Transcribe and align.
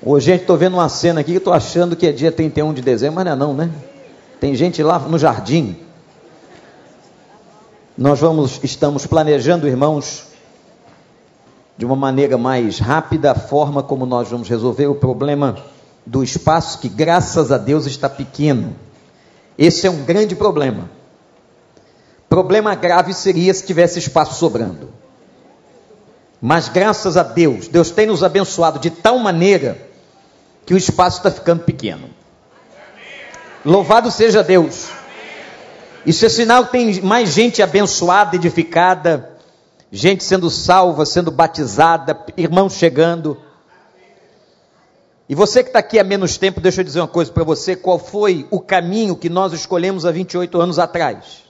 Ô, 0.00 0.20
gente, 0.20 0.42
estou 0.42 0.56
vendo 0.56 0.74
uma 0.74 0.88
cena 0.88 1.20
aqui 1.20 1.32
que 1.32 1.38
estou 1.38 1.52
achando 1.52 1.96
que 1.96 2.06
é 2.06 2.12
dia 2.12 2.30
31 2.30 2.72
de 2.72 2.82
dezembro, 2.82 3.16
mas 3.16 3.24
não 3.24 3.32
é 3.32 3.36
não, 3.36 3.54
né? 3.54 3.70
Tem 4.38 4.54
gente 4.54 4.80
lá 4.80 4.98
no 5.00 5.18
jardim. 5.18 5.76
Nós 7.96 8.20
vamos, 8.20 8.60
estamos 8.62 9.06
planejando, 9.06 9.66
irmãos, 9.66 10.28
de 11.76 11.84
uma 11.84 11.96
maneira 11.96 12.38
mais 12.38 12.78
rápida 12.78 13.32
a 13.32 13.34
forma 13.34 13.82
como 13.82 14.06
nós 14.06 14.28
vamos 14.28 14.48
resolver 14.48 14.86
o 14.86 14.94
problema 14.94 15.56
do 16.06 16.22
espaço 16.22 16.78
que, 16.78 16.88
graças 16.88 17.50
a 17.50 17.58
Deus, 17.58 17.84
está 17.84 18.08
pequeno. 18.08 18.76
Esse 19.58 19.88
é 19.88 19.90
um 19.90 20.04
grande 20.04 20.36
problema. 20.36 20.88
Problema 22.28 22.72
grave 22.76 23.12
seria 23.12 23.52
se 23.52 23.66
tivesse 23.66 23.98
espaço 23.98 24.38
sobrando. 24.38 24.90
Mas 26.40 26.68
graças 26.68 27.16
a 27.16 27.24
Deus, 27.24 27.66
Deus 27.66 27.90
tem 27.90 28.06
nos 28.06 28.22
abençoado 28.22 28.78
de 28.78 28.90
tal 28.90 29.18
maneira 29.18 29.87
que 30.68 30.74
o 30.74 30.76
espaço 30.76 31.16
está 31.16 31.30
ficando 31.30 31.64
pequeno. 31.64 32.10
Louvado 33.64 34.10
seja 34.10 34.44
Deus. 34.44 34.90
Isso 36.04 36.26
é 36.26 36.28
sinal 36.28 36.66
que 36.66 36.72
tem 36.72 37.00
mais 37.00 37.30
gente 37.30 37.62
abençoada, 37.62 38.36
edificada, 38.36 39.32
gente 39.90 40.22
sendo 40.22 40.50
salva, 40.50 41.06
sendo 41.06 41.30
batizada, 41.30 42.22
irmãos 42.36 42.74
chegando. 42.74 43.38
E 45.26 45.34
você 45.34 45.62
que 45.62 45.70
está 45.70 45.78
aqui 45.78 45.98
há 45.98 46.04
menos 46.04 46.36
tempo, 46.36 46.60
deixa 46.60 46.82
eu 46.82 46.84
dizer 46.84 47.00
uma 47.00 47.08
coisa 47.08 47.32
para 47.32 47.44
você: 47.44 47.74
qual 47.74 47.98
foi 47.98 48.46
o 48.50 48.60
caminho 48.60 49.16
que 49.16 49.30
nós 49.30 49.54
escolhemos 49.54 50.04
há 50.04 50.12
28 50.12 50.60
anos 50.60 50.78
atrás? 50.78 51.44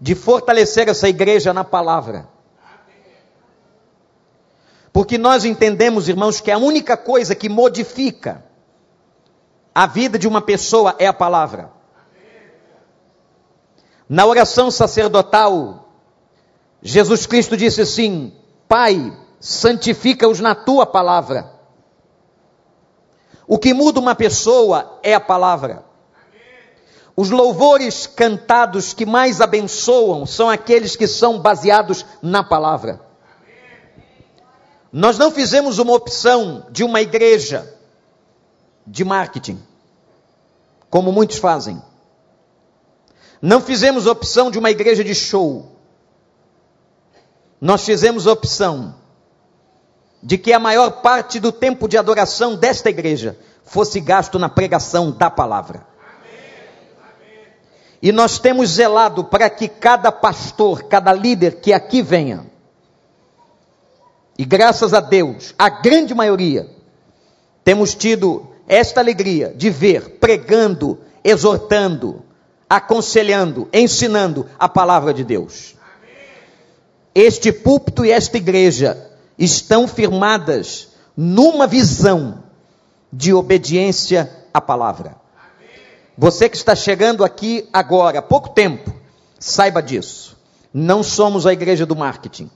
De 0.00 0.16
fortalecer 0.16 0.88
essa 0.88 1.08
igreja 1.08 1.54
na 1.54 1.62
palavra. 1.62 2.28
Porque 4.98 5.16
nós 5.16 5.44
entendemos, 5.44 6.08
irmãos, 6.08 6.40
que 6.40 6.50
a 6.50 6.58
única 6.58 6.96
coisa 6.96 7.32
que 7.32 7.48
modifica 7.48 8.44
a 9.72 9.86
vida 9.86 10.18
de 10.18 10.26
uma 10.26 10.42
pessoa 10.42 10.96
é 10.98 11.06
a 11.06 11.12
palavra. 11.12 11.70
Na 14.08 14.26
oração 14.26 14.72
sacerdotal, 14.72 15.88
Jesus 16.82 17.26
Cristo 17.26 17.56
disse 17.56 17.80
assim: 17.80 18.36
Pai, 18.66 19.16
santifica-os 19.38 20.40
na 20.40 20.56
tua 20.56 20.84
palavra. 20.84 21.48
O 23.46 23.56
que 23.56 23.72
muda 23.72 24.00
uma 24.00 24.16
pessoa 24.16 24.98
é 25.04 25.14
a 25.14 25.20
palavra. 25.20 25.84
Os 27.16 27.30
louvores 27.30 28.08
cantados 28.08 28.92
que 28.92 29.06
mais 29.06 29.40
abençoam 29.40 30.26
são 30.26 30.50
aqueles 30.50 30.96
que 30.96 31.06
são 31.06 31.38
baseados 31.38 32.04
na 32.20 32.42
palavra. 32.42 33.06
Nós 34.92 35.18
não 35.18 35.30
fizemos 35.30 35.78
uma 35.78 35.92
opção 35.92 36.66
de 36.70 36.82
uma 36.82 37.00
igreja 37.00 37.74
de 38.86 39.04
marketing, 39.04 39.62
como 40.88 41.12
muitos 41.12 41.38
fazem. 41.38 41.82
Não 43.40 43.60
fizemos 43.60 44.06
opção 44.06 44.50
de 44.50 44.58
uma 44.58 44.70
igreja 44.70 45.04
de 45.04 45.14
show. 45.14 45.76
Nós 47.60 47.84
fizemos 47.84 48.26
opção 48.26 48.94
de 50.22 50.38
que 50.38 50.52
a 50.52 50.58
maior 50.58 51.02
parte 51.02 51.38
do 51.38 51.52
tempo 51.52 51.86
de 51.86 51.98
adoração 51.98 52.56
desta 52.56 52.88
igreja 52.88 53.38
fosse 53.64 54.00
gasto 54.00 54.38
na 54.38 54.48
pregação 54.48 55.10
da 55.10 55.30
palavra. 55.30 55.86
E 58.00 58.10
nós 58.12 58.38
temos 58.38 58.70
zelado 58.70 59.24
para 59.24 59.50
que 59.50 59.68
cada 59.68 60.10
pastor, 60.10 60.84
cada 60.84 61.12
líder 61.12 61.60
que 61.60 61.72
aqui 61.72 62.00
venha, 62.00 62.46
e 64.38 64.44
graças 64.44 64.94
a 64.94 65.00
Deus, 65.00 65.52
a 65.58 65.68
grande 65.68 66.14
maioria, 66.14 66.70
temos 67.64 67.92
tido 67.94 68.46
esta 68.68 69.00
alegria 69.00 69.52
de 69.54 69.68
ver 69.68 70.18
pregando, 70.20 70.98
exortando, 71.24 72.22
aconselhando, 72.70 73.68
ensinando 73.72 74.46
a 74.56 74.68
palavra 74.68 75.12
de 75.12 75.24
Deus. 75.24 75.74
Este 77.12 77.50
púlpito 77.50 78.04
e 78.04 78.12
esta 78.12 78.36
igreja 78.36 79.10
estão 79.36 79.88
firmadas 79.88 80.90
numa 81.16 81.66
visão 81.66 82.44
de 83.12 83.34
obediência 83.34 84.30
à 84.54 84.60
palavra. 84.60 85.16
Você 86.16 86.48
que 86.48 86.56
está 86.56 86.76
chegando 86.76 87.24
aqui 87.24 87.68
agora, 87.72 88.20
há 88.20 88.22
pouco 88.22 88.50
tempo, 88.50 88.94
saiba 89.38 89.82
disso. 89.82 90.36
Não 90.72 91.02
somos 91.02 91.44
a 91.46 91.52
igreja 91.52 91.84
do 91.84 91.96
marketing. 91.96 92.50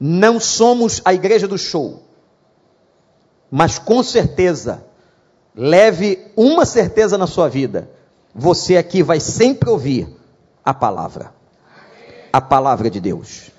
Não 0.00 0.40
somos 0.40 1.02
a 1.04 1.12
igreja 1.12 1.46
do 1.46 1.58
show. 1.58 2.02
Mas 3.50 3.78
com 3.78 4.02
certeza, 4.02 4.82
leve 5.54 6.32
uma 6.34 6.64
certeza 6.64 7.18
na 7.18 7.26
sua 7.26 7.50
vida: 7.50 7.90
você 8.34 8.78
aqui 8.78 9.02
vai 9.02 9.20
sempre 9.20 9.68
ouvir 9.68 10.08
a 10.64 10.72
palavra. 10.72 11.34
A 12.32 12.40
palavra 12.40 12.88
de 12.88 12.98
Deus. 12.98 13.50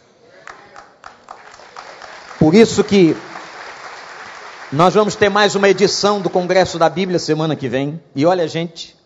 Por 2.40 2.56
isso 2.56 2.84
que 2.84 3.16
nós 4.72 4.96
vamos 4.96 5.16
ter 5.16 5.30
mais 5.30 5.54
uma 5.54 5.70
edição 5.70 6.22
do 6.22 6.30
Congresso 6.30 6.80
da 6.80 6.90
Bíblia 6.90 7.20
semana 7.20 7.56
que 7.56 7.68
vem. 7.68 8.02
E 8.16 8.26
olha, 8.26 8.48
gente, 8.48 8.98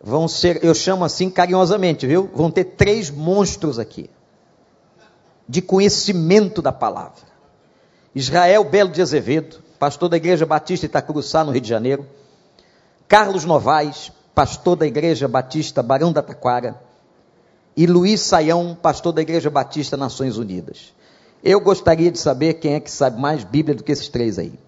vão 0.00 0.26
ser, 0.26 0.64
eu 0.64 0.74
chamo 0.74 1.04
assim 1.04 1.28
carinhosamente, 1.28 2.06
viu? 2.06 2.30
Vão 2.32 2.50
ter 2.50 2.64
três 2.64 3.10
monstros 3.10 3.78
aqui 3.78 4.08
de 5.48 5.60
conhecimento 5.60 6.60
da 6.60 6.72
palavra. 6.72 7.22
Israel 8.14 8.64
Belo 8.64 8.90
de 8.90 9.02
Azevedo, 9.02 9.58
pastor 9.78 10.08
da 10.08 10.16
Igreja 10.16 10.46
Batista 10.46 10.86
Itacuruçá, 10.86 11.44
no 11.44 11.50
Rio 11.50 11.60
de 11.60 11.68
Janeiro. 11.68 12.06
Carlos 13.08 13.44
Novaes, 13.44 14.12
pastor 14.34 14.76
da 14.76 14.86
Igreja 14.86 15.28
Batista 15.28 15.82
Barão 15.82 16.12
da 16.12 16.22
Taquara. 16.22 16.80
E 17.76 17.86
Luiz 17.86 18.20
Saião, 18.20 18.76
pastor 18.80 19.12
da 19.12 19.20
Igreja 19.20 19.50
Batista 19.50 19.96
Nações 19.96 20.36
Unidas. 20.36 20.94
Eu 21.42 21.60
gostaria 21.60 22.10
de 22.10 22.18
saber 22.18 22.54
quem 22.54 22.74
é 22.74 22.80
que 22.80 22.90
sabe 22.90 23.20
mais 23.20 23.44
Bíblia 23.44 23.74
do 23.74 23.82
que 23.82 23.92
esses 23.92 24.08
três 24.08 24.38
aí. 24.38 24.58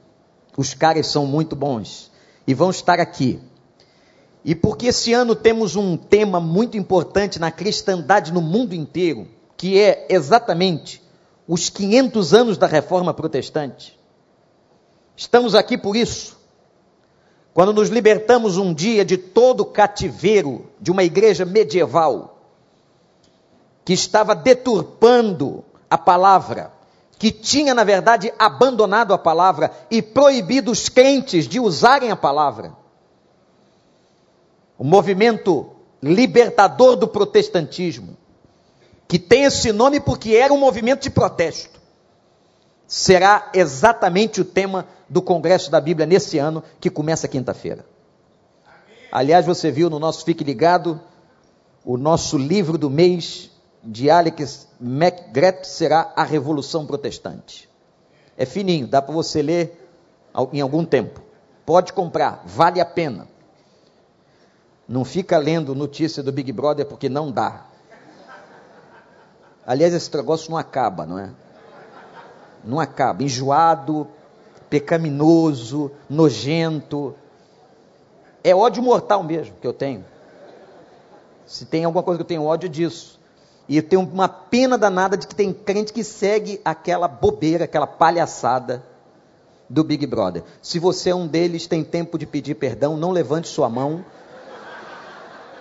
Os 0.56 0.74
caras 0.74 1.06
são 1.06 1.24
muito 1.24 1.54
bons 1.54 2.10
e 2.46 2.52
vão 2.52 2.70
estar 2.70 3.00
aqui. 3.00 3.40
E 4.44 4.54
porque 4.54 4.88
esse 4.88 5.12
ano 5.12 5.34
temos 5.34 5.76
um 5.76 5.96
tema 5.96 6.40
muito 6.40 6.76
importante 6.76 7.38
na 7.38 7.50
cristandade 7.50 8.32
no 8.32 8.40
mundo 8.40 8.74
inteiro, 8.74 9.26
que 9.56 9.80
é 9.80 10.06
exatamente 10.08 11.02
os 11.48 11.70
500 11.70 12.34
anos 12.34 12.58
da 12.58 12.66
reforma 12.66 13.14
protestante. 13.14 13.98
Estamos 15.16 15.54
aqui 15.54 15.78
por 15.78 15.96
isso. 15.96 16.36
Quando 17.54 17.72
nos 17.72 17.88
libertamos 17.88 18.58
um 18.58 18.74
dia 18.74 19.04
de 19.04 19.16
todo 19.16 19.60
o 19.62 19.66
cativeiro 19.66 20.70
de 20.78 20.90
uma 20.90 21.02
igreja 21.02 21.44
medieval, 21.44 22.36
que 23.84 23.94
estava 23.94 24.34
deturpando 24.34 25.64
a 25.88 25.96
palavra, 25.96 26.72
que 27.18 27.30
tinha, 27.30 27.72
na 27.72 27.84
verdade, 27.84 28.32
abandonado 28.38 29.14
a 29.14 29.18
palavra 29.18 29.70
e 29.90 30.02
proibido 30.02 30.70
os 30.70 30.88
crentes 30.88 31.48
de 31.48 31.58
usarem 31.58 32.10
a 32.10 32.16
palavra. 32.16 32.74
O 34.76 34.84
movimento 34.84 35.70
libertador 36.02 36.96
do 36.96 37.08
protestantismo 37.08 38.18
que 39.08 39.18
tem 39.18 39.44
esse 39.44 39.72
nome 39.72 40.00
porque 40.00 40.34
era 40.34 40.52
um 40.52 40.58
movimento 40.58 41.02
de 41.02 41.10
protesto. 41.10 41.80
Será 42.86 43.50
exatamente 43.52 44.40
o 44.40 44.44
tema 44.44 44.86
do 45.08 45.22
Congresso 45.22 45.70
da 45.70 45.80
Bíblia 45.80 46.06
nesse 46.06 46.38
ano, 46.38 46.62
que 46.80 46.90
começa 46.90 47.28
quinta-feira. 47.28 47.84
Aliás, 49.10 49.46
você 49.46 49.70
viu 49.70 49.88
no 49.88 49.98
nosso 49.98 50.24
Fique 50.24 50.44
Ligado, 50.44 51.00
o 51.84 51.96
nosso 51.96 52.36
livro 52.36 52.76
do 52.76 52.90
mês 52.90 53.50
de 53.82 54.10
Alex 54.10 54.68
McGrath 54.80 55.64
será 55.64 56.12
A 56.16 56.24
Revolução 56.24 56.84
Protestante. 56.84 57.68
É 58.36 58.44
fininho, 58.44 58.86
dá 58.86 59.00
para 59.00 59.14
você 59.14 59.40
ler 59.40 59.88
em 60.52 60.60
algum 60.60 60.84
tempo. 60.84 61.22
Pode 61.64 61.92
comprar, 61.92 62.42
vale 62.44 62.80
a 62.80 62.84
pena. 62.84 63.28
Não 64.88 65.04
fica 65.04 65.38
lendo 65.38 65.74
notícia 65.74 66.22
do 66.22 66.32
Big 66.32 66.52
Brother 66.52 66.86
porque 66.86 67.08
não 67.08 67.30
dá. 67.30 67.66
Aliás, 69.66 69.92
esse 69.92 70.14
negócio 70.16 70.50
não 70.50 70.56
acaba, 70.56 71.04
não 71.04 71.18
é? 71.18 71.30
Não 72.64 72.78
acaba. 72.78 73.22
Enjoado, 73.22 74.06
pecaminoso, 74.70 75.90
nojento. 76.08 77.14
É 78.44 78.54
ódio 78.54 78.82
mortal 78.82 79.22
mesmo 79.22 79.56
que 79.60 79.66
eu 79.66 79.72
tenho. 79.72 80.04
Se 81.46 81.64
tem 81.64 81.84
alguma 81.84 82.02
coisa 82.02 82.18
que 82.18 82.22
eu 82.22 82.28
tenho 82.28 82.44
ódio 82.44 82.68
disso. 82.68 83.18
E 83.68 83.76
eu 83.76 83.82
tenho 83.82 84.02
uma 84.02 84.28
pena 84.28 84.78
danada 84.78 85.16
de 85.16 85.26
que 85.26 85.34
tem 85.34 85.52
crente 85.52 85.92
que 85.92 86.04
segue 86.04 86.60
aquela 86.64 87.08
bobeira, 87.08 87.64
aquela 87.64 87.86
palhaçada 87.86 88.84
do 89.68 89.82
Big 89.82 90.06
Brother. 90.06 90.44
Se 90.62 90.78
você 90.78 91.10
é 91.10 91.14
um 91.14 91.26
deles, 91.26 91.66
tem 91.66 91.82
tempo 91.82 92.16
de 92.16 92.26
pedir 92.26 92.54
perdão, 92.54 92.96
não 92.96 93.10
levante 93.10 93.48
sua 93.48 93.68
mão. 93.68 94.04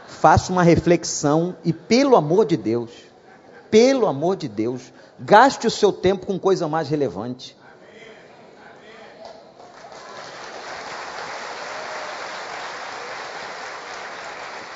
Faça 0.07 0.51
uma 0.51 0.61
reflexão 0.61 1.55
e, 1.63 1.73
pelo 1.73 2.15
amor 2.15 2.45
de 2.45 2.55
Deus, 2.55 2.91
pelo 3.69 4.07
amor 4.07 4.35
de 4.35 4.47
Deus, 4.47 4.93
gaste 5.19 5.67
o 5.67 5.71
seu 5.71 5.91
tempo 5.91 6.25
com 6.25 6.39
coisa 6.39 6.67
mais 6.67 6.89
relevante. 6.89 7.55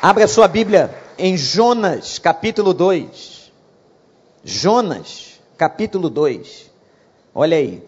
Abra 0.01 0.23
a 0.23 0.27
sua 0.29 0.47
Bíblia 0.47 0.95
em 1.17 1.35
Jonas, 1.35 2.17
capítulo 2.19 2.73
2. 2.73 3.51
Jonas, 4.43 5.41
capítulo 5.57 6.09
2. 6.09 6.71
Olha 7.35 7.57
aí. 7.57 7.83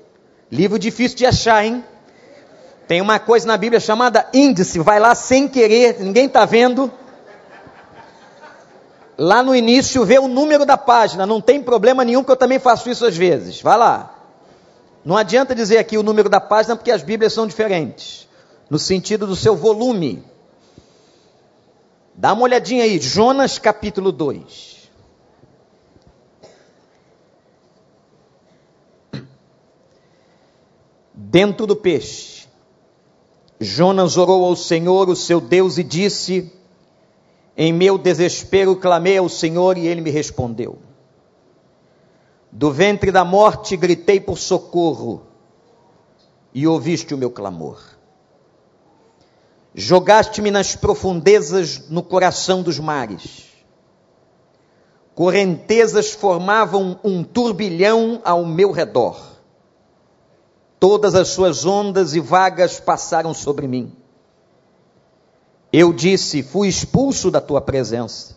Livro 0.52 0.78
difícil 0.78 1.18
de 1.18 1.26
achar, 1.26 1.64
hein? 1.64 1.82
Tem 2.86 3.00
uma 3.00 3.18
coisa 3.18 3.48
na 3.48 3.56
Bíblia 3.56 3.80
chamada 3.80 4.28
índice. 4.34 4.78
Vai 4.80 5.00
lá 5.00 5.16
sem 5.16 5.48
querer, 5.48 6.02
ninguém 6.02 6.26
está 6.26 6.44
vendo. 6.44 6.92
Lá 9.18 9.44
no 9.44 9.56
início 9.56 10.06
vê 10.06 10.18
o 10.20 10.28
número 10.28 10.66
da 10.66 10.78
página. 10.78 11.26
Não 11.26 11.42
tem 11.42 11.62
problema 11.62 12.04
nenhum, 12.04 12.24
que 12.24 12.32
eu 12.32 12.38
também 12.38 12.60
faço 12.60 12.90
isso 12.90 13.06
às 13.06 13.16
vezes. 13.16 13.62
Vai 13.62 13.78
lá. 13.78 14.16
Não 15.04 15.18
adianta 15.18 15.56
dizer 15.56 15.78
aqui 15.78 15.98
o 15.98 16.04
número 16.04 16.30
da 16.30 16.40
página, 16.40 16.76
porque 16.76 16.92
as 16.92 17.04
Bíblias 17.04 17.34
são 17.34 17.48
diferentes. 17.48 18.28
No 18.70 18.80
sentido 18.80 19.28
do 19.28 19.36
seu 19.36 19.56
volume. 19.56 20.24
Dá 22.14 22.34
uma 22.34 22.44
olhadinha 22.44 22.84
aí, 22.84 23.00
Jonas 23.00 23.58
capítulo 23.58 24.12
2. 24.12 24.90
Dentro 31.14 31.66
do 31.66 31.76
peixe, 31.76 32.48
Jonas 33.60 34.18
orou 34.18 34.44
ao 34.44 34.56
Senhor, 34.56 35.08
o 35.10 35.16
seu 35.16 35.40
Deus, 35.40 35.78
e 35.78 35.84
disse: 35.84 36.52
Em 37.56 37.74
meu 37.74 37.98
desespero 37.98 38.76
clamei 38.76 39.18
ao 39.18 39.28
Senhor 39.28 39.78
e 39.78 39.88
ele 39.88 40.02
me 40.02 40.10
respondeu. 40.10 40.80
Do 42.52 42.72
ventre 42.72 43.12
da 43.12 43.24
morte 43.24 43.78
gritei 43.78 44.20
por 44.20 44.38
socorro 44.38 45.24
e 46.54 46.68
ouviste 46.68 47.14
o 47.14 47.18
meu 47.18 47.32
clamor. 47.32 47.80
Jogaste-me 49.74 50.52
nas 50.52 50.76
profundezas 50.76 51.90
no 51.90 52.04
coração 52.04 52.62
dos 52.62 52.78
mares. 52.78 53.46
Correntezas 55.16 56.12
formavam 56.12 57.00
um 57.04 57.24
turbilhão 57.24 58.22
ao 58.24 58.46
meu 58.46 58.72
redor. 58.72 59.18
Todas 60.80 61.16
as 61.16 61.30
suas 61.30 61.66
ondas 61.66 62.16
e 62.16 62.20
vagas 62.20 62.80
passaram 62.80 63.34
sobre 63.34 63.68
mim. 63.68 63.96
Eu 65.72 65.94
disse: 65.94 66.44
Fui 66.44 66.68
expulso 66.68 67.32
da 67.32 67.42
tua 67.42 67.62
presença. 67.62 68.36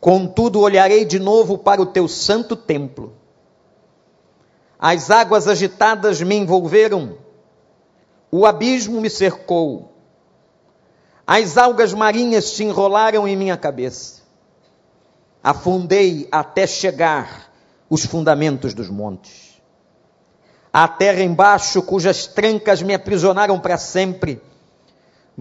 Contudo, 0.00 0.60
olharei 0.60 1.04
de 1.04 1.18
novo 1.18 1.58
para 1.58 1.82
o 1.82 1.86
teu 1.86 2.08
santo 2.08 2.56
templo. 2.56 3.14
As 4.78 5.10
águas 5.10 5.46
agitadas 5.46 6.22
me 6.22 6.34
envolveram 6.36 7.18
o 8.30 8.46
abismo 8.46 9.00
me 9.00 9.10
cercou. 9.10 9.92
As 11.26 11.56
algas 11.56 11.92
marinhas 11.92 12.44
se 12.44 12.64
enrolaram 12.64 13.26
em 13.26 13.36
minha 13.36 13.56
cabeça. 13.56 14.22
Afundei 15.42 16.28
até 16.30 16.66
chegar 16.66 17.50
os 17.88 18.04
fundamentos 18.06 18.72
dos 18.72 18.88
montes. 18.88 19.60
A 20.72 20.86
terra 20.86 21.22
embaixo, 21.22 21.82
cujas 21.82 22.26
trancas 22.28 22.82
me 22.82 22.94
aprisionaram 22.94 23.58
para 23.58 23.76
sempre. 23.76 24.40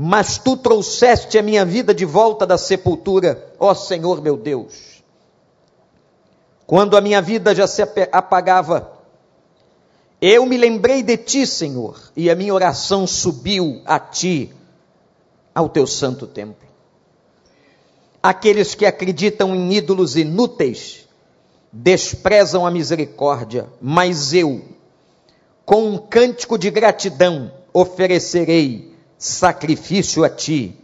Mas 0.01 0.37
tu 0.37 0.55
trouxeste 0.55 1.37
a 1.37 1.43
minha 1.43 1.65
vida 1.65 1.93
de 1.93 2.05
volta 2.05 2.47
da 2.47 2.57
sepultura, 2.57 3.51
ó 3.59 3.73
Senhor 3.73 4.21
meu 4.21 4.37
Deus. 4.37 5.03
Quando 6.65 6.95
a 6.95 7.01
minha 7.01 7.21
vida 7.21 7.53
já 7.53 7.67
se 7.67 7.81
apagava, 8.09 8.93
eu 10.21 10.45
me 10.45 10.55
lembrei 10.55 11.03
de 11.03 11.17
ti, 11.17 11.45
Senhor, 11.45 11.99
e 12.15 12.29
a 12.29 12.35
minha 12.35 12.53
oração 12.53 13.05
subiu 13.05 13.81
a 13.83 13.99
ti, 13.99 14.55
ao 15.53 15.67
teu 15.67 15.85
santo 15.85 16.25
templo. 16.25 16.69
Aqueles 18.23 18.73
que 18.73 18.85
acreditam 18.85 19.53
em 19.53 19.73
ídolos 19.73 20.15
inúteis 20.15 21.09
desprezam 21.73 22.65
a 22.65 22.71
misericórdia, 22.71 23.67
mas 23.81 24.33
eu, 24.33 24.61
com 25.65 25.89
um 25.89 25.97
cântico 25.97 26.57
de 26.57 26.71
gratidão, 26.71 27.51
oferecerei 27.73 28.88
sacrifício 29.19 30.23
a 30.23 30.29
ti, 30.29 30.75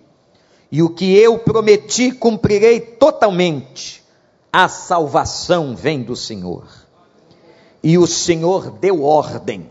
e 0.70 0.84
o 0.84 0.90
que 0.90 1.16
eu 1.16 1.40
prometi 1.40 2.12
cumprirei 2.12 2.82
totalmente. 2.82 4.04
A 4.52 4.68
salvação 4.68 5.76
vem 5.76 6.04
do 6.04 6.16
Senhor. 6.16 6.68
E 7.82 7.98
o 7.98 8.06
Senhor 8.06 8.72
deu 8.72 9.04
ordem. 9.04 9.70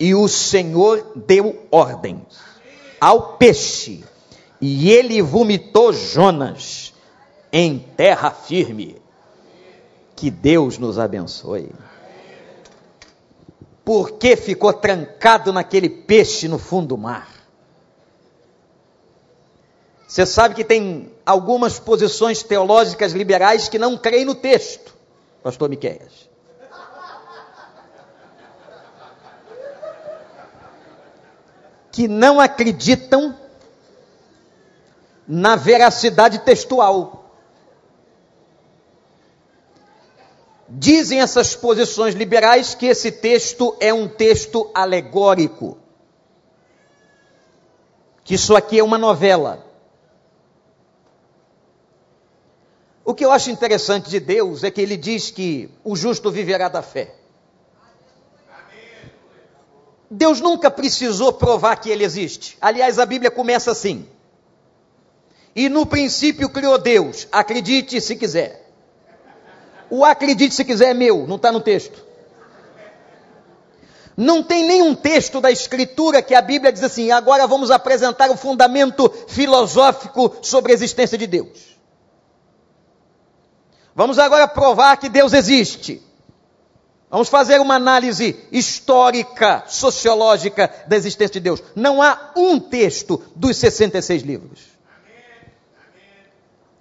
E 0.00 0.14
o 0.14 0.26
Senhor 0.26 1.12
deu 1.14 1.64
ordem 1.70 2.26
ao 3.00 3.36
peixe. 3.36 4.04
E 4.60 4.90
ele 4.90 5.22
vomitou 5.22 5.92
Jonas 5.92 6.92
em 7.52 7.78
terra 7.78 8.30
firme. 8.30 8.96
Que 10.16 10.30
Deus 10.30 10.78
nos 10.78 10.98
abençoe. 10.98 11.70
Por 13.84 14.12
que 14.12 14.36
ficou 14.36 14.72
trancado 14.72 15.52
naquele 15.52 15.88
peixe 15.88 16.46
no 16.48 16.58
fundo 16.58 16.88
do 16.88 16.98
mar? 16.98 17.28
Você 20.06 20.26
sabe 20.26 20.54
que 20.54 20.62
tem 20.62 21.10
algumas 21.24 21.78
posições 21.78 22.42
teológicas 22.42 23.12
liberais 23.12 23.68
que 23.68 23.78
não 23.78 23.96
creem 23.96 24.24
no 24.24 24.34
texto, 24.34 24.94
pastor 25.42 25.68
Miqueias. 25.68 26.30
que 31.92 32.08
não 32.08 32.40
acreditam 32.40 33.36
na 35.28 35.54
veracidade 35.54 36.38
textual. 36.40 37.21
Dizem 40.82 41.20
essas 41.20 41.54
posições 41.54 42.12
liberais 42.12 42.74
que 42.74 42.86
esse 42.86 43.12
texto 43.12 43.76
é 43.78 43.94
um 43.94 44.08
texto 44.08 44.68
alegórico. 44.74 45.78
Que 48.24 48.34
isso 48.34 48.56
aqui 48.56 48.80
é 48.80 48.82
uma 48.82 48.98
novela. 48.98 49.64
O 53.04 53.14
que 53.14 53.24
eu 53.24 53.30
acho 53.30 53.48
interessante 53.48 54.10
de 54.10 54.18
Deus 54.18 54.64
é 54.64 54.72
que 54.72 54.80
ele 54.80 54.96
diz 54.96 55.30
que 55.30 55.70
o 55.84 55.94
justo 55.94 56.32
viverá 56.32 56.68
da 56.68 56.82
fé. 56.82 57.14
Deus 60.10 60.40
nunca 60.40 60.68
precisou 60.68 61.32
provar 61.32 61.76
que 61.76 61.90
ele 61.90 62.02
existe. 62.02 62.58
Aliás, 62.60 62.98
a 62.98 63.06
Bíblia 63.06 63.30
começa 63.30 63.70
assim. 63.70 64.08
E 65.54 65.68
no 65.68 65.86
princípio 65.86 66.48
criou 66.48 66.76
Deus. 66.76 67.28
Acredite 67.30 68.00
se 68.00 68.16
quiser. 68.16 68.61
O 69.94 70.06
acredite 70.06 70.54
se 70.54 70.64
quiser 70.64 70.92
é 70.92 70.94
meu, 70.94 71.26
não 71.26 71.36
está 71.36 71.52
no 71.52 71.60
texto. 71.60 72.02
Não 74.16 74.42
tem 74.42 74.66
nenhum 74.66 74.94
texto 74.94 75.38
da 75.38 75.50
Escritura 75.50 76.22
que 76.22 76.34
a 76.34 76.40
Bíblia 76.40 76.72
diz 76.72 76.82
assim: 76.82 77.10
agora 77.10 77.46
vamos 77.46 77.70
apresentar 77.70 78.30
o 78.30 78.36
fundamento 78.38 79.12
filosófico 79.28 80.34
sobre 80.40 80.72
a 80.72 80.74
existência 80.74 81.18
de 81.18 81.26
Deus. 81.26 81.76
Vamos 83.94 84.18
agora 84.18 84.48
provar 84.48 84.96
que 84.96 85.10
Deus 85.10 85.34
existe. 85.34 86.00
Vamos 87.10 87.28
fazer 87.28 87.60
uma 87.60 87.74
análise 87.74 88.34
histórica, 88.50 89.64
sociológica 89.66 90.72
da 90.86 90.96
existência 90.96 91.34
de 91.34 91.40
Deus. 91.40 91.62
Não 91.76 92.00
há 92.00 92.32
um 92.34 92.58
texto 92.58 93.22
dos 93.36 93.58
66 93.58 94.22
livros. 94.22 94.71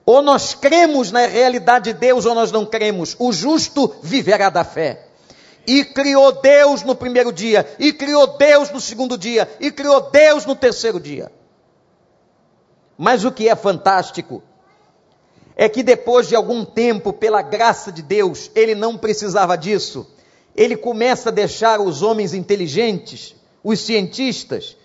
Ou 0.06 0.22
nós 0.22 0.54
cremos 0.54 1.12
na 1.12 1.26
realidade 1.26 1.94
de 1.94 2.00
Deus 2.00 2.26
ou 2.26 2.34
nós 2.34 2.52
não 2.52 2.66
cremos. 2.66 3.16
O 3.20 3.32
justo 3.32 3.96
viverá 4.02 4.50
da 4.50 4.64
fé. 4.64 5.08
E 5.66 5.86
criou 5.86 6.32
Deus 6.32 6.82
no 6.84 6.96
primeiro 6.96 7.32
dia, 7.32 7.68
e 7.78 7.94
criou 7.94 8.36
Deus 8.38 8.72
no 8.72 8.82
segundo 8.82 9.16
dia, 9.16 9.48
e 9.60 9.72
criou 9.72 10.10
Deus 10.10 10.46
no 10.46 10.56
terceiro 10.56 11.00
dia. 11.00 11.32
Mas 12.98 13.24
o 13.24 13.32
que 13.32 13.48
é 13.48 13.56
fantástico 13.56 14.42
é 15.56 15.70
que 15.70 15.84
depois 15.84 16.28
de 16.28 16.36
algum 16.36 16.66
tempo, 16.66 17.14
pela 17.14 17.44
graça 17.44 17.92
de 17.92 18.02
Deus, 18.02 18.50
ele 18.56 18.74
não 18.74 18.98
precisava 18.98 19.56
disso 19.56 20.08
ele 20.56 20.76
começa 20.76 21.30
a 21.30 21.32
deixar 21.32 21.80
os 21.80 22.02
homens 22.02 22.34
inteligentes, 22.34 23.36
os 23.64 23.80
cientistas, 23.80 24.76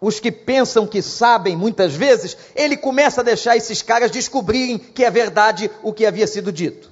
os 0.00 0.20
que 0.20 0.30
pensam 0.30 0.86
que 0.86 1.02
sabem 1.02 1.56
muitas 1.56 1.94
vezes, 1.94 2.36
ele 2.54 2.76
começa 2.76 3.20
a 3.20 3.24
deixar 3.24 3.56
esses 3.56 3.82
caras 3.82 4.10
descobrirem 4.10 4.78
que 4.78 5.04
é 5.04 5.10
verdade 5.10 5.70
o 5.82 5.92
que 5.92 6.06
havia 6.06 6.26
sido 6.26 6.52
dito. 6.52 6.90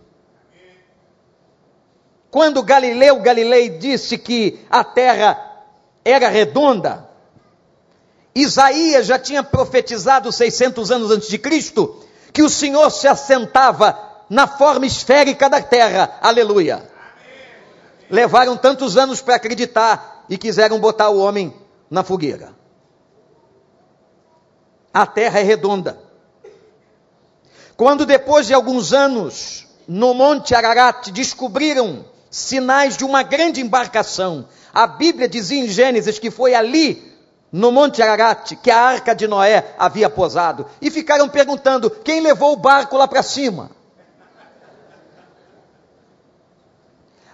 Quando 2.30 2.62
Galileu 2.62 3.20
Galilei 3.20 3.70
disse 3.70 4.18
que 4.18 4.58
a 4.68 4.82
terra 4.82 5.38
era 6.04 6.28
redonda, 6.28 7.08
Isaías 8.34 9.06
já 9.06 9.18
tinha 9.18 9.42
profetizado 9.42 10.30
600 10.30 10.90
anos 10.90 11.10
antes 11.10 11.28
de 11.28 11.38
Cristo 11.38 12.04
que 12.32 12.42
o 12.42 12.50
Senhor 12.50 12.90
se 12.90 13.08
assentava 13.08 13.98
na 14.28 14.46
forma 14.46 14.84
esférica 14.84 15.48
da 15.48 15.62
terra. 15.62 16.18
Aleluia 16.20 16.96
levaram 18.10 18.56
tantos 18.56 18.96
anos 18.96 19.20
para 19.20 19.36
acreditar 19.36 20.24
e 20.28 20.38
quiseram 20.38 20.78
botar 20.78 21.08
o 21.10 21.18
homem 21.18 21.54
na 21.90 22.02
fogueira. 22.02 22.54
A 24.96 25.04
terra 25.04 25.40
é 25.40 25.42
redonda. 25.42 25.98
Quando 27.76 28.06
depois 28.06 28.46
de 28.46 28.54
alguns 28.54 28.94
anos, 28.94 29.66
no 29.86 30.14
Monte 30.14 30.54
Ararat, 30.54 31.10
descobriram 31.10 32.06
sinais 32.30 32.96
de 32.96 33.04
uma 33.04 33.22
grande 33.22 33.60
embarcação, 33.60 34.48
a 34.72 34.86
Bíblia 34.86 35.28
dizia 35.28 35.62
em 35.62 35.68
Gênesis 35.68 36.18
que 36.18 36.30
foi 36.30 36.54
ali, 36.54 37.14
no 37.52 37.70
Monte 37.70 38.02
Ararat, 38.02 38.56
que 38.56 38.70
a 38.70 38.80
arca 38.80 39.14
de 39.14 39.28
Noé 39.28 39.74
havia 39.78 40.08
posado. 40.08 40.64
E 40.80 40.90
ficaram 40.90 41.28
perguntando: 41.28 41.90
quem 41.90 42.20
levou 42.20 42.54
o 42.54 42.56
barco 42.56 42.96
lá 42.96 43.06
para 43.06 43.22
cima? 43.22 43.70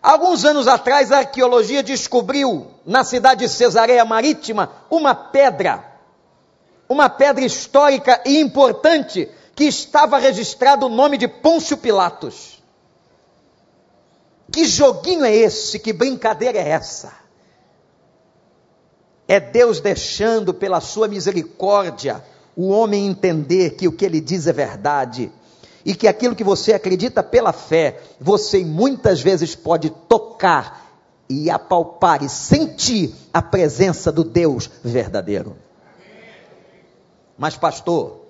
Alguns 0.02 0.44
anos 0.44 0.66
atrás, 0.66 1.12
a 1.12 1.18
arqueologia 1.18 1.80
descobriu 1.80 2.66
na 2.84 3.04
cidade 3.04 3.46
de 3.46 3.52
Cesareia 3.52 4.04
Marítima 4.04 4.68
uma 4.90 5.14
pedra, 5.14 5.91
uma 6.92 7.08
pedra 7.08 7.44
histórica 7.44 8.20
e 8.24 8.38
importante, 8.38 9.28
que 9.54 9.64
estava 9.64 10.18
registrado 10.18 10.86
o 10.86 10.88
nome 10.88 11.18
de 11.18 11.28
Pôncio 11.28 11.76
Pilatos. 11.76 12.62
Que 14.50 14.66
joguinho 14.66 15.24
é 15.24 15.34
esse? 15.34 15.78
Que 15.78 15.92
brincadeira 15.92 16.58
é 16.58 16.68
essa? 16.68 17.12
É 19.26 19.40
Deus 19.40 19.80
deixando 19.80 20.52
pela 20.52 20.80
sua 20.80 21.08
misericórdia 21.08 22.22
o 22.54 22.68
homem 22.68 23.06
entender 23.06 23.70
que 23.70 23.88
o 23.88 23.92
que 23.92 24.04
ele 24.04 24.20
diz 24.20 24.46
é 24.46 24.52
verdade 24.52 25.32
e 25.84 25.94
que 25.94 26.06
aquilo 26.06 26.36
que 26.36 26.44
você 26.44 26.74
acredita 26.74 27.22
pela 27.22 27.52
fé, 27.52 28.00
você 28.20 28.64
muitas 28.64 29.20
vezes 29.20 29.54
pode 29.54 29.90
tocar 29.90 30.82
e 31.28 31.50
apalpar 31.50 32.22
e 32.22 32.28
sentir 32.28 33.14
a 33.32 33.40
presença 33.40 34.12
do 34.12 34.22
Deus 34.22 34.70
verdadeiro. 34.84 35.56
Mas, 37.42 37.56
pastor, 37.56 38.20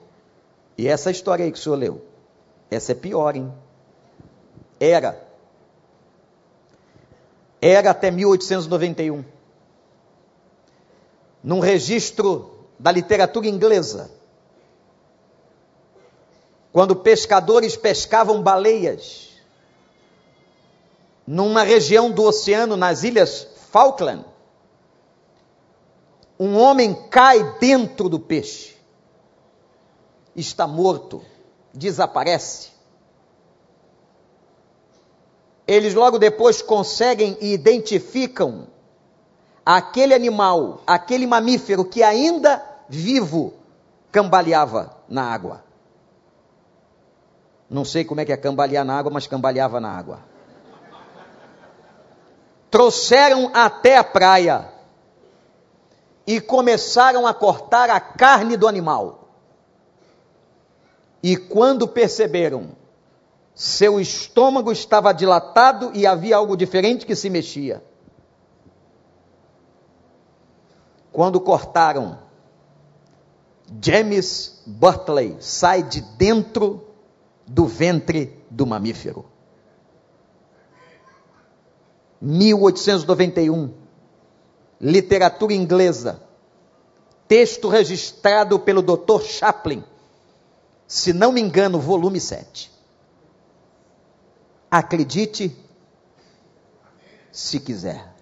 e 0.79 0.89
essa 0.89 1.11
história 1.11 1.45
aí 1.45 1.53
que 1.53 1.59
o 1.59 1.61
senhor 1.61 1.77
leu? 1.77 2.03
Essa 2.71 2.93
é 2.93 2.95
pior, 2.95 3.37
hein? 3.37 3.53
Era. 4.81 5.23
Era 7.61 7.91
até 7.91 8.11
1891. 8.11 9.23
Num 11.45 11.61
registro 11.61 12.65
da 12.79 12.91
literatura 12.91 13.47
inglesa, 13.47 14.11
quando 16.73 16.97
pescadores 16.97 17.77
pescavam 17.77 18.43
baleias 18.43 19.29
numa 21.27 21.65
região 21.65 22.11
do 22.11 22.23
oceano, 22.23 22.79
nas 22.79 23.03
ilhas 23.03 23.47
Falkland, 23.71 24.25
um 26.41 26.57
homem 26.57 26.95
cai 27.11 27.59
dentro 27.59 28.09
do 28.09 28.19
peixe, 28.19 28.72
está 30.35 30.67
morto, 30.67 31.23
desaparece. 31.73 32.71
Eles 35.67 35.95
logo 35.95 36.19
depois 36.19 36.61
conseguem 36.61 37.37
e 37.41 37.53
identificam 37.53 38.67
aquele 39.65 40.13
animal, 40.13 40.81
aquele 40.87 41.27
mamífero 41.27 41.85
que 41.85 42.03
ainda 42.03 42.65
vivo 42.89 43.55
cambaleava 44.11 44.97
na 45.09 45.23
água. 45.23 45.65
Não 47.71 47.85
sei 47.85 48.05
como 48.05 48.21
é 48.21 48.25
que 48.25 48.33
é 48.33 48.37
cambalear 48.37 48.85
na 48.85 48.99
água, 48.99 49.11
mas 49.11 49.27
cambaleava 49.27 49.81
na 49.81 49.91
água. 49.91 50.21
Trouxeram 52.71 53.51
até 53.55 53.97
a 53.97 54.05
praia 54.05 54.71
e 56.27 56.41
começaram 56.41 57.27
a 57.27 57.33
cortar 57.33 57.89
a 57.89 58.01
carne 58.01 58.57
do 58.57 58.69
animal. 58.69 59.22
E 61.23 61.37
quando 61.37 61.87
perceberam, 61.87 62.71
seu 63.55 64.01
estômago 64.01 64.73
estava 64.73 65.13
dilatado 65.13 65.93
e 65.95 66.07
havia 66.07 66.37
algo 66.37 66.57
diferente 66.57 67.07
que 67.07 67.15
se 67.15 67.31
mexia. 67.31 67.83
Quando 71.13 71.41
cortaram, 71.41 72.19
James 73.81 74.63
Burtley 74.67 75.37
sai 75.41 75.83
de 75.83 76.01
dentro 76.01 76.89
do 77.47 77.67
ventre 77.67 78.43
do 78.51 78.67
mamífero. 78.67 79.27
1891, 82.21 83.75
literatura 84.81 85.53
inglesa, 85.53 86.23
texto 87.27 87.69
registrado 87.69 88.59
pelo 88.61 88.81
Dr. 88.81 89.23
Chaplin, 89.23 89.85
se 90.93 91.15
não 91.15 91.33
me 91.33 91.41
engano, 91.41 91.81
volume 91.81 92.21
7. 92.21 92.71
Acredite 94.71 95.57
se 97.31 97.59
quiser. 97.59 98.13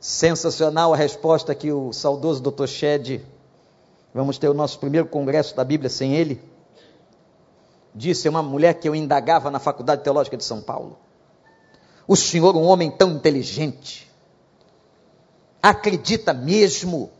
Sensacional 0.00 0.92
a 0.92 0.96
resposta 0.96 1.54
que 1.54 1.70
o 1.70 1.92
saudoso 1.92 2.42
Dr. 2.42 2.66
Shed 2.66 3.24
Vamos 4.12 4.38
ter 4.38 4.48
o 4.48 4.54
nosso 4.54 4.80
primeiro 4.80 5.06
congresso 5.06 5.54
da 5.54 5.62
Bíblia 5.62 5.88
sem 5.88 6.16
ele. 6.16 6.42
Disse 7.94 8.28
uma 8.28 8.42
mulher 8.42 8.74
que 8.74 8.88
eu 8.88 8.94
indagava 8.94 9.52
na 9.52 9.60
Faculdade 9.60 10.02
Teológica 10.02 10.36
de 10.36 10.42
São 10.42 10.60
Paulo. 10.60 10.98
O 12.08 12.16
senhor, 12.16 12.56
um 12.56 12.64
homem 12.64 12.90
tão 12.90 13.12
inteligente, 13.12 14.10
acredita 15.62 16.32
mesmo 16.32 17.10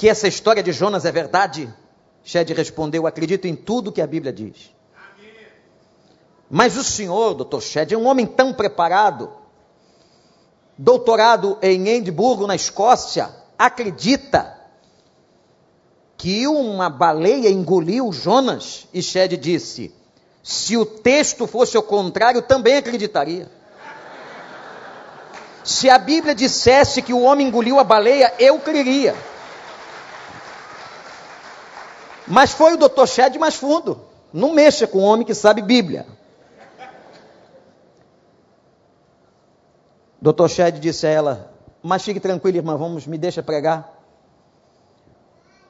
que 0.00 0.08
essa 0.08 0.26
história 0.26 0.62
de 0.62 0.72
Jonas 0.72 1.04
é 1.04 1.12
verdade? 1.12 1.70
Shed 2.24 2.54
respondeu: 2.54 3.06
Acredito 3.06 3.46
em 3.46 3.54
tudo 3.54 3.92
que 3.92 4.00
a 4.00 4.06
Bíblia 4.06 4.32
diz. 4.32 4.74
Mas 6.48 6.74
o 6.78 6.82
senhor, 6.82 7.34
doutor 7.34 7.60
Shed, 7.60 7.92
é 7.92 7.98
um 7.98 8.06
homem 8.06 8.24
tão 8.24 8.54
preparado, 8.54 9.30
doutorado 10.78 11.58
em 11.60 11.86
Edimburgo, 11.86 12.46
na 12.46 12.54
Escócia, 12.54 13.28
acredita 13.58 14.58
que 16.16 16.48
uma 16.48 16.88
baleia 16.88 17.50
engoliu 17.50 18.10
Jonas? 18.10 18.88
E 18.94 19.02
Shed 19.02 19.36
disse: 19.36 19.94
se 20.42 20.78
o 20.78 20.86
texto 20.86 21.46
fosse 21.46 21.76
o 21.76 21.82
contrário, 21.82 22.40
também 22.40 22.78
acreditaria. 22.78 23.50
Se 25.62 25.90
a 25.90 25.98
Bíblia 25.98 26.34
dissesse 26.34 27.02
que 27.02 27.12
o 27.12 27.20
homem 27.20 27.48
engoliu 27.48 27.78
a 27.78 27.84
baleia, 27.84 28.32
eu 28.38 28.58
creria. 28.60 29.14
Mas 32.30 32.52
foi 32.52 32.74
o 32.74 32.76
Dr. 32.76 33.06
Shed 33.06 33.36
mais 33.38 33.56
fundo. 33.56 34.00
Não 34.32 34.54
mexa 34.54 34.86
com 34.86 34.98
o 34.98 35.02
homem 35.02 35.26
que 35.26 35.34
sabe 35.34 35.60
Bíblia. 35.60 36.06
Dr. 40.22 40.46
Shed 40.48 40.78
disse 40.78 41.08
a 41.08 41.10
ela: 41.10 41.52
Mas 41.82 42.04
fique 42.04 42.20
tranquila, 42.20 42.58
irmã, 42.58 42.76
vamos, 42.76 43.04
me 43.04 43.18
deixa 43.18 43.42
pregar. 43.42 43.98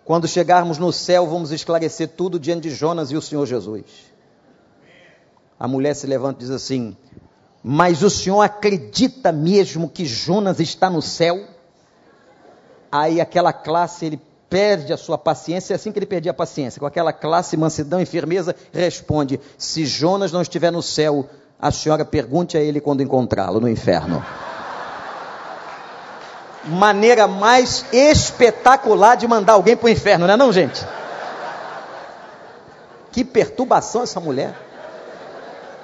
Quando 0.05 0.29
chegarmos 0.29 0.77
no 0.77 0.93
céu, 0.93 1.27
vamos 1.27 1.51
esclarecer 1.51 2.09
tudo 2.09 2.39
diante 2.39 2.69
de 2.69 2.75
Jonas 2.75 3.11
e 3.11 3.17
o 3.17 3.23
Senhor 3.23 3.47
Jesus. 3.47 4.11
A 5.59 5.67
mulher 5.67 5.95
se 5.95 6.07
levanta 6.07 6.41
e 6.41 6.45
diz 6.45 6.51
assim: 6.51 6.95
Mas 7.63 8.03
o 8.03 8.11
senhor 8.11 8.43
acredita 8.43 9.33
mesmo 9.33 9.89
que 9.89 10.05
Jonas 10.05 10.61
está 10.61 10.91
no 10.91 11.01
céu? 11.01 11.43
Aí 12.93 13.19
aquela 13.19 13.53
classe, 13.53 14.05
ele 14.05 14.21
perde 14.51 14.93
a 14.93 14.97
sua 14.97 15.17
paciência, 15.17 15.73
é 15.73 15.77
assim 15.77 15.93
que 15.93 15.99
ele 15.99 16.07
perdia 16.07 16.33
a 16.33 16.35
paciência, 16.35 16.79
com 16.79 16.87
aquela 16.87 17.13
classe, 17.13 17.57
mansidão 17.57 18.01
e 18.01 18.05
firmeza, 18.05 18.55
responde: 18.73 19.41
Se 19.57 19.87
Jonas 19.87 20.33
não 20.33 20.43
estiver 20.43 20.71
no 20.71 20.83
céu, 20.83 21.31
a 21.59 21.71
senhora 21.71 22.05
pergunte 22.05 22.59
a 22.59 22.61
ele 22.61 22.81
quando 22.81 23.03
encontrá-lo 23.03 23.61
no 23.61 23.69
inferno 23.69 24.23
maneira 26.65 27.27
mais 27.27 27.85
espetacular 27.93 29.17
de 29.17 29.27
mandar 29.27 29.55
alguém 29.55 29.77
para 29.77 29.87
o 29.87 29.91
inferno, 29.91 30.27
não 30.27 30.35
é 30.35 30.37
não, 30.37 30.53
gente? 30.53 30.87
Que 33.13 33.25
perturbação 33.25 34.03
essa 34.03 34.21
mulher. 34.21 34.55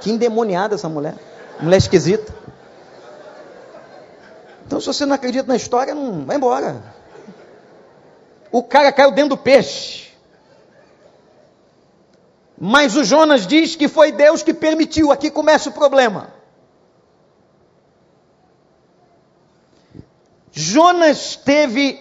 Que 0.00 0.10
endemoniada 0.10 0.74
essa 0.74 0.88
mulher. 0.88 1.14
Mulher 1.60 1.78
esquisita. 1.78 2.32
Então, 4.66 4.80
se 4.80 4.86
você 4.86 5.06
não 5.06 5.14
acredita 5.14 5.46
na 5.48 5.56
história, 5.56 5.94
não 5.94 6.24
vai 6.24 6.36
embora. 6.36 6.82
O 8.50 8.62
cara 8.62 8.92
caiu 8.92 9.10
dentro 9.10 9.30
do 9.30 9.36
peixe. 9.36 10.06
Mas 12.58 12.96
o 12.96 13.04
Jonas 13.04 13.46
diz 13.46 13.76
que 13.76 13.88
foi 13.88 14.12
Deus 14.12 14.42
que 14.42 14.54
permitiu. 14.54 15.12
Aqui 15.12 15.30
começa 15.30 15.68
o 15.68 15.72
problema. 15.72 16.34
Jonas 20.50 21.36
teve 21.36 22.00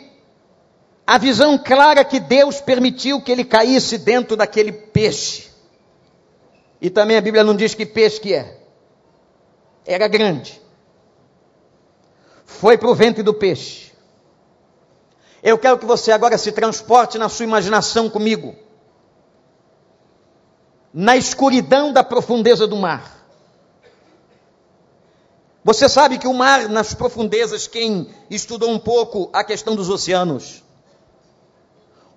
a 1.06 1.18
visão 1.18 1.58
clara 1.58 2.06
que 2.06 2.20
Deus 2.20 2.62
permitiu 2.62 3.22
que 3.22 3.32
ele 3.32 3.44
caísse 3.44 3.98
dentro 3.98 4.38
daquele 4.38 4.72
peixe. 4.72 5.52
E 6.80 6.90
também 6.90 7.18
a 7.18 7.22
Bíblia 7.22 7.44
não 7.44 7.56
diz 7.56 7.74
que 7.74 7.86
peixe 7.86 8.20
que 8.20 8.34
é. 8.34 8.58
Era 9.86 10.08
grande. 10.08 10.62
foi 12.46 12.78
para 12.78 12.90
o 12.90 12.96
ventre 12.96 13.22
do 13.22 13.34
peixe. 13.34 13.92
Eu 15.46 15.60
quero 15.60 15.78
que 15.78 15.86
você 15.86 16.12
agora 16.12 16.40
se 16.40 16.52
transporte 16.52 17.20
na 17.20 17.30
sua 17.30 17.44
imaginação 17.44 18.10
comigo. 18.10 18.56
Na 20.92 21.16
escuridão 21.16 21.94
da 21.94 22.04
profundeza 22.04 22.66
do 22.66 22.76
mar. 22.76 23.16
Você 25.64 25.88
sabe 25.88 26.18
que 26.18 26.28
o 26.28 26.34
mar, 26.34 26.68
nas 26.68 26.96
profundezas, 26.96 27.68
quem 27.68 28.10
estudou 28.28 28.72
um 28.72 28.80
pouco 28.80 29.30
a 29.32 29.44
questão 29.44 29.76
dos 29.76 29.88
oceanos, 29.88 30.64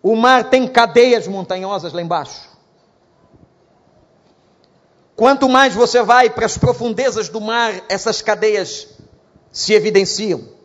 o 0.02 0.16
mar 0.16 0.48
tem 0.48 0.66
cadeias 0.66 1.28
montanhosas 1.28 1.92
lá 1.92 2.00
embaixo. 2.00 2.48
Quanto 5.14 5.50
mais 5.50 5.74
você 5.74 6.02
vai 6.02 6.30
para 6.30 6.46
as 6.46 6.56
profundezas 6.56 7.28
do 7.28 7.42
mar, 7.42 7.84
essas 7.90 8.22
cadeias 8.22 8.88
se 9.52 9.74
evidenciam. 9.74 10.57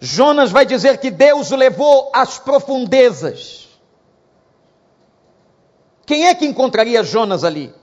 Jonas 0.00 0.50
vai 0.50 0.64
dizer 0.64 0.98
que 0.98 1.10
Deus 1.10 1.50
o 1.50 1.56
levou 1.56 2.10
às 2.14 2.38
profundezas. 2.38 3.68
Quem 6.06 6.26
é 6.26 6.34
que 6.34 6.46
encontraria 6.46 7.02
Jonas 7.02 7.44
ali? 7.44 7.74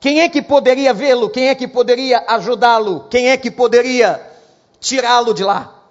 Quem 0.00 0.20
é 0.20 0.28
que 0.28 0.42
poderia 0.42 0.92
vê-lo? 0.92 1.30
Quem 1.30 1.48
é 1.48 1.54
que 1.54 1.66
poderia 1.66 2.24
ajudá-lo? 2.28 3.08
Quem 3.08 3.30
é 3.30 3.36
que 3.36 3.50
poderia 3.50 4.20
tirá-lo 4.78 5.32
de 5.32 5.42
lá? 5.42 5.82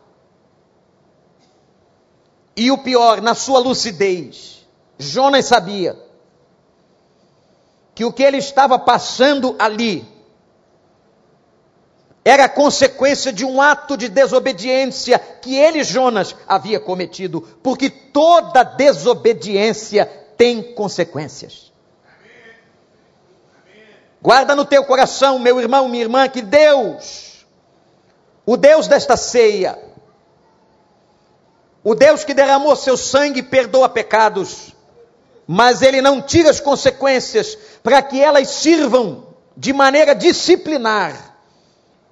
E 2.55 2.69
o 2.69 2.77
pior, 2.77 3.21
na 3.21 3.33
sua 3.33 3.57
lucidez, 3.57 4.67
Jonas 4.99 5.45
sabia 5.45 5.97
que 7.95 8.05
o 8.05 8.13
que 8.13 8.21
ele 8.21 8.37
estava 8.37 8.77
passando 8.77 9.55
ali 9.57 10.12
era 12.25 12.47
consequência 12.47 13.33
de 13.33 13.43
um 13.43 13.61
ato 13.61 13.97
de 13.97 14.07
desobediência 14.07 15.19
que 15.19 15.55
ele, 15.55 15.83
Jonas, 15.83 16.35
havia 16.47 16.79
cometido, 16.79 17.41
porque 17.61 17.89
toda 17.89 18.63
desobediência 18.63 20.05
tem 20.37 20.73
consequências. 20.73 21.73
Guarda 24.21 24.55
no 24.55 24.63
teu 24.63 24.85
coração, 24.85 25.37
meu 25.37 25.59
irmão, 25.59 25.89
minha 25.89 26.03
irmã, 26.03 26.29
que 26.29 26.41
Deus, 26.41 27.45
o 28.45 28.55
Deus 28.55 28.87
desta 28.87 29.17
ceia, 29.17 29.77
o 31.83 31.93
Deus 31.93 32.23
que 32.23 32.33
derramou 32.33 32.73
seu 32.77 32.95
sangue 32.95 33.43
perdoa 33.43 33.89
pecados, 33.89 34.73
mas 35.45 35.81
ele 35.81 36.01
não 36.01 36.21
tira 36.21 36.49
as 36.49 36.61
consequências 36.61 37.57
para 37.83 38.01
que 38.01 38.21
elas 38.21 38.47
sirvam 38.47 39.27
de 39.57 39.73
maneira 39.73 40.15
disciplinar, 40.15 41.32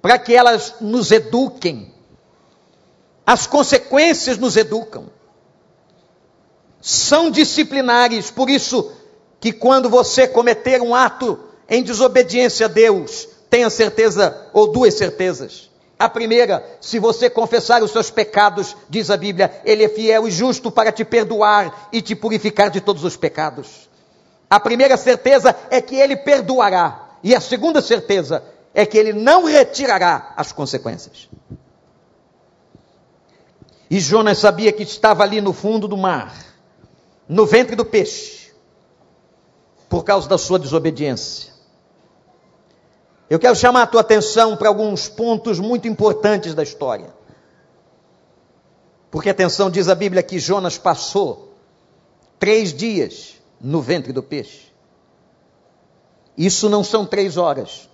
para 0.02 0.18
que 0.18 0.34
elas 0.34 0.74
nos 0.80 1.12
eduquem. 1.12 1.94
As 3.24 3.46
consequências 3.46 4.36
nos 4.36 4.56
educam. 4.56 5.06
São 6.80 7.30
disciplinares, 7.30 8.28
por 8.28 8.50
isso 8.50 8.90
que 9.40 9.52
quando 9.52 9.88
você 9.88 10.26
cometer 10.26 10.82
um 10.82 10.92
ato 10.92 11.38
em 11.68 11.82
desobediência 11.84 12.66
a 12.66 12.68
Deus, 12.68 13.28
tenha 13.48 13.70
certeza, 13.70 14.48
ou 14.52 14.72
duas 14.72 14.94
certezas. 14.94 15.70
A 15.96 16.08
primeira, 16.08 16.66
se 16.80 16.98
você 16.98 17.30
confessar 17.30 17.80
os 17.80 17.92
seus 17.92 18.10
pecados, 18.10 18.76
diz 18.88 19.08
a 19.08 19.16
Bíblia, 19.16 19.62
Ele 19.64 19.84
é 19.84 19.88
fiel 19.88 20.26
e 20.26 20.32
justo 20.32 20.68
para 20.72 20.90
te 20.90 21.04
perdoar 21.04 21.88
e 21.92 22.02
te 22.02 22.16
purificar 22.16 22.70
de 22.70 22.80
todos 22.80 23.04
os 23.04 23.16
pecados. 23.16 23.88
A 24.50 24.58
primeira 24.58 24.96
certeza 24.96 25.54
é 25.70 25.80
que 25.80 25.94
Ele 25.94 26.16
perdoará. 26.16 27.10
E 27.22 27.36
a 27.36 27.40
segunda 27.40 27.80
certeza 27.80 28.42
é 28.74 28.86
que 28.86 28.96
Ele 28.96 29.12
não 29.12 29.44
retirará 29.44 30.32
as 30.36 30.52
consequências. 30.52 31.28
E 33.90 34.00
Jonas 34.00 34.38
sabia 34.38 34.72
que 34.72 34.82
estava 34.82 35.22
ali 35.22 35.40
no 35.40 35.52
fundo 35.52 35.86
do 35.86 35.96
mar, 35.96 36.34
no 37.28 37.44
ventre 37.44 37.76
do 37.76 37.84
peixe, 37.84 38.52
por 39.88 40.02
causa 40.02 40.28
da 40.28 40.38
sua 40.38 40.58
desobediência. 40.58 41.52
Eu 43.28 43.38
quero 43.38 43.54
chamar 43.54 43.82
a 43.82 43.86
tua 43.86 44.00
atenção 44.00 44.56
para 44.56 44.68
alguns 44.68 45.08
pontos 45.08 45.58
muito 45.58 45.86
importantes 45.88 46.54
da 46.54 46.62
história. 46.62 47.14
Porque 49.10 49.28
atenção, 49.28 49.70
diz 49.70 49.88
a 49.88 49.94
Bíblia 49.94 50.22
que 50.22 50.38
Jonas 50.38 50.78
passou 50.78 51.54
três 52.38 52.72
dias 52.72 53.34
no 53.60 53.82
ventre 53.82 54.12
do 54.12 54.22
peixe. 54.22 54.72
Isso 56.36 56.68
não 56.70 56.82
são 56.82 57.04
três 57.04 57.36
horas, 57.36 57.88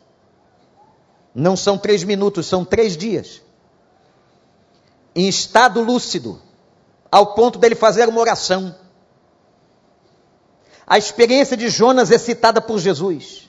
não 1.38 1.56
são 1.56 1.78
três 1.78 2.02
minutos, 2.02 2.46
são 2.46 2.64
três 2.64 2.96
dias. 2.96 3.40
Em 5.14 5.28
estado 5.28 5.80
lúcido, 5.80 6.42
ao 7.10 7.34
ponto 7.34 7.58
dele 7.58 7.76
fazer 7.76 8.08
uma 8.08 8.20
oração. 8.20 8.74
A 10.84 10.98
experiência 10.98 11.56
de 11.56 11.68
Jonas 11.68 12.10
é 12.10 12.18
citada 12.18 12.60
por 12.60 12.78
Jesus. 12.78 13.48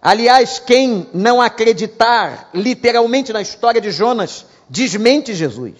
Aliás, 0.00 0.58
quem 0.58 1.08
não 1.12 1.40
acreditar 1.40 2.48
literalmente 2.54 3.32
na 3.32 3.42
história 3.42 3.80
de 3.80 3.90
Jonas, 3.90 4.46
desmente 4.68 5.34
Jesus. 5.34 5.76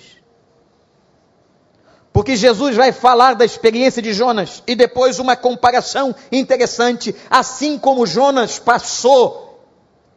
Porque 2.13 2.37
Jesus 2.37 2.77
vai 2.77 2.93
falar 2.93 3.35
da 3.35 3.45
experiência 3.45 4.03
de 4.03 4.13
Jonas 4.13 4.63
e 4.67 4.75
depois 4.75 5.19
uma 5.19 5.35
comparação 5.35 6.15
interessante. 6.31 7.17
Assim 7.31 7.79
como 7.79 8.07
Jonas 8.07 8.59
passou 8.59 9.42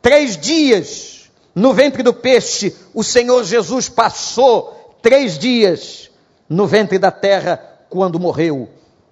três 0.06 0.38
dias 0.38 1.32
no 1.56 1.74
ventre 1.74 2.04
do 2.04 2.14
peixe, 2.14 2.76
o 2.94 3.04
Senhor 3.04 3.44
Jesus 3.44 3.90
passou 3.90 4.96
três 5.02 5.36
dias 5.36 6.12
no 6.48 6.68
ventre 6.68 7.00
da 7.00 7.10
terra 7.10 7.58
quando 7.90 8.20
morreu, 8.20 8.70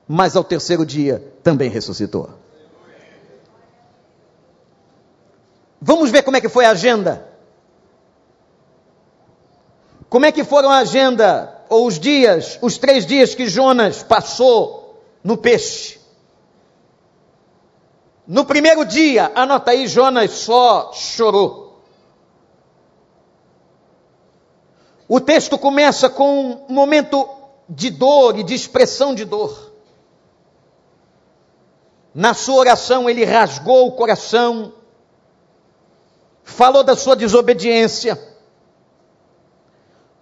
mas 0.07 0.35
ao 0.35 0.43
terceiro 0.43 0.85
dia 0.85 1.33
também 1.41 1.67
ressuscitou. 1.67 2.29
Vamos 5.81 6.11
ver 6.11 6.21
como 6.21 6.37
é 6.37 6.41
que 6.41 6.47
foi 6.47 6.63
a 6.65 6.69
agenda. 6.69 7.27
Como 10.07 10.27
é 10.27 10.31
que 10.31 10.43
foram 10.43 10.69
a 10.69 10.77
agenda, 10.77 11.59
ou 11.69 11.87
os 11.87 11.99
dias, 11.99 12.59
os 12.61 12.77
três 12.77 13.03
dias 13.03 13.33
que 13.33 13.47
Jonas 13.47 14.03
passou 14.03 15.03
no 15.23 15.37
peixe? 15.37 16.02
No 18.25 18.45
primeiro 18.45 18.85
dia, 18.85 19.31
anota 19.35 19.71
aí, 19.71 19.87
Jonas 19.87 20.31
só 20.31 20.91
chorou. 20.93 21.83
O 25.07 25.19
texto 25.19 25.57
começa 25.57 26.09
com 26.09 26.65
um 26.69 26.73
momento 26.73 27.27
de 27.67 27.89
dor 27.89 28.39
e 28.39 28.43
de 28.43 28.53
expressão 28.53 29.13
de 29.13 29.25
dor. 29.25 29.73
Na 32.15 32.33
sua 32.33 32.55
oração, 32.55 33.09
ele 33.09 33.25
rasgou 33.25 33.87
o 33.87 33.91
coração, 33.91 34.73
falou 36.43 36.83
da 36.83 36.95
sua 36.95 37.15
desobediência. 37.15 38.19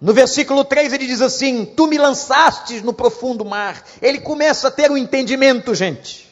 No 0.00 0.12
versículo 0.12 0.64
3 0.64 0.94
ele 0.94 1.06
diz 1.06 1.20
assim: 1.20 1.64
Tu 1.64 1.86
me 1.86 1.96
lançastes 1.96 2.82
no 2.82 2.92
profundo 2.92 3.44
mar. 3.44 3.84
Ele 4.00 4.20
começa 4.20 4.66
a 4.66 4.70
ter 4.70 4.90
um 4.90 4.96
entendimento, 4.96 5.74
gente. 5.74 6.31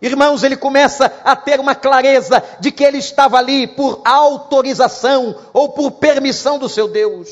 Irmãos, 0.00 0.42
ele 0.42 0.56
começa 0.56 1.10
a 1.24 1.34
ter 1.34 1.58
uma 1.58 1.74
clareza 1.74 2.42
de 2.60 2.70
que 2.70 2.84
ele 2.84 2.98
estava 2.98 3.38
ali 3.38 3.66
por 3.66 4.02
autorização 4.04 5.34
ou 5.52 5.70
por 5.70 5.92
permissão 5.92 6.58
do 6.58 6.68
seu 6.68 6.86
Deus. 6.86 7.28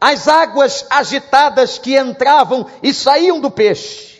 As 0.00 0.26
águas 0.26 0.86
agitadas 0.88 1.78
que 1.78 1.98
entravam 1.98 2.66
e 2.82 2.94
saíam 2.94 3.38
do 3.38 3.50
peixe 3.50 4.10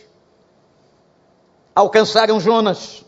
alcançaram 1.75 2.39
Jonas. 2.39 3.03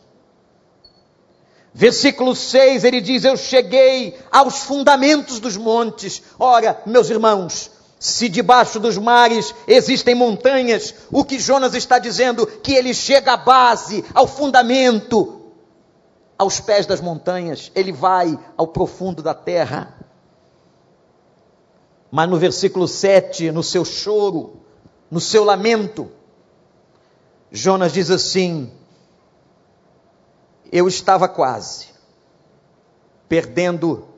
Versículo 1.71 2.35
6, 2.35 2.83
ele 2.83 3.01
diz: 3.01 3.23
Eu 3.23 3.37
cheguei 3.37 4.17
aos 4.31 4.59
fundamentos 4.59 5.39
dos 5.39 5.57
montes. 5.57 6.21
Ora, 6.39 6.81
meus 6.85 7.09
irmãos, 7.09 7.71
se 8.03 8.27
debaixo 8.27 8.81
dos 8.81 8.97
mares 8.97 9.55
existem 9.65 10.13
montanhas, 10.13 10.93
o 11.09 11.23
que 11.23 11.39
Jonas 11.39 11.73
está 11.73 11.99
dizendo? 11.99 12.45
Que 12.45 12.73
ele 12.73 12.93
chega 12.93 13.31
à 13.31 13.37
base, 13.37 14.03
ao 14.13 14.27
fundamento, 14.27 15.53
aos 16.37 16.59
pés 16.59 16.85
das 16.85 16.99
montanhas, 16.99 17.71
ele 17.73 17.93
vai 17.93 18.37
ao 18.57 18.67
profundo 18.67 19.23
da 19.23 19.33
terra. 19.33 20.05
Mas 22.11 22.29
no 22.29 22.35
versículo 22.35 22.89
7, 22.89 23.51
no 23.51 23.63
seu 23.63 23.85
choro, 23.85 24.59
no 25.09 25.21
seu 25.21 25.45
lamento, 25.45 26.11
Jonas 27.49 27.93
diz 27.93 28.11
assim: 28.11 28.69
eu 30.69 30.89
estava 30.89 31.29
quase 31.29 31.87
perdendo 33.29 34.09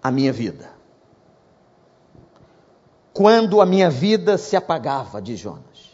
a 0.00 0.08
minha 0.08 0.32
vida. 0.32 0.71
Quando 3.12 3.60
a 3.60 3.66
minha 3.66 3.90
vida 3.90 4.38
se 4.38 4.56
apagava, 4.56 5.20
diz 5.20 5.38
Jonas. 5.38 5.92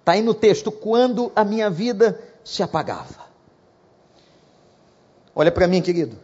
Está 0.00 0.12
aí 0.12 0.22
no 0.22 0.34
texto, 0.34 0.70
quando 0.70 1.32
a 1.34 1.44
minha 1.44 1.70
vida 1.70 2.20
se 2.44 2.62
apagava. 2.62 3.26
Olha 5.34 5.52
para 5.52 5.66
mim, 5.66 5.82
querido. 5.82 6.18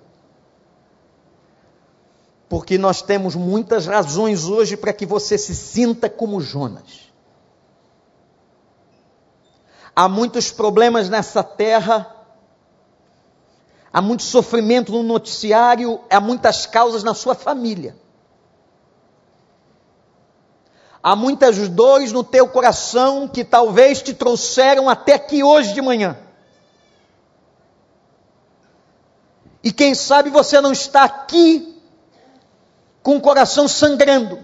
Porque 2.49 2.77
nós 2.77 3.03
temos 3.03 3.35
muitas 3.35 3.87
razões 3.87 4.45
hoje 4.45 4.77
para 4.77 4.93
que 4.93 5.07
você 5.07 5.39
se 5.39 5.55
sinta 5.55 6.09
como 6.09 6.41
Jonas. 6.41 7.13
Há 9.95 10.09
muitos 10.09 10.51
problemas 10.51 11.09
nessa 11.09 11.43
terra, 11.43 12.15
há 13.93 14.01
muito 14.01 14.23
sofrimento 14.23 14.93
no 14.93 15.03
noticiário, 15.03 16.01
há 16.11 16.21
muitas 16.21 16.67
causas 16.67 17.03
na 17.03 17.15
sua 17.15 17.35
família. 17.35 18.02
Há 21.03 21.17
muitas 21.17 21.69
dores 21.69 22.13
no 22.13 22.23
teu 22.23 22.49
coração 22.49 23.27
que 23.27 23.45
talvez 23.45 24.01
te 24.01 24.15
trouxeram 24.15 24.89
até 24.89 25.15
aqui 25.15 25.43
hoje 25.43 25.73
de 25.73 25.83
manhã. 25.83 26.17
E 29.65 29.73
quem 29.73 29.95
sabe 29.95 30.31
você 30.31 30.61
não 30.61 30.73
está 30.73 31.03
aqui 31.03 31.81
com 33.03 33.17
o 33.17 33.21
coração 33.21 33.67
sangrando, 33.67 34.39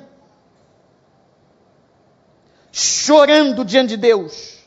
chorando 2.73 3.65
diante 3.65 3.91
de 3.91 3.97
Deus, 3.97 4.59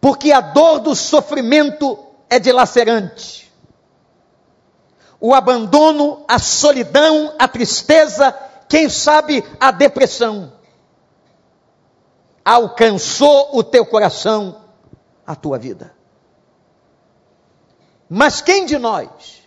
porque 0.00 0.32
a 0.32 0.40
dor 0.40 0.80
do 0.80 0.94
sofrimento 0.94 1.98
é 2.30 2.38
dilacerante. 2.38 3.52
O 5.20 5.34
abandono, 5.34 6.24
a 6.26 6.38
solidão, 6.38 7.34
a 7.38 7.46
tristeza, 7.46 8.34
quem 8.72 8.88
sabe 8.88 9.44
a 9.60 9.70
depressão 9.70 10.50
alcançou 12.42 13.50
o 13.54 13.62
teu 13.62 13.84
coração, 13.84 14.64
a 15.26 15.36
tua 15.36 15.58
vida. 15.58 15.94
Mas 18.08 18.40
quem 18.40 18.64
de 18.64 18.78
nós? 18.78 19.42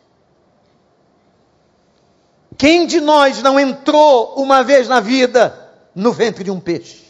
Quem 2.56 2.86
de 2.86 3.02
nós 3.02 3.42
não 3.42 3.60
entrou 3.60 4.36
uma 4.36 4.64
vez 4.64 4.88
na 4.88 5.00
vida 5.00 5.72
no 5.96 6.14
ventre 6.14 6.44
de 6.44 6.52
um 6.52 6.60
peixe? 6.60 7.04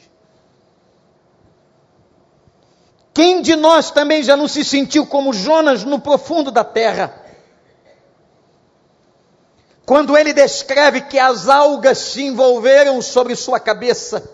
Quem 3.14 3.42
de 3.42 3.58
nós 3.58 3.92
também 3.92 4.24
já 4.24 4.38
não 4.38 4.48
se 4.48 4.64
sentiu 4.64 5.06
como 5.06 5.34
Jonas 5.34 5.84
no 5.84 6.00
profundo 6.00 6.50
da 6.50 6.64
terra? 6.64 7.25
Quando 9.86 10.18
ele 10.18 10.34
descreve 10.34 11.02
que 11.02 11.20
as 11.20 11.48
algas 11.48 12.00
se 12.00 12.24
envolveram 12.24 13.02
sobre 13.02 13.36
sua 13.36 13.60
cabeça, 13.60 14.28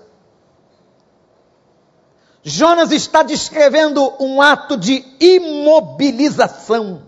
Jonas 2.43 2.91
está 2.91 3.21
descrevendo 3.21 4.13
um 4.19 4.41
ato 4.41 4.77
de 4.77 5.05
imobilização. 5.19 7.03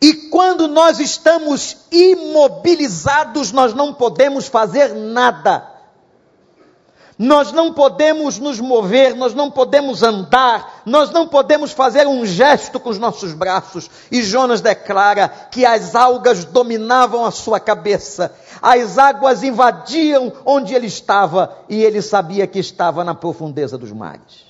E 0.00 0.14
quando 0.30 0.66
nós 0.66 0.98
estamos 1.00 1.76
imobilizados, 1.90 3.52
nós 3.52 3.74
não 3.74 3.94
podemos 3.94 4.46
fazer 4.46 4.94
nada. 4.94 5.75
Nós 7.18 7.50
não 7.50 7.72
podemos 7.72 8.38
nos 8.38 8.60
mover, 8.60 9.14
nós 9.14 9.32
não 9.32 9.50
podemos 9.50 10.02
andar, 10.02 10.82
nós 10.84 11.10
não 11.10 11.26
podemos 11.26 11.72
fazer 11.72 12.06
um 12.06 12.26
gesto 12.26 12.78
com 12.78 12.90
os 12.90 12.98
nossos 12.98 13.32
braços. 13.32 13.90
E 14.12 14.22
Jonas 14.22 14.60
declara 14.60 15.26
que 15.28 15.64
as 15.64 15.94
algas 15.94 16.44
dominavam 16.44 17.24
a 17.24 17.30
sua 17.30 17.58
cabeça, 17.58 18.34
as 18.60 18.98
águas 18.98 19.42
invadiam 19.42 20.30
onde 20.44 20.74
ele 20.74 20.86
estava 20.86 21.56
e 21.70 21.82
ele 21.82 22.02
sabia 22.02 22.46
que 22.46 22.58
estava 22.58 23.02
na 23.02 23.14
profundeza 23.14 23.78
dos 23.78 23.92
mares. 23.92 24.44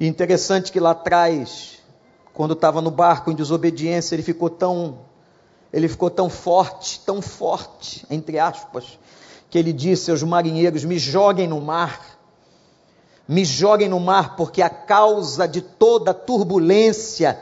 Interessante 0.00 0.72
que 0.72 0.80
lá 0.80 0.90
atrás, 0.90 1.78
quando 2.34 2.54
estava 2.54 2.80
no 2.82 2.90
barco 2.90 3.30
em 3.30 3.36
desobediência, 3.36 4.16
ele 4.16 4.24
ficou 4.24 4.50
tão 4.50 5.11
ele 5.72 5.88
ficou 5.88 6.10
tão 6.10 6.28
forte, 6.28 7.00
tão 7.00 7.22
forte, 7.22 8.04
entre 8.10 8.38
aspas, 8.38 8.98
que 9.48 9.58
ele 9.58 9.72
disse 9.72 10.10
aos 10.10 10.22
marinheiros: 10.22 10.84
Me 10.84 10.98
joguem 10.98 11.48
no 11.48 11.60
mar, 11.60 12.18
me 13.26 13.44
joguem 13.44 13.88
no 13.88 13.98
mar, 13.98 14.36
porque 14.36 14.60
a 14.60 14.68
causa 14.68 15.48
de 15.48 15.62
toda 15.62 16.12
turbulência 16.12 17.40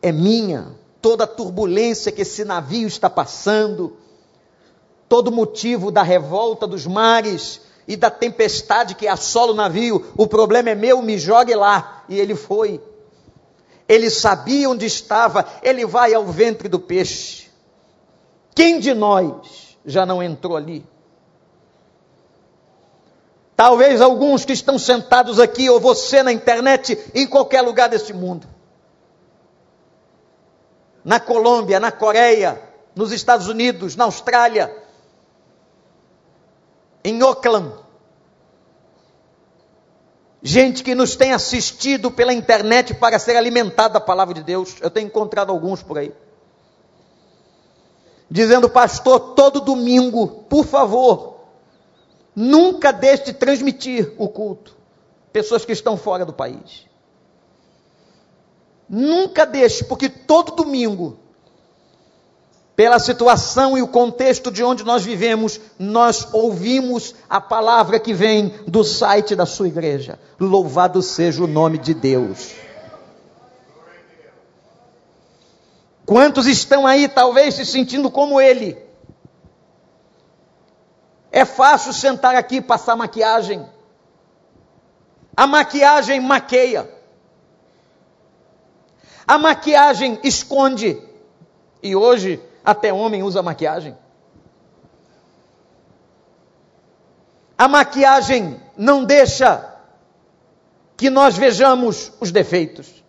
é 0.00 0.12
minha, 0.12 0.76
toda 1.02 1.26
turbulência 1.26 2.12
que 2.12 2.22
esse 2.22 2.44
navio 2.44 2.86
está 2.86 3.10
passando, 3.10 3.96
todo 5.08 5.32
motivo 5.32 5.90
da 5.90 6.02
revolta 6.02 6.66
dos 6.66 6.86
mares 6.86 7.60
e 7.88 7.96
da 7.96 8.10
tempestade 8.10 8.94
que 8.94 9.08
assola 9.08 9.52
o 9.52 9.56
navio, 9.56 10.12
o 10.16 10.26
problema 10.26 10.70
é 10.70 10.74
meu, 10.74 11.02
me 11.02 11.18
jogue 11.18 11.54
lá. 11.54 12.04
E 12.08 12.20
ele 12.20 12.36
foi 12.36 12.80
ele 13.88 14.10
sabia 14.10 14.68
onde 14.68 14.84
estava, 14.84 15.46
ele 15.62 15.86
vai 15.86 16.12
ao 16.12 16.26
ventre 16.26 16.68
do 16.68 16.78
peixe. 16.78 17.48
Quem 18.54 18.78
de 18.78 18.92
nós 18.92 19.78
já 19.84 20.04
não 20.04 20.22
entrou 20.22 20.56
ali? 20.56 20.84
Talvez 23.56 24.00
alguns 24.00 24.44
que 24.44 24.52
estão 24.52 24.78
sentados 24.78 25.40
aqui, 25.40 25.68
ou 25.68 25.80
você 25.80 26.22
na 26.22 26.32
internet, 26.32 26.96
em 27.14 27.26
qualquer 27.26 27.62
lugar 27.62 27.88
deste 27.88 28.12
mundo. 28.12 28.46
Na 31.04 31.18
Colômbia, 31.18 31.80
na 31.80 31.90
Coreia, 31.90 32.60
nos 32.94 33.10
Estados 33.10 33.48
Unidos, 33.48 33.96
na 33.96 34.04
Austrália, 34.04 34.70
em 37.02 37.22
Oakland, 37.22 37.72
gente 40.42 40.82
que 40.82 40.94
nos 40.94 41.16
tem 41.16 41.32
assistido 41.32 42.10
pela 42.10 42.32
internet 42.32 42.94
para 42.94 43.18
ser 43.18 43.36
alimentado 43.36 43.94
da 43.94 44.00
palavra 44.00 44.34
de 44.34 44.42
Deus. 44.42 44.76
Eu 44.80 44.90
tenho 44.90 45.06
encontrado 45.06 45.50
alguns 45.50 45.82
por 45.82 45.98
aí. 45.98 46.12
Dizendo, 48.30 48.68
pastor, 48.68 49.34
todo 49.34 49.60
domingo, 49.60 50.44
por 50.48 50.64
favor, 50.64 51.40
nunca 52.36 52.92
deixe 52.92 53.24
de 53.24 53.32
transmitir 53.32 54.12
o 54.18 54.28
culto. 54.28 54.76
Pessoas 55.32 55.64
que 55.64 55.72
estão 55.72 55.96
fora 55.96 56.24
do 56.24 56.32
país. 56.32 56.86
Nunca 58.88 59.44
deixe, 59.44 59.84
porque 59.84 60.08
todo 60.08 60.52
domingo 60.56 61.18
pela 62.78 63.00
situação 63.00 63.76
e 63.76 63.82
o 63.82 63.88
contexto 63.88 64.52
de 64.52 64.62
onde 64.62 64.84
nós 64.84 65.02
vivemos, 65.02 65.60
nós 65.80 66.32
ouvimos 66.32 67.12
a 67.28 67.40
palavra 67.40 67.98
que 67.98 68.14
vem 68.14 68.54
do 68.68 68.84
site 68.84 69.34
da 69.34 69.44
sua 69.44 69.66
igreja. 69.66 70.16
Louvado 70.38 71.02
seja 71.02 71.42
o 71.42 71.48
nome 71.48 71.76
de 71.76 71.92
Deus. 71.92 72.54
Quantos 76.06 76.46
estão 76.46 76.86
aí, 76.86 77.08
talvez, 77.08 77.54
se 77.54 77.66
sentindo 77.66 78.12
como 78.12 78.40
ele? 78.40 78.78
É 81.32 81.44
fácil 81.44 81.92
sentar 81.92 82.36
aqui 82.36 82.58
e 82.58 82.62
passar 82.62 82.94
maquiagem. 82.94 83.66
A 85.36 85.48
maquiagem 85.48 86.20
maqueia. 86.20 86.88
A 89.26 89.36
maquiagem 89.36 90.20
esconde. 90.22 91.02
E 91.82 91.96
hoje 91.96 92.40
até 92.68 92.92
homem 92.92 93.22
usa 93.22 93.42
maquiagem. 93.42 93.96
A 97.56 97.66
maquiagem 97.66 98.60
não 98.76 99.06
deixa 99.06 99.74
que 100.94 101.08
nós 101.08 101.34
vejamos 101.34 102.12
os 102.20 102.30
defeitos. 102.30 103.02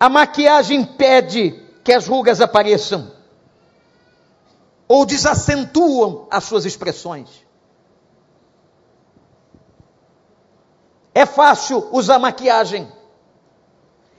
A 0.00 0.08
maquiagem 0.08 0.80
impede 0.80 1.52
que 1.84 1.92
as 1.92 2.08
rugas 2.08 2.40
apareçam 2.40 3.12
ou 4.88 5.06
desacentuam 5.06 6.26
as 6.28 6.42
suas 6.42 6.64
expressões. 6.64 7.46
É 11.14 11.24
fácil 11.24 11.88
usar 11.92 12.18
maquiagem. 12.18 12.90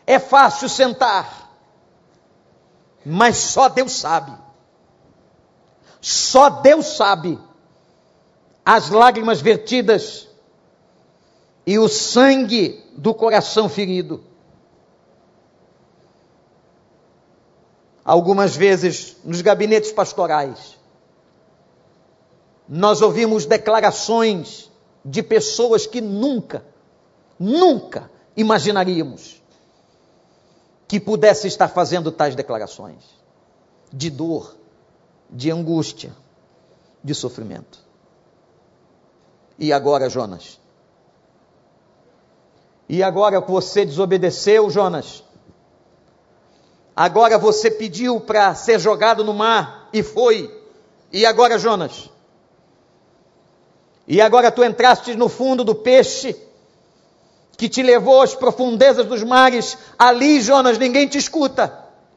É 0.07 0.17
fácil 0.19 0.69
sentar 0.69 1.40
mas 3.05 3.37
só 3.37 3.69
Deus 3.69 3.93
sabe. 3.93 4.31
Só 5.99 6.49
Deus 6.49 6.85
sabe 6.97 7.39
as 8.65 8.89
lágrimas 8.89 9.41
vertidas 9.41 10.27
e 11.65 11.77
o 11.77 11.87
sangue 11.87 12.83
do 12.95 13.13
coração 13.13 13.69
ferido. 13.69 14.23
Algumas 18.03 18.55
vezes 18.55 19.17
nos 19.23 19.41
gabinetes 19.41 19.91
pastorais, 19.91 20.77
nós 22.67 23.01
ouvimos 23.01 23.45
declarações 23.45 24.71
de 25.05 25.21
pessoas 25.21 25.85
que 25.85 26.01
nunca, 26.01 26.65
nunca 27.39 28.09
imaginaríamos 28.35 29.40
que 30.91 30.99
pudesse 30.99 31.47
estar 31.47 31.69
fazendo 31.69 32.11
tais 32.11 32.35
declarações 32.35 33.01
de 33.93 34.09
dor, 34.09 34.57
de 35.29 35.49
angústia, 35.49 36.13
de 37.01 37.15
sofrimento. 37.15 37.79
E 39.57 39.71
agora, 39.71 40.09
Jonas, 40.09 40.59
E 42.89 43.01
agora 43.01 43.39
você 43.39 43.85
desobedeceu, 43.85 44.69
Jonas. 44.69 45.23
Agora 46.93 47.37
você 47.37 47.71
pediu 47.71 48.19
para 48.19 48.53
ser 48.53 48.77
jogado 48.77 49.23
no 49.23 49.33
mar 49.33 49.87
e 49.93 50.03
foi. 50.03 50.53
E 51.09 51.25
agora, 51.25 51.57
Jonas? 51.57 52.09
E 54.05 54.19
agora 54.19 54.51
tu 54.51 54.61
entraste 54.61 55.15
no 55.15 55.29
fundo 55.29 55.63
do 55.63 55.73
peixe 55.73 56.35
que 57.61 57.69
te 57.69 57.83
levou 57.83 58.23
às 58.23 58.33
profundezas 58.33 59.05
dos 59.05 59.21
mares. 59.21 59.77
Ali, 59.95 60.41
Jonas, 60.41 60.79
ninguém 60.79 61.07
te 61.07 61.19
escuta. 61.19 61.71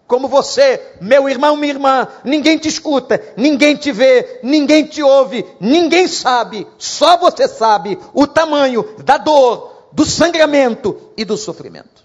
Como 0.06 0.26
você, 0.26 0.96
meu 1.02 1.28
irmão, 1.28 1.54
minha 1.54 1.74
irmã, 1.74 2.08
ninguém 2.24 2.56
te 2.56 2.66
escuta, 2.66 3.20
ninguém 3.36 3.76
te 3.76 3.92
vê, 3.92 4.40
ninguém 4.42 4.86
te 4.86 5.02
ouve, 5.02 5.44
ninguém 5.60 6.08
sabe, 6.08 6.66
só 6.78 7.18
você 7.18 7.46
sabe 7.46 7.98
o 8.14 8.26
tamanho 8.26 8.96
da 9.04 9.18
dor, 9.18 9.88
do 9.92 10.06
sangramento 10.06 11.12
e 11.14 11.26
do 11.26 11.36
sofrimento. 11.36 12.02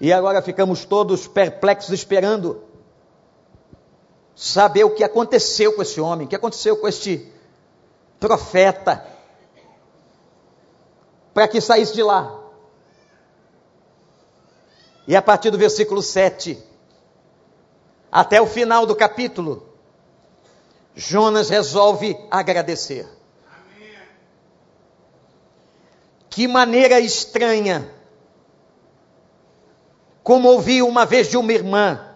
E 0.00 0.10
agora 0.10 0.40
ficamos 0.40 0.86
todos 0.86 1.26
perplexos 1.26 1.92
esperando 1.92 2.62
saber 4.34 4.84
o 4.84 4.94
que 4.94 5.04
aconteceu 5.04 5.74
com 5.74 5.82
esse 5.82 6.00
homem, 6.00 6.26
o 6.26 6.30
que 6.30 6.36
aconteceu 6.36 6.78
com 6.78 6.88
este 6.88 7.30
profeta, 8.20 9.04
para 11.34 11.48
que 11.48 11.60
saísse 11.60 11.94
de 11.94 12.02
lá. 12.02 12.38
E 15.08 15.16
a 15.16 15.22
partir 15.22 15.50
do 15.50 15.58
versículo 15.58 16.02
7 16.02 16.62
até 18.12 18.40
o 18.40 18.46
final 18.46 18.86
do 18.86 18.94
capítulo, 18.94 19.66
Jonas 20.94 21.48
resolve 21.48 22.16
agradecer. 22.30 23.08
Que 26.28 26.46
maneira 26.46 27.00
estranha, 27.00 27.92
como 30.22 30.48
ouvi 30.48 30.82
uma 30.82 31.04
vez 31.04 31.28
de 31.28 31.36
uma 31.36 31.52
irmã, 31.52 32.10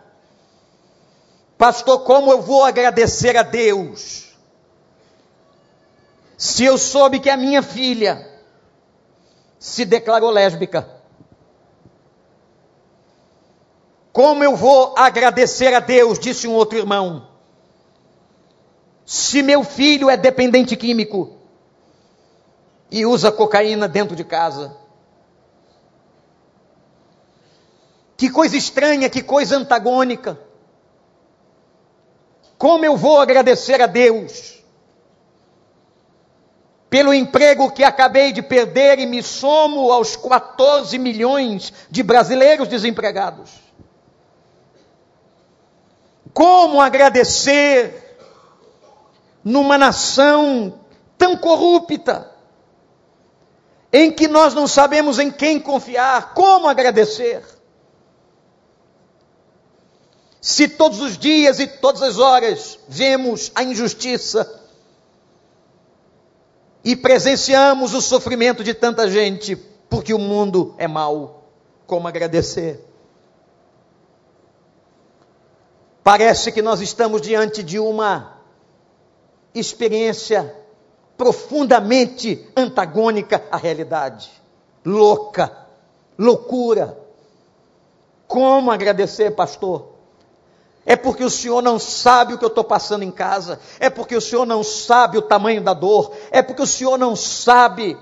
Pastor, 1.56 2.00
como 2.00 2.30
eu 2.30 2.42
vou 2.42 2.64
agradecer 2.64 3.36
a 3.36 3.42
Deus? 3.42 4.23
Se 6.36 6.64
eu 6.64 6.76
soube 6.76 7.20
que 7.20 7.30
a 7.30 7.36
minha 7.36 7.62
filha 7.62 8.34
se 9.58 9.84
declarou 9.84 10.30
lésbica. 10.30 10.86
Como 14.12 14.44
eu 14.44 14.54
vou 14.54 14.94
agradecer 14.96 15.72
a 15.72 15.80
Deus? 15.80 16.18
Disse 16.18 16.46
um 16.46 16.52
outro 16.52 16.78
irmão. 16.78 17.28
Se 19.06 19.42
meu 19.42 19.64
filho 19.64 20.10
é 20.10 20.16
dependente 20.16 20.76
químico 20.76 21.38
e 22.90 23.06
usa 23.06 23.32
cocaína 23.32 23.88
dentro 23.88 24.14
de 24.14 24.22
casa. 24.22 24.76
Que 28.16 28.30
coisa 28.30 28.56
estranha, 28.56 29.10
que 29.10 29.22
coisa 29.22 29.56
antagônica. 29.56 30.38
Como 32.56 32.84
eu 32.84 32.96
vou 32.96 33.20
agradecer 33.20 33.80
a 33.80 33.86
Deus 33.86 34.63
pelo 36.94 37.12
emprego 37.12 37.72
que 37.72 37.82
acabei 37.82 38.30
de 38.30 38.40
perder 38.40 39.00
e 39.00 39.06
me 39.06 39.20
somo 39.20 39.90
aos 39.90 40.14
14 40.14 40.96
milhões 40.96 41.72
de 41.90 42.04
brasileiros 42.04 42.68
desempregados? 42.68 43.50
Como 46.32 46.80
agradecer 46.80 48.16
numa 49.42 49.76
nação 49.76 50.78
tão 51.18 51.36
corrupta, 51.36 52.30
em 53.92 54.12
que 54.12 54.28
nós 54.28 54.54
não 54.54 54.68
sabemos 54.68 55.18
em 55.18 55.32
quem 55.32 55.58
confiar? 55.58 56.32
Como 56.32 56.68
agradecer? 56.68 57.42
Se 60.40 60.68
todos 60.68 61.00
os 61.00 61.18
dias 61.18 61.58
e 61.58 61.66
todas 61.66 62.02
as 62.02 62.18
horas 62.20 62.78
vemos 62.86 63.50
a 63.52 63.64
injustiça 63.64 64.63
e 66.84 66.94
presenciamos 66.94 67.94
o 67.94 68.00
sofrimento 68.00 68.62
de 68.62 68.74
tanta 68.74 69.08
gente, 69.08 69.56
porque 69.88 70.12
o 70.12 70.18
mundo 70.18 70.74
é 70.76 70.86
mau, 70.86 71.48
como 71.86 72.06
agradecer? 72.06 72.84
Parece 76.02 76.52
que 76.52 76.60
nós 76.60 76.82
estamos 76.82 77.22
diante 77.22 77.62
de 77.62 77.78
uma 77.78 78.38
experiência 79.54 80.54
profundamente 81.16 82.46
antagônica 82.54 83.42
à 83.50 83.56
realidade. 83.56 84.30
Louca, 84.84 85.66
loucura. 86.18 86.98
Como 88.26 88.70
agradecer, 88.70 89.30
pastor? 89.30 89.93
É 90.86 90.96
porque 90.96 91.24
o 91.24 91.30
Senhor 91.30 91.62
não 91.62 91.78
sabe 91.78 92.34
o 92.34 92.38
que 92.38 92.44
eu 92.44 92.48
estou 92.48 92.64
passando 92.64 93.02
em 93.02 93.10
casa. 93.10 93.58
É 93.80 93.88
porque 93.88 94.14
o 94.14 94.20
Senhor 94.20 94.44
não 94.44 94.62
sabe 94.62 95.16
o 95.16 95.22
tamanho 95.22 95.62
da 95.62 95.72
dor. 95.72 96.14
É 96.30 96.42
porque 96.42 96.62
o 96.62 96.66
Senhor 96.66 96.98
não 96.98 97.16
sabe 97.16 97.96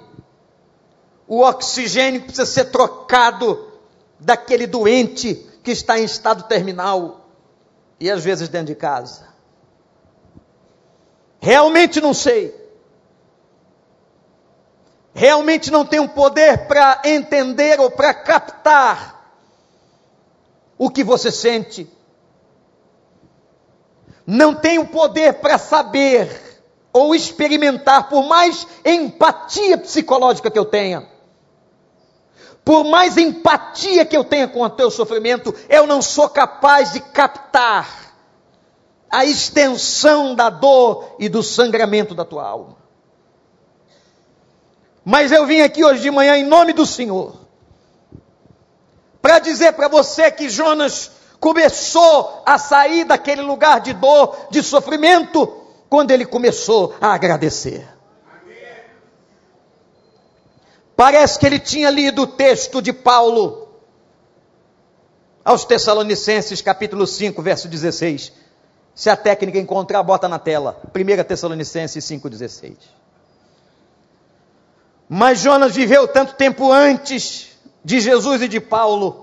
o 1.28 1.40
oxigênio 1.40 2.20
que 2.20 2.26
precisa 2.26 2.46
ser 2.46 2.66
trocado 2.66 3.72
daquele 4.18 4.66
doente 4.66 5.34
que 5.62 5.70
está 5.70 5.98
em 5.98 6.04
estado 6.04 6.44
terminal 6.44 7.26
e 8.00 8.10
às 8.10 8.24
vezes 8.24 8.48
dentro 8.48 8.66
de 8.66 8.74
casa. 8.74 9.28
Realmente 11.40 12.00
não 12.00 12.12
sei. 12.12 12.60
Realmente 15.14 15.70
não 15.70 15.86
tenho 15.86 16.08
poder 16.08 16.66
para 16.66 17.00
entender 17.04 17.78
ou 17.78 17.90
para 17.90 18.12
captar 18.12 19.36
o 20.76 20.90
que 20.90 21.04
você 21.04 21.30
sente 21.30 21.88
não 24.26 24.54
tenho 24.54 24.86
poder 24.86 25.34
para 25.34 25.58
saber 25.58 26.40
ou 26.92 27.14
experimentar, 27.14 28.08
por 28.08 28.24
mais 28.24 28.66
empatia 28.84 29.78
psicológica 29.78 30.50
que 30.50 30.58
eu 30.58 30.64
tenha, 30.64 31.08
por 32.64 32.84
mais 32.84 33.16
empatia 33.16 34.04
que 34.04 34.16
eu 34.16 34.22
tenha 34.22 34.46
com 34.46 34.62
o 34.62 34.70
teu 34.70 34.90
sofrimento, 34.90 35.54
eu 35.68 35.86
não 35.86 36.00
sou 36.00 36.28
capaz 36.28 36.92
de 36.92 37.00
captar 37.00 38.14
a 39.10 39.24
extensão 39.24 40.34
da 40.34 40.48
dor 40.48 41.16
e 41.18 41.28
do 41.28 41.42
sangramento 41.42 42.14
da 42.14 42.24
tua 42.24 42.46
alma. 42.46 42.76
Mas 45.04 45.32
eu 45.32 45.46
vim 45.46 45.60
aqui 45.60 45.84
hoje 45.84 46.00
de 46.00 46.10
manhã 46.10 46.36
em 46.36 46.44
nome 46.44 46.72
do 46.72 46.86
Senhor, 46.86 47.36
para 49.20 49.38
dizer 49.38 49.72
para 49.72 49.88
você 49.88 50.30
que 50.30 50.48
Jonas 50.48 51.10
começou 51.42 52.40
a 52.46 52.56
sair 52.56 53.02
daquele 53.02 53.42
lugar 53.42 53.80
de 53.80 53.92
dor, 53.92 54.46
de 54.48 54.62
sofrimento, 54.62 55.44
quando 55.90 56.12
ele 56.12 56.24
começou 56.24 56.94
a 57.00 57.12
agradecer. 57.12 57.84
Parece 60.94 61.40
que 61.40 61.44
ele 61.44 61.58
tinha 61.58 61.90
lido 61.90 62.22
o 62.22 62.26
texto 62.28 62.80
de 62.80 62.92
Paulo 62.92 63.66
aos 65.44 65.64
Tessalonicenses, 65.64 66.62
capítulo 66.62 67.08
5, 67.08 67.42
verso 67.42 67.66
16. 67.66 68.32
Se 68.94 69.10
a 69.10 69.16
técnica 69.16 69.58
encontrar, 69.58 70.00
bota 70.04 70.28
na 70.28 70.38
tela. 70.38 70.80
1 70.94 71.24
Tessalonicenses 71.24 72.04
5,16. 72.04 72.76
Mas 75.08 75.40
Jonas 75.40 75.74
viveu 75.74 76.06
tanto 76.06 76.34
tempo 76.34 76.70
antes 76.70 77.48
de 77.84 77.98
Jesus 77.98 78.42
e 78.42 78.48
de 78.48 78.60
Paulo, 78.60 79.21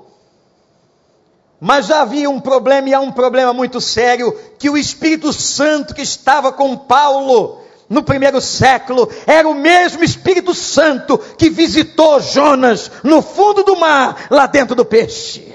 mas 1.60 1.92
havia 1.92 2.30
um 2.30 2.40
problema, 2.40 2.90
e 2.90 2.94
há 2.94 3.00
um 3.00 3.12
problema 3.12 3.54
muito 3.54 3.82
sério, 3.82 4.38
que 4.58 4.70
o 4.70 4.78
Espírito 4.78 5.34
Santo 5.34 5.94
que 5.94 6.02
estava 6.02 6.52
com 6.52 6.78
Paulo 6.78 7.62
no 7.90 8.04
primeiro 8.04 8.40
século 8.40 9.10
era 9.26 9.48
o 9.48 9.56
mesmo 9.56 10.04
Espírito 10.04 10.54
Santo 10.54 11.18
que 11.18 11.50
visitou 11.50 12.22
Jonas 12.22 12.92
no 13.04 13.22
fundo 13.22 13.64
do 13.64 13.76
mar, 13.76 14.28
lá 14.30 14.46
dentro 14.46 14.76
do 14.76 14.86
peixe. 14.86 15.54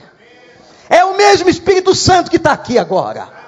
É 0.90 1.04
o 1.04 1.16
mesmo 1.16 1.48
Espírito 1.48 1.94
Santo 1.94 2.30
que 2.30 2.36
está 2.36 2.52
aqui 2.52 2.78
agora. 2.78 3.43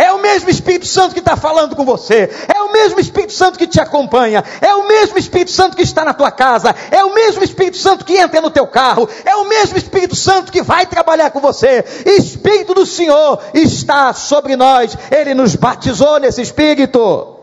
É 0.00 0.10
o 0.12 0.18
mesmo 0.18 0.48
Espírito 0.48 0.86
Santo 0.86 1.12
que 1.12 1.18
está 1.18 1.36
falando 1.36 1.76
com 1.76 1.84
você. 1.84 2.30
É 2.48 2.62
o 2.62 2.72
mesmo 2.72 2.98
Espírito 2.98 3.34
Santo 3.34 3.58
que 3.58 3.66
te 3.66 3.78
acompanha. 3.78 4.42
É 4.62 4.74
o 4.74 4.88
mesmo 4.88 5.18
Espírito 5.18 5.50
Santo 5.50 5.76
que 5.76 5.82
está 5.82 6.06
na 6.06 6.14
tua 6.14 6.30
casa. 6.30 6.74
É 6.90 7.04
o 7.04 7.12
mesmo 7.12 7.44
Espírito 7.44 7.76
Santo 7.76 8.02
que 8.02 8.16
entra 8.16 8.40
no 8.40 8.50
teu 8.50 8.66
carro. 8.66 9.06
É 9.26 9.36
o 9.36 9.46
mesmo 9.46 9.76
Espírito 9.76 10.16
Santo 10.16 10.50
que 10.50 10.62
vai 10.62 10.86
trabalhar 10.86 11.30
com 11.30 11.38
você. 11.38 11.84
Espírito 12.06 12.72
do 12.72 12.86
Senhor 12.86 13.40
está 13.52 14.14
sobre 14.14 14.56
nós. 14.56 14.96
Ele 15.10 15.34
nos 15.34 15.54
batizou 15.54 16.18
nesse 16.18 16.40
Espírito. 16.40 17.36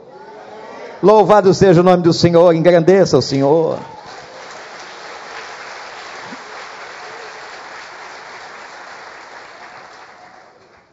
Louvado 1.03 1.53
seja 1.53 1.81
o 1.81 1.83
nome 1.83 2.01
do 2.01 2.11
Senhor. 2.11 2.55
Engrandeça 2.55 3.19
o 3.19 3.21
Senhor. 3.21 3.77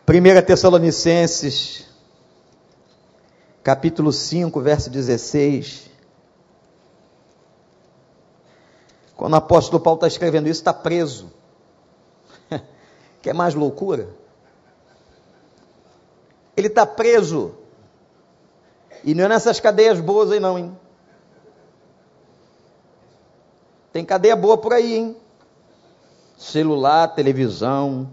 1 0.06 0.42
Tessalonicenses, 0.44 1.86
capítulo 3.62 4.12
5, 4.12 4.60
verso 4.60 4.90
16. 4.90 5.90
Quando 9.16 9.32
o 9.32 9.36
apóstolo 9.36 9.82
Paulo 9.82 9.96
está 9.96 10.06
escrevendo 10.06 10.46
isso, 10.46 10.60
está 10.60 10.74
preso. 10.74 11.32
Quer 13.22 13.32
mais 13.32 13.54
loucura? 13.54 14.10
Ele 16.54 16.66
está 16.66 16.84
preso. 16.84 17.54
E 19.02 19.14
não 19.14 19.24
é 19.24 19.28
nessas 19.28 19.58
cadeias 19.58 19.98
boas 20.00 20.30
aí 20.30 20.38
não, 20.38 20.58
hein? 20.58 20.78
Tem 23.90 24.04
cadeia 24.04 24.36
boa 24.36 24.58
por 24.58 24.74
aí, 24.74 24.96
hein? 24.96 25.16
Celular, 26.36 27.08
televisão, 27.14 28.10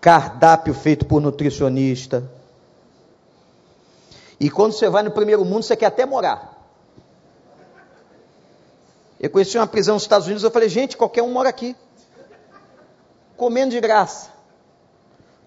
cardápio 0.00 0.74
feito 0.74 1.04
por 1.04 1.20
nutricionista. 1.20 2.30
E 4.40 4.48
quando 4.48 4.72
você 4.72 4.88
vai 4.88 5.02
no 5.02 5.10
primeiro 5.10 5.44
mundo, 5.44 5.62
você 5.62 5.76
quer 5.76 5.86
até 5.86 6.06
morar. 6.06 6.56
Eu 9.20 9.30
conheci 9.30 9.58
uma 9.58 9.66
prisão 9.66 9.94
nos 9.94 10.04
Estados 10.04 10.26
Unidos, 10.26 10.44
eu 10.44 10.50
falei, 10.50 10.68
gente, 10.68 10.96
qualquer 10.96 11.22
um 11.22 11.32
mora 11.32 11.48
aqui. 11.48 11.74
Comendo 13.36 13.72
de 13.72 13.80
graça. 13.80 14.30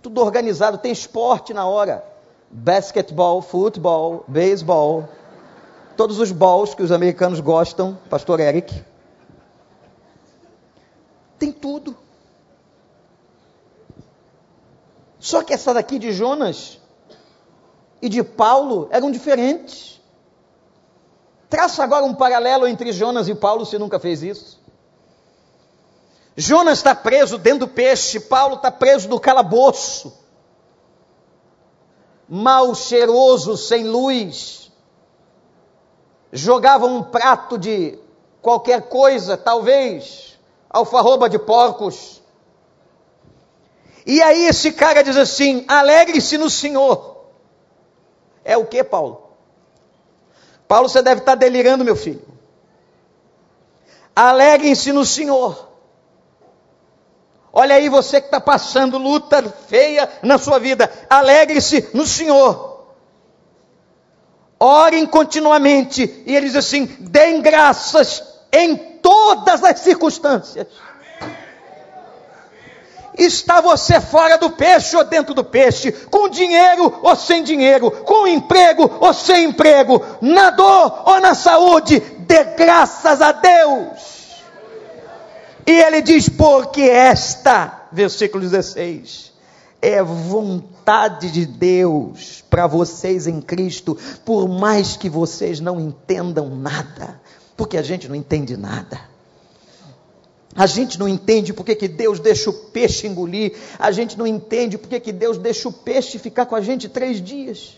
Tudo 0.02 0.22
organizado, 0.22 0.78
tem 0.78 0.92
esporte 0.92 1.54
na 1.54 1.66
hora. 1.66 2.04
Basquetebol, 2.50 3.42
futebol, 3.42 4.26
beisebol. 4.28 5.08
Todos 5.96 6.20
os 6.20 6.32
balls 6.32 6.74
que 6.74 6.84
os 6.84 6.92
americanos 6.92 7.40
gostam, 7.40 7.98
pastor 8.10 8.42
Eric. 8.42 8.84
Tem 11.40 11.52
tudo. 11.52 11.96
Só 15.22 15.44
que 15.44 15.54
essa 15.54 15.72
daqui 15.72 16.00
de 16.00 16.12
Jonas 16.12 16.80
e 18.02 18.10
de 18.10 18.24
Paulo 18.24 18.88
eram 18.90 19.12
diferentes. 19.12 20.02
Traça 21.48 21.84
agora 21.84 22.04
um 22.04 22.16
paralelo 22.16 22.68
entre 22.68 22.92
Jonas 22.92 23.28
e 23.30 23.36
Paulo, 23.36 23.64
se 23.64 23.78
nunca 23.78 24.00
fez 24.00 24.24
isso. 24.24 24.60
Jonas 26.36 26.80
está 26.80 26.96
preso 26.96 27.38
dentro 27.38 27.68
do 27.68 27.68
peixe, 27.68 28.20
Paulo 28.20 28.56
está 28.56 28.72
preso 28.72 29.08
no 29.10 29.20
calabouço. 29.20 30.12
Mal 32.28 32.74
cheiroso, 32.74 33.56
sem 33.58 33.84
luz. 33.84 34.72
Jogava 36.32 36.88
um 36.88 37.04
prato 37.04 37.60
de 37.60 38.00
qualquer 38.42 38.90
coisa, 38.90 39.38
talvez 39.38 40.40
alfarroba 40.68 41.30
de 41.30 41.38
porcos. 41.38 42.21
E 44.06 44.22
aí 44.22 44.48
esse 44.48 44.72
cara 44.72 45.04
diz 45.04 45.18
assim: 45.18 45.66
alegre-se 45.68 46.38
no 46.38 46.50
Senhor. 46.50 47.26
É 48.44 48.58
o 48.58 48.66
que, 48.66 48.84
Paulo? 48.84 49.32
Paulo, 50.68 50.88
você 50.88 51.02
deve 51.02 51.20
estar 51.22 51.36
delirando, 51.36 51.84
meu 51.84 51.96
filho. 51.96 52.22
Alegrem-se 54.16 54.92
no 54.92 55.06
Senhor. 55.06 55.70
Olha 57.54 57.76
aí 57.76 57.90
você 57.90 58.22
que 58.22 58.28
está 58.28 58.40
passando 58.40 58.98
luta 58.98 59.44
feia 59.68 60.10
na 60.24 60.38
sua 60.38 60.60
vida. 60.60 60.90
Alegre-se 61.10 61.90
no 61.94 62.06
Senhor. 62.06 62.86
Orem 64.60 65.06
continuamente. 65.06 66.24
E 66.26 66.36
ele 66.36 66.48
diz 66.48 66.56
assim: 66.56 66.86
deem 67.00 67.42
graças 67.42 68.24
em 68.52 68.76
todas 68.76 69.64
as 69.64 69.80
circunstâncias. 69.80 70.68
Está 73.18 73.60
você 73.60 74.00
fora 74.00 74.38
do 74.38 74.52
peixe 74.52 74.96
ou 74.96 75.04
dentro 75.04 75.34
do 75.34 75.44
peixe, 75.44 75.92
com 75.92 76.30
dinheiro 76.30 77.00
ou 77.02 77.16
sem 77.16 77.44
dinheiro, 77.44 77.92
com 77.92 78.28
emprego 78.28 78.90
ou 79.00 79.14
sem 79.14 79.46
emprego, 79.46 80.02
na 80.22 80.50
dor 80.50 81.04
ou 81.06 81.20
na 81.20 81.36
saúde, 81.36 82.00
dê 82.00 82.44
graças 82.44 83.22
a 83.22 83.32
Deus. 83.32 84.12
E 85.66 85.72
ele 85.72 86.02
diz: 86.02 86.30
porque 86.30 86.82
esta, 86.82 87.88
versículo 87.92 88.44
16, 88.44 89.32
é 89.82 90.02
vontade 90.02 91.32
de 91.32 91.46
Deus 91.46 92.44
para 92.50 92.68
vocês 92.68 93.28
em 93.28 93.42
Cristo, 93.42 93.98
por 94.24 94.48
mais 94.48 94.96
que 94.96 95.10
vocês 95.10 95.60
não 95.60 95.80
entendam 95.80 96.50
nada, 96.50 97.20
porque 97.58 97.78
a 97.78 97.82
gente 97.82 98.08
não 98.08 98.16
entende 98.16 98.56
nada. 98.56 99.11
A 100.56 100.66
gente 100.66 101.00
não 101.00 101.08
entende 101.08 101.54
porque 101.54 101.76
que 101.76 101.88
Deus 101.88 102.20
deixa 102.20 102.50
o 102.50 102.54
peixe 102.54 103.08
engolir. 103.08 103.54
A 103.80 103.92
gente 103.92 104.18
não 104.18 104.28
entende 104.28 104.78
porque 104.78 105.00
que 105.00 105.12
Deus 105.12 105.38
deixa 105.38 105.70
o 105.70 105.74
peixe 105.74 106.20
ficar 106.20 106.46
com 106.46 106.56
a 106.56 106.62
gente 106.62 106.90
três 106.90 107.22
dias. 107.22 107.78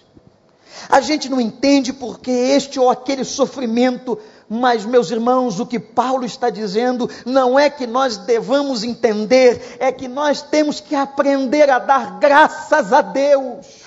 A 0.90 1.00
gente 1.00 1.30
não 1.30 1.40
entende 1.40 1.94
porque 1.94 2.32
este 2.32 2.80
ou 2.80 2.90
aquele 2.90 3.24
sofrimento. 3.24 4.18
Mas, 4.50 4.86
meus 4.86 5.10
irmãos, 5.12 5.60
o 5.60 5.66
que 5.66 5.80
Paulo 5.80 6.26
está 6.26 6.50
dizendo 6.50 7.10
não 7.26 7.58
é 7.58 7.70
que 7.70 7.88
nós 7.88 8.18
devamos 8.18 8.84
entender, 8.84 9.78
é 9.80 9.92
que 9.92 10.08
nós 10.08 10.42
temos 10.42 10.80
que 10.80 10.96
aprender 10.96 11.70
a 11.70 11.80
dar 11.80 12.20
graças 12.20 12.92
a 12.92 13.02
Deus 13.02 13.84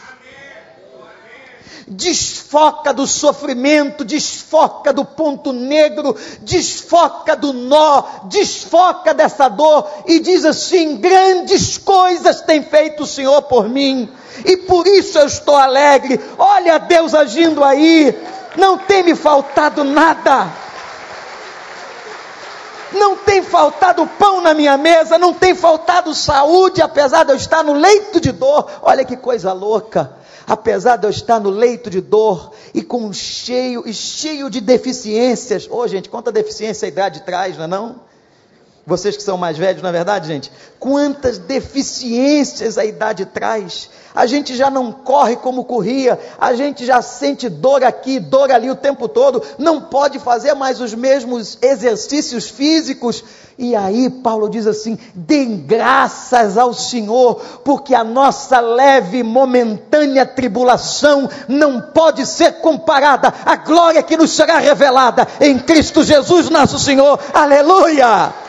desfoca 1.87 2.93
do 2.93 3.07
sofrimento, 3.07 4.05
desfoca 4.05 4.93
do 4.93 5.05
ponto 5.05 5.53
negro, 5.53 6.17
desfoca 6.41 7.37
do 7.37 7.53
nó, 7.53 8.03
desfoca 8.25 9.15
dessa 9.15 9.49
dor 9.49 9.89
e 10.07 10.19
diz 10.19 10.45
assim: 10.45 10.97
grandes 10.97 11.79
coisas 11.79 12.41
tem 12.41 12.63
feito 12.63 13.05
o 13.05 13.07
Senhor 13.07 13.43
por 13.43 13.69
mim, 13.69 14.11
e 14.45 14.57
por 14.57 14.87
isso 14.87 15.19
eu 15.19 15.27
estou 15.27 15.55
alegre. 15.55 16.21
Olha 16.37 16.79
Deus 16.79 17.15
agindo 17.15 17.63
aí, 17.63 18.17
não 18.57 18.79
tem 18.79 19.05
me 19.05 19.15
faltado 19.15 19.85
nada. 19.85 20.67
Não 22.93 23.17
tem 23.17 23.43
faltado 23.43 24.07
pão 24.19 24.41
na 24.41 24.55
minha 24.55 24.79
mesa, 24.79 25.19
não 25.19 25.35
tem 25.35 25.55
faltado 25.55 26.15
saúde, 26.15 26.81
apesar 26.81 27.25
de 27.25 27.33
eu 27.33 27.37
estar 27.37 27.63
no 27.63 27.75
leito 27.75 28.21
de 28.21 28.31
dor. 28.33 28.71
Olha 28.81 29.05
que 29.05 29.17
coisa 29.17 29.53
louca 29.53 30.17
apesar 30.47 30.97
de 30.97 31.07
eu 31.07 31.11
estar 31.11 31.41
no 31.41 31.51
leito 31.51 31.91
de 31.91 32.01
dor 32.01 32.53
e 32.73 32.83
com 32.83 33.13
cheio 33.13 33.83
e 33.87 33.93
cheio 33.93 34.49
de 34.49 34.61
deficiências. 34.61 35.69
Ô, 35.69 35.79
oh, 35.79 35.89
gente, 35.89 36.09
quanta 36.09 36.31
deficiência 36.31 36.87
a 36.87 36.89
idade 36.89 37.23
traz, 37.23 37.57
não 37.57 37.65
é 37.65 37.67
não? 37.67 38.01
Vocês 38.87 39.17
que 39.17 39.23
são 39.25 39.37
mais 39.37 39.59
velhos, 39.59 39.83
não 39.83 39.89
é 39.89 39.93
verdade, 39.93 40.29
gente? 40.29 40.53
Quantas 40.79 41.39
deficiências 41.39 42.79
a 42.79 42.85
idade 42.85 43.27
traz. 43.27 43.91
A 44.15 44.27
gente 44.27 44.55
já 44.55 44.71
não 44.71 44.93
corre 44.93 45.35
como 45.35 45.65
corria, 45.65 46.17
a 46.41 46.55
gente 46.55 46.87
já 46.87 47.03
sente 47.03 47.49
dor 47.49 47.83
aqui, 47.83 48.21
dor 48.21 48.53
ali 48.53 48.71
o 48.71 48.77
tempo 48.77 49.09
todo, 49.09 49.43
não 49.59 49.81
pode 49.81 50.21
fazer 50.21 50.55
mais 50.55 50.81
os 50.81 50.95
mesmos 50.95 51.59
exercícios 51.61 52.49
físicos. 52.49 53.25
E 53.59 53.75
aí 53.75 54.09
Paulo 54.09 54.49
diz 54.49 54.69
assim: 54.69 54.97
deem 55.13 55.57
graças 55.57 56.57
ao 56.57 56.73
Senhor, 56.73 57.43
porque 57.65 57.93
a 57.93 58.05
nossa 58.05 58.61
leve 58.61 59.25
momentânea 59.25 60.25
tribulação 60.25 61.29
não 61.49 61.81
pode 61.81 62.25
ser 62.25 62.61
comparada 62.61 63.35
à 63.45 63.57
glória 63.57 64.03
que 64.03 64.17
nos 64.17 64.31
será 64.31 64.59
revelada 64.59 65.27
em 65.41 65.59
Cristo 65.59 66.05
Jesus, 66.05 66.49
nosso 66.49 66.79
Senhor. 66.79 67.19
Aleluia! 67.35 68.46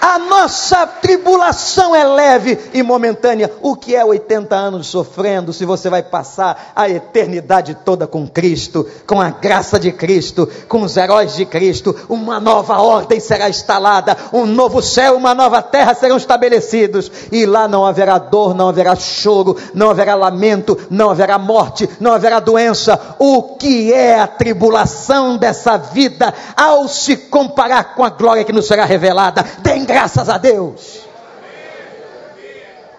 A 0.00 0.18
nossa 0.18 0.86
tribulação 0.86 1.94
é 1.94 2.02
leve 2.04 2.58
e 2.72 2.82
momentânea. 2.82 3.52
O 3.60 3.76
que 3.76 3.94
é 3.94 4.02
80 4.02 4.56
anos 4.56 4.86
sofrendo 4.86 5.52
se 5.52 5.66
você 5.66 5.90
vai 5.90 6.02
passar 6.02 6.72
a 6.74 6.88
eternidade 6.88 7.76
toda 7.84 8.06
com 8.06 8.26
Cristo, 8.26 8.86
com 9.06 9.20
a 9.20 9.28
graça 9.28 9.78
de 9.78 9.92
Cristo, 9.92 10.48
com 10.66 10.80
os 10.82 10.96
heróis 10.96 11.34
de 11.34 11.44
Cristo? 11.44 11.94
Uma 12.08 12.40
nova 12.40 12.80
ordem 12.80 13.20
será 13.20 13.50
instalada, 13.50 14.16
um 14.32 14.46
novo 14.46 14.80
céu, 14.80 15.16
uma 15.16 15.34
nova 15.34 15.60
terra 15.60 15.92
serão 15.92 16.16
estabelecidos, 16.16 17.12
e 17.30 17.44
lá 17.44 17.68
não 17.68 17.84
haverá 17.84 18.16
dor, 18.16 18.54
não 18.54 18.70
haverá 18.70 18.96
choro, 18.96 19.56
não 19.74 19.90
haverá 19.90 20.14
lamento, 20.14 20.78
não 20.88 21.10
haverá 21.10 21.38
morte, 21.38 21.88
não 22.00 22.12
haverá 22.12 22.40
doença. 22.40 22.98
O 23.18 23.42
que 23.56 23.92
é 23.92 24.18
a 24.18 24.26
tribulação 24.26 25.36
dessa 25.36 25.76
vida 25.76 26.32
ao 26.56 26.88
se 26.88 27.16
comparar 27.16 27.94
com 27.94 28.02
a 28.02 28.08
glória 28.08 28.44
que 28.44 28.52
nos 28.52 28.66
será 28.66 28.86
revelada? 28.86 29.42
Tem 29.62 29.89
graças 29.92 30.28
a 30.28 30.38
Deus. 30.38 31.00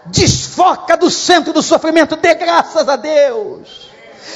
Desfoca 0.07 0.97
do 0.97 1.09
centro 1.09 1.53
do 1.53 1.61
sofrimento, 1.61 2.15
dê 2.15 2.35
graças 2.35 2.89
a 2.89 2.95
Deus. 2.95 3.89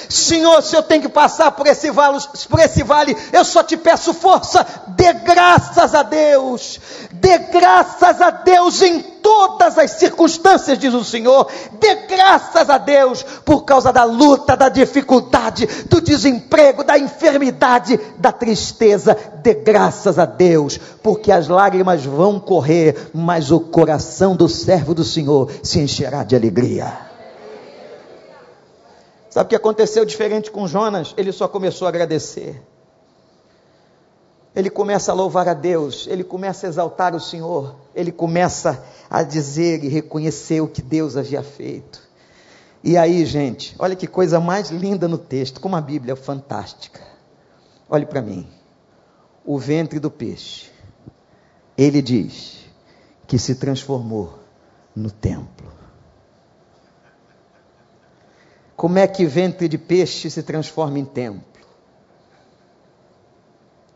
Senhor, 0.09 0.61
se 0.61 0.75
eu 0.75 0.83
tenho 0.83 1.01
que 1.01 1.09
passar 1.09 1.51
por 1.51 1.67
esse, 1.67 1.91
vale, 1.91 2.19
por 2.49 2.59
esse 2.59 2.83
vale, 2.83 3.15
eu 3.33 3.43
só 3.43 3.63
te 3.63 3.75
peço 3.75 4.13
força, 4.13 4.65
dê 4.87 5.13
graças 5.13 5.93
a 5.93 6.03
Deus, 6.03 6.79
dê 7.11 7.37
graças 7.37 8.21
a 8.21 8.29
Deus 8.29 8.81
em 8.81 9.01
todas 9.25 9.75
as 9.79 9.89
circunstâncias, 9.89 10.77
diz 10.77 10.93
o 10.93 11.03
Senhor, 11.03 11.47
dê 11.79 11.95
graças 12.07 12.69
a 12.69 12.77
Deus 12.77 13.23
por 13.43 13.63
causa 13.65 13.91
da 13.91 14.03
luta, 14.03 14.55
da 14.55 14.69
dificuldade, 14.69 15.65
do 15.89 15.99
desemprego, 15.99 16.83
da 16.83 16.95
enfermidade, 16.95 17.99
da 18.19 18.31
tristeza, 18.31 19.17
dê 19.41 19.55
graças 19.55 20.19
a 20.19 20.25
Deus, 20.25 20.79
porque 21.01 21.31
as 21.31 21.47
lágrimas 21.47 22.05
vão 22.05 22.39
correr, 22.39 23.09
mas 23.15 23.49
o 23.49 23.59
coração 23.59 24.35
do 24.35 24.47
servo 24.47 24.93
do 24.93 25.03
Senhor 25.03 25.49
se 25.63 25.79
encherá 25.79 26.23
de 26.23 26.35
alegria. 26.35 26.93
Sabe 29.27 29.47
o 29.47 29.49
que 29.49 29.55
aconteceu 29.55 30.05
diferente 30.05 30.51
com 30.51 30.67
Jonas? 30.67 31.15
Ele 31.17 31.31
só 31.31 31.47
começou 31.47 31.87
a 31.87 31.89
agradecer. 31.89 32.61
Ele 34.55 34.69
começa 34.69 35.11
a 35.11 35.15
louvar 35.15 35.49
a 35.49 35.53
Deus, 35.53 36.07
ele 36.09 36.23
começa 36.23 36.65
a 36.65 36.69
exaltar 36.69 37.13
o 37.13 37.19
Senhor, 37.19 37.75
ele 37.93 38.11
começa 38.11 38.83
a 39.09 39.21
dizer 39.21 39.83
e 39.83 39.89
reconhecer 39.89 40.61
o 40.61 40.67
que 40.67 40.81
Deus 40.81 41.17
havia 41.17 41.43
feito. 41.43 42.01
E 42.81 42.97
aí, 42.97 43.25
gente, 43.25 43.75
olha 43.77 43.95
que 43.95 44.07
coisa 44.07 44.39
mais 44.39 44.69
linda 44.69 45.07
no 45.07 45.17
texto, 45.17 45.59
como 45.59 45.75
a 45.75 45.81
Bíblia 45.81 46.13
é 46.13 46.15
fantástica. 46.15 47.01
Olhe 47.89 48.05
para 48.05 48.21
mim. 48.21 48.47
O 49.43 49.59
ventre 49.59 49.99
do 49.99 50.09
peixe, 50.09 50.71
ele 51.77 52.01
diz 52.01 52.65
que 53.27 53.37
se 53.37 53.55
transformou 53.55 54.39
no 54.95 55.11
templo. 55.11 55.71
Como 58.75 58.97
é 58.99 59.07
que 59.07 59.25
ventre 59.25 59.67
de 59.67 59.77
peixe 59.77 60.29
se 60.29 60.43
transforma 60.43 60.97
em 60.99 61.05
templo? 61.05 61.54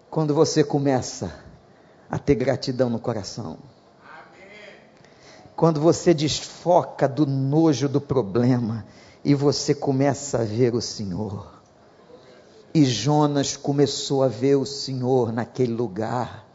Quando 0.09 0.33
você 0.33 0.63
começa 0.63 1.31
a 2.09 2.17
ter 2.17 2.33
gratidão 2.33 2.89
no 2.89 2.99
coração. 2.99 3.59
Quando 5.55 5.79
você 5.79 6.13
desfoca 6.13 7.07
do 7.07 7.27
nojo 7.27 7.87
do 7.87 8.01
problema 8.01 8.85
e 9.23 9.35
você 9.35 9.75
começa 9.75 10.39
a 10.39 10.43
ver 10.43 10.73
o 10.73 10.81
Senhor. 10.81 11.61
E 12.73 12.85
Jonas 12.85 13.55
começou 13.55 14.23
a 14.23 14.27
ver 14.27 14.55
o 14.55 14.65
Senhor 14.65 15.31
naquele 15.31 15.73
lugar. 15.73 16.47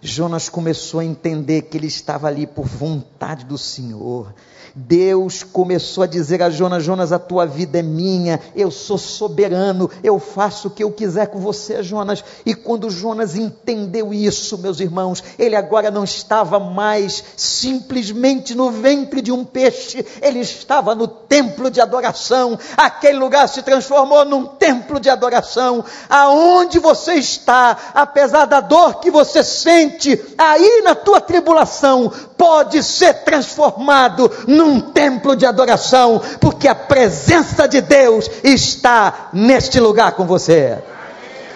Jonas 0.00 0.48
começou 0.48 1.00
a 1.00 1.04
entender 1.04 1.62
que 1.62 1.76
ele 1.76 1.88
estava 1.88 2.28
ali 2.28 2.46
por 2.46 2.66
vontade 2.66 3.44
do 3.44 3.58
Senhor. 3.58 4.32
Deus 4.74 5.42
começou 5.42 6.04
a 6.04 6.06
dizer 6.06 6.42
a 6.42 6.50
Jonas: 6.50 6.82
Jonas, 6.82 7.12
a 7.12 7.18
tua 7.18 7.46
vida 7.46 7.78
é 7.78 7.82
minha, 7.82 8.40
eu 8.54 8.70
sou 8.70 8.96
soberano, 8.96 9.90
eu 10.02 10.18
faço 10.18 10.68
o 10.68 10.70
que 10.70 10.82
eu 10.82 10.90
quiser 10.90 11.26
com 11.26 11.38
você, 11.38 11.82
Jonas. 11.82 12.24
E 12.44 12.54
quando 12.54 12.90
Jonas 12.90 13.36
entendeu 13.36 14.14
isso, 14.14 14.58
meus 14.58 14.80
irmãos, 14.80 15.22
ele 15.38 15.56
agora 15.56 15.90
não 15.90 16.04
estava 16.04 16.58
mais 16.58 17.22
simplesmente 17.36 18.54
no 18.54 18.70
ventre 18.70 19.20
de 19.20 19.30
um 19.30 19.44
peixe, 19.44 20.04
ele 20.20 20.40
estava 20.40 20.94
no 20.94 21.06
templo 21.06 21.70
de 21.70 21.80
adoração. 21.80 22.58
Aquele 22.76 23.18
lugar 23.18 23.48
se 23.48 23.62
transformou 23.62 24.24
num 24.24 24.46
templo 24.46 24.98
de 24.98 25.10
adoração. 25.10 25.84
Aonde 26.08 26.78
você 26.78 27.14
está, 27.14 27.76
apesar 27.94 28.46
da 28.46 28.60
dor 28.60 29.00
que 29.00 29.10
você 29.10 29.42
sente, 29.44 30.20
aí 30.38 30.82
na 30.82 30.94
tua 30.94 31.20
tribulação, 31.20 32.10
pode 32.42 32.82
ser 32.82 33.22
transformado 33.22 34.28
num 34.48 34.80
templo 34.80 35.36
de 35.36 35.46
adoração, 35.46 36.20
porque 36.40 36.66
a 36.66 36.74
presença 36.74 37.68
de 37.68 37.80
Deus 37.80 38.28
está 38.42 39.30
neste 39.32 39.78
lugar 39.78 40.16
com 40.16 40.26
você. 40.26 40.76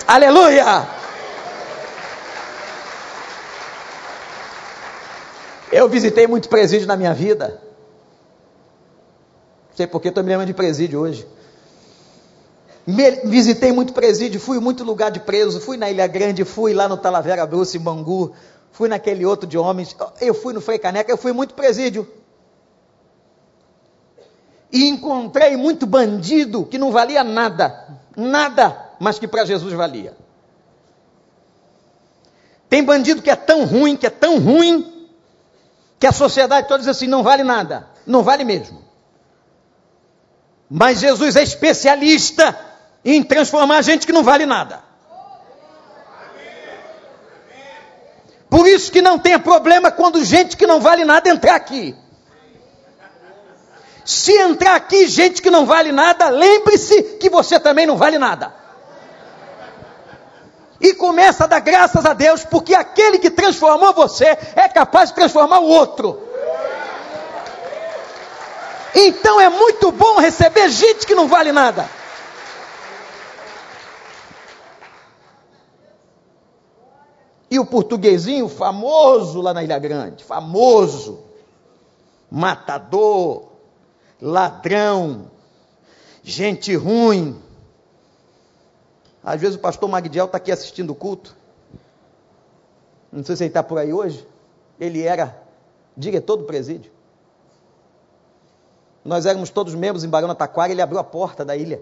Aleluia! 0.07 0.87
Eu 5.73 5.89
visitei 5.89 6.29
muito 6.29 6.49
presídio 6.49 6.87
na 6.87 6.97
minha 6.97 7.13
vida. 7.13 7.61
Não 9.71 9.77
sei 9.77 9.89
porque 9.89 10.07
estou 10.07 10.23
me 10.23 10.31
lembrando 10.31 10.47
de 10.47 10.55
presídio 10.55 11.01
hoje. 11.01 11.27
Me, 12.87 13.11
visitei 13.25 13.73
muito 13.73 13.93
presídio, 13.93 14.39
fui 14.39 14.61
muito 14.61 14.85
lugar 14.85 15.11
de 15.11 15.19
preso, 15.19 15.61
fui 15.61 15.77
na 15.77 15.91
Ilha 15.91 16.07
Grande, 16.07 16.45
fui 16.45 16.73
lá 16.73 16.89
no 16.89 16.97
Talavera 16.97 17.45
Bruce, 17.45 17.77
em 17.77 17.81
Bangu, 17.81 18.33
fui 18.77 18.91
naquele 18.91 19.25
outro 19.25 19.47
de 19.47 19.57
homens, 19.57 19.97
eu 20.21 20.35
fui 20.35 20.53
no 20.53 20.61
Frei 20.61 20.79
Caneca, 20.79 21.11
eu 21.11 21.17
fui 21.17 21.33
muito 21.33 21.55
presídio. 21.55 22.07
E 24.71 24.87
encontrei 24.87 25.57
muito 25.57 25.87
bandido 25.87 26.63
que 26.67 26.77
não 26.77 26.93
valia 26.93 27.25
nada, 27.25 27.99
nada, 28.15 28.91
mas 29.01 29.19
que 29.19 29.27
para 29.27 29.47
Jesus 29.47 29.73
valia. 29.73 30.15
Tem 32.69 32.85
bandido 32.85 33.23
que 33.23 33.31
é 33.31 33.37
tão 33.37 33.65
ruim, 33.65 33.97
que 33.97 34.09
é 34.09 34.11
tão 34.11 34.39
ruim, 34.39 35.09
que 35.99 36.07
a 36.07 36.13
sociedade 36.13 36.69
toda 36.69 36.81
diz 36.81 36.89
assim: 36.89 37.07
não 37.07 37.23
vale 37.23 37.43
nada, 37.43 37.89
não 38.07 38.23
vale 38.23 38.45
mesmo. 38.45 38.85
Mas 40.69 41.01
Jesus 41.01 41.35
é 41.35 41.43
especialista 41.43 42.61
em 43.03 43.23
transformar 43.23 43.81
gente 43.81 44.07
que 44.07 44.13
não 44.13 44.23
vale 44.23 44.45
nada. 44.45 44.86
Por 48.49 48.67
isso 48.67 48.93
que 48.93 49.03
não 49.03 49.19
tenha 49.19 49.39
problema 49.39 49.91
quando 49.91 50.25
gente 50.25 50.57
que 50.57 50.67
não 50.67 50.81
vale 50.81 51.05
nada 51.05 51.29
entrar 51.29 51.57
aqui. 51.57 51.97
Se 54.05 54.33
entrar 54.33 54.77
aqui 54.77 55.09
gente 55.09 55.43
que 55.43 55.51
não 55.51 55.67
vale 55.67 55.91
nada, 55.91 56.29
lembre-se 56.29 57.03
que 57.21 57.29
você 57.29 57.59
também 57.59 57.87
não 57.87 57.97
vale 57.97 58.19
nada. 58.19 58.55
E 60.81 60.95
começa 60.95 61.45
a 61.45 61.47
dar 61.47 61.61
graças 61.61 62.05
a 62.07 62.13
Deus, 62.13 62.45
porque 62.45 62.75
aquele 62.75 63.19
que 63.19 63.31
transformou 63.31 63.93
você 63.93 64.39
é 64.55 64.69
capaz 64.69 65.09
de 65.09 65.17
transformar 65.17 65.59
o 65.59 65.67
outro. 65.67 66.23
Então 68.95 69.41
é 69.41 69.49
muito 69.49 69.91
bom 69.91 70.19
receber 70.19 70.69
gente 70.69 71.07
que 71.07 71.15
não 71.15 71.27
vale 71.27 71.51
nada. 71.51 71.89
E 77.51 77.59
o 77.59 77.67
portuguesinho 77.67 78.49
famoso 78.49 79.41
lá 79.41 79.55
na 79.55 79.63
Ilha 79.63 79.79
Grande, 79.79 80.25
famoso, 80.25 81.21
matador, 82.31 83.45
ladrão, 84.21 85.31
gente 86.23 86.75
ruim. 86.75 87.41
Às 89.23 89.41
vezes 89.41 89.57
o 89.57 89.61
pastor 89.61 89.89
Magdiel 89.89 90.27
está 90.27 90.39
aqui 90.39 90.51
assistindo 90.51 90.91
o 90.91 90.95
culto. 90.95 91.37
Não 93.13 93.25
sei 93.25 93.37
se 93.37 93.45
ele 93.45 93.51
está 93.51 93.63
por 93.63 93.79
aí 93.79 93.93
hoje. 93.93 94.27
Ele 94.79 95.03
era 95.03 95.41
diretor 95.97 96.37
do 96.37 96.45
presídio. 96.45 96.91
Nós 99.05 99.25
éramos 99.25 99.51
todos 99.51 99.75
membros 99.75 100.03
em 100.03 100.09
Barão 100.09 100.35
Taquara, 100.35 100.73
ele 100.73 100.83
abriu 100.83 100.99
a 100.99 101.05
porta 101.05 101.45
da 101.45 101.57
ilha. 101.57 101.81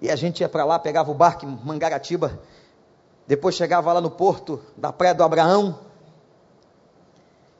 E 0.00 0.08
a 0.08 0.16
gente 0.16 0.40
ia 0.40 0.48
para 0.48 0.64
lá, 0.64 0.78
pegava 0.78 1.10
o 1.10 1.14
barco 1.14 1.44
em 1.44 1.48
Mangaratiba, 1.64 2.38
depois 3.30 3.54
chegava 3.54 3.92
lá 3.92 4.00
no 4.00 4.10
porto 4.10 4.60
da 4.76 4.92
Praia 4.92 5.14
do 5.14 5.22
Abraão 5.22 5.78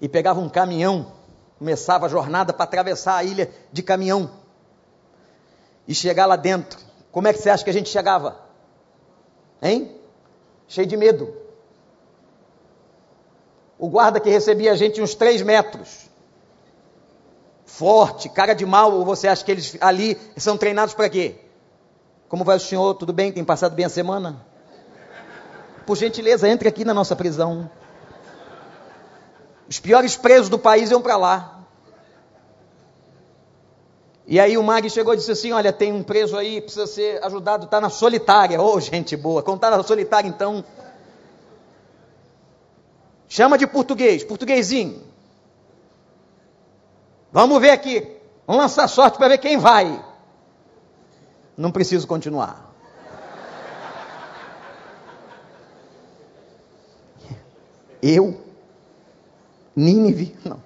e 0.01 0.09
pegava 0.09 0.41
um 0.41 0.49
caminhão, 0.49 1.13
começava 1.61 2.07
a 2.07 2.09
jornada 2.09 2.53
para 2.53 2.65
atravessar 2.65 3.15
a 3.15 3.23
ilha 3.23 3.49
de 3.73 3.81
caminhão 3.81 4.33
e 5.87 5.95
chegar 5.95 6.27
lá 6.27 6.35
dentro. 6.35 6.77
Como 7.13 7.29
é 7.29 7.33
que 7.33 7.39
você 7.39 7.51
acha 7.51 7.63
que 7.63 7.71
a 7.71 7.73
gente 7.73 7.89
chegava? 7.89 8.37
Hein? 9.63 9.97
Cheio 10.67 10.89
de 10.89 10.97
medo. 10.97 11.33
O 13.79 13.89
guarda 13.89 14.19
que 14.19 14.29
recebia 14.29 14.73
a 14.73 14.75
gente 14.77 15.01
uns 15.01 15.15
três 15.15 15.41
metros. 15.41 16.11
Forte, 17.65 18.29
cara 18.29 18.55
de 18.55 18.67
mal, 18.67 18.93
ou 18.93 19.05
você 19.05 19.29
acha 19.29 19.45
que 19.45 19.53
eles 19.53 19.79
ali 19.81 20.19
são 20.37 20.59
treinados 20.59 20.95
para 20.95 21.09
quê? 21.09 21.37
Como 22.29 22.43
vai 22.43 22.57
o 22.57 22.61
senhor? 22.61 22.95
Tudo 22.95 23.13
bem? 23.13 23.31
Tem 23.31 23.45
passado 23.45 23.77
bem 23.77 23.85
a 23.85 23.89
semana? 23.89 24.50
Por 25.91 25.97
gentileza, 25.97 26.49
entre 26.49 26.69
aqui 26.69 26.85
na 26.85 26.95
nossa 26.95 27.17
prisão. 27.17 27.69
Os 29.69 29.81
piores 29.81 30.17
presos 30.17 30.49
do 30.49 30.57
país 30.57 30.89
iam 30.93 31.03
para 31.03 31.17
lá. 31.17 31.65
E 34.25 34.39
aí 34.39 34.57
o 34.57 34.63
Mag 34.63 34.89
chegou 34.89 35.15
e 35.15 35.17
disse 35.17 35.33
assim: 35.33 35.51
Olha, 35.51 35.73
tem 35.73 35.93
um 35.93 36.05
preso 36.05 36.37
aí, 36.37 36.61
precisa 36.61 36.87
ser 36.87 37.21
ajudado, 37.25 37.65
está 37.65 37.81
na 37.81 37.91
solitária. 37.91 38.63
Ô, 38.63 38.77
oh, 38.77 38.79
gente 38.79 39.17
boa, 39.17 39.41
está 39.41 39.69
na 39.69 39.83
solitária, 39.83 40.29
então. 40.29 40.65
Chama 43.29 43.59
de 43.59 43.67
português, 43.67 44.23
portuguesinho. 44.23 45.03
Vamos 47.33 47.61
ver 47.61 47.71
aqui. 47.71 48.17
Vamos 48.47 48.63
lançar 48.63 48.87
sorte 48.87 49.19
para 49.19 49.27
ver 49.27 49.39
quem 49.39 49.59
vai. 49.59 50.05
Não 51.57 51.73
preciso 51.73 52.07
continuar. 52.07 52.70
Eu? 58.03 58.41
Nínive? 59.75 60.37
Não. 60.45 60.63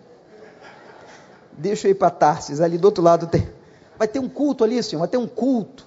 Deixa 1.52 1.86
eu 1.86 1.92
ir 1.92 1.94
para 1.94 2.10
Tarsis, 2.10 2.60
ali 2.60 2.78
do 2.78 2.86
outro 2.86 3.02
lado 3.02 3.26
tem. 3.26 3.48
Vai 3.96 4.08
ter 4.08 4.18
um 4.18 4.28
culto 4.28 4.64
ali, 4.64 4.82
senhor, 4.82 5.00
vai 5.00 5.08
ter 5.08 5.16
um 5.16 5.26
culto. 5.26 5.86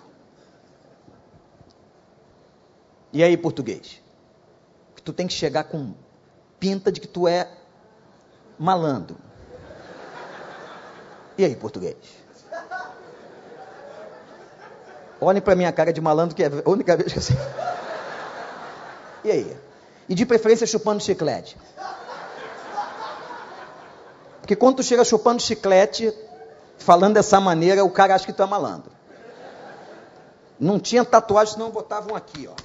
E 3.11 3.23
aí, 3.23 3.35
português? 3.35 4.01
Tu 5.03 5.13
tem 5.13 5.25
que 5.25 5.33
chegar 5.33 5.63
com 5.63 5.93
pinta 6.59 6.91
de 6.91 6.99
que 6.99 7.07
tu 7.07 7.27
é 7.27 7.49
malandro. 8.59 9.17
E 11.37 11.45
aí, 11.45 11.55
português? 11.55 11.95
Olhem 15.19 15.41
para 15.41 15.55
minha 15.55 15.71
cara 15.71 15.93
de 15.93 16.01
malandro, 16.01 16.35
que 16.35 16.43
é 16.43 16.47
a 16.47 16.69
única 16.69 16.95
vez 16.97 17.11
que 17.11 17.19
eu 17.19 17.23
sei. 17.23 17.37
E 19.23 19.31
aí? 19.31 19.57
E 20.09 20.15
de 20.15 20.25
preferência 20.25 20.65
chupando 20.65 21.03
chiclete. 21.03 21.57
Porque 24.41 24.55
quando 24.55 24.77
tu 24.77 24.83
chega 24.83 25.03
chupando 25.03 25.41
chiclete, 25.41 26.13
falando 26.77 27.15
dessa 27.15 27.39
maneira, 27.39 27.83
o 27.83 27.91
cara 27.91 28.15
acha 28.15 28.25
que 28.25 28.31
tu 28.31 28.41
é 28.41 28.45
malandro. 28.45 28.91
Não 30.59 30.79
tinha 30.79 31.03
tatuagem, 31.03 31.55
senão 31.55 31.69
botavam 31.69 32.15
aqui, 32.15 32.47
ó. 32.47 32.55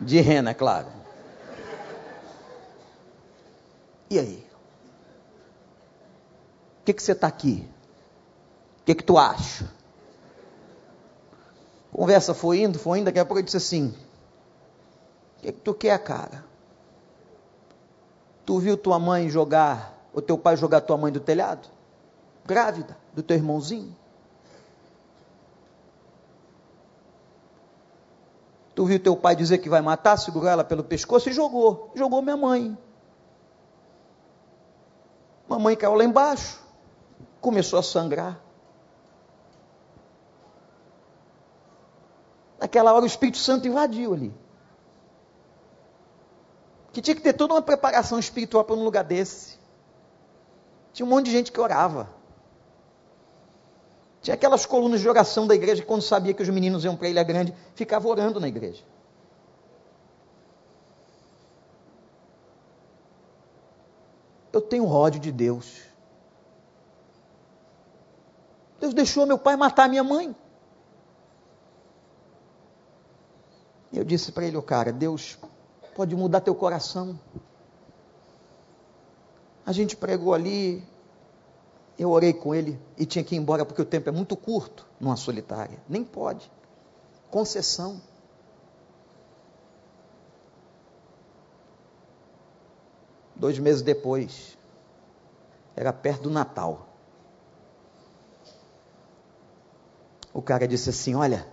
De 0.00 0.20
rena, 0.20 0.50
é 0.50 0.54
claro. 0.54 0.86
E 4.08 4.18
aí? 4.18 4.46
O 6.80 6.84
que, 6.84 6.92
que 6.94 7.02
você 7.02 7.12
está 7.12 7.26
aqui? 7.26 7.68
O 8.80 8.84
que, 8.84 8.94
que 8.94 9.04
tu 9.04 9.18
acha? 9.18 9.70
Conversa 11.92 12.32
foi 12.32 12.62
indo, 12.62 12.78
foi 12.78 12.98
indo, 12.98 13.06
daqui 13.06 13.18
a 13.18 13.24
pouco 13.24 13.38
ele 13.38 13.44
disse 13.44 13.56
assim: 13.56 13.94
O 15.40 15.42
que, 15.42 15.52
que 15.52 15.60
tu 15.60 15.72
quer, 15.72 15.98
cara? 16.04 16.44
Tu 18.44 18.58
viu 18.58 18.76
tua 18.76 18.98
mãe 18.98 19.30
jogar, 19.30 19.98
o 20.12 20.20
teu 20.20 20.36
pai 20.36 20.54
jogar 20.54 20.82
tua 20.82 20.98
mãe 20.98 21.10
do 21.10 21.18
telhado? 21.18 21.66
Grávida, 22.44 22.94
do 23.14 23.22
teu 23.22 23.38
irmãozinho? 23.38 23.96
Tu 28.74 28.84
viu 28.84 29.00
teu 29.00 29.16
pai 29.16 29.34
dizer 29.34 29.58
que 29.58 29.68
vai 29.70 29.80
matar, 29.80 30.18
segurar 30.18 30.52
ela 30.52 30.64
pelo 30.64 30.84
pescoço 30.84 31.30
e 31.30 31.32
jogou. 31.32 31.90
Jogou 31.94 32.20
minha 32.20 32.36
mãe. 32.36 32.76
Mamãe 35.48 35.74
caiu 35.74 35.94
lá 35.94 36.04
embaixo, 36.04 36.62
começou 37.40 37.78
a 37.78 37.82
sangrar. 37.82 38.38
Naquela 42.58 42.92
hora 42.92 43.04
o 43.04 43.06
Espírito 43.06 43.38
Santo 43.38 43.66
invadiu 43.66 44.12
ali. 44.12 44.34
Que 46.92 47.00
tinha 47.00 47.14
que 47.14 47.22
ter 47.22 47.32
toda 47.32 47.54
uma 47.54 47.62
preparação 47.62 48.18
espiritual 48.18 48.64
para 48.64 48.74
um 48.74 48.84
lugar 48.84 49.04
desse. 49.04 49.58
Tinha 50.92 51.06
um 51.06 51.08
monte 51.08 51.26
de 51.26 51.32
gente 51.32 51.52
que 51.52 51.60
orava. 51.60 52.08
Tinha 54.20 54.34
aquelas 54.34 54.66
colunas 54.66 55.00
de 55.00 55.08
oração 55.08 55.46
da 55.46 55.54
igreja 55.54 55.84
quando 55.84 56.02
sabia 56.02 56.34
que 56.34 56.42
os 56.42 56.48
meninos 56.48 56.84
iam 56.84 56.96
para 56.96 57.06
a 57.06 57.10
Ilha 57.10 57.22
Grande, 57.22 57.54
ficava 57.74 58.06
orando 58.06 58.38
na 58.38 58.48
igreja. 58.48 58.82
Eu 64.52 64.60
tenho 64.60 64.86
ódio 64.86 65.20
de 65.20 65.30
Deus. 65.30 65.82
Deus 68.80 68.92
deixou 68.92 69.26
meu 69.26 69.38
pai 69.38 69.56
matar 69.56 69.88
minha 69.88 70.02
mãe. 70.02 70.34
E 73.92 73.98
eu 73.98 74.04
disse 74.04 74.32
para 74.32 74.44
ele, 74.44 74.56
o 74.56 74.62
cara, 74.62 74.92
Deus 74.92 75.38
pode 75.94 76.14
mudar 76.16 76.40
teu 76.40 76.54
coração. 76.54 77.18
A 79.64 79.72
gente 79.72 79.96
pregou 79.96 80.34
ali, 80.34 80.82
eu 81.98 82.10
orei 82.10 82.32
com 82.32 82.54
ele 82.54 82.80
e 82.96 83.04
tinha 83.04 83.22
que 83.22 83.34
ir 83.34 83.38
embora 83.38 83.64
porque 83.64 83.82
o 83.82 83.84
tempo 83.84 84.08
é 84.08 84.12
muito 84.12 84.36
curto 84.36 84.86
numa 84.98 85.16
solitária. 85.16 85.78
Nem 85.88 86.02
pode. 86.02 86.50
Concessão. 87.30 88.00
Dois 93.36 93.58
meses 93.58 93.80
depois, 93.80 94.58
era 95.74 95.92
perto 95.92 96.24
do 96.24 96.30
Natal. 96.30 96.88
O 100.32 100.42
cara 100.42 100.68
disse 100.68 100.90
assim: 100.90 101.14
Olha, 101.14 101.46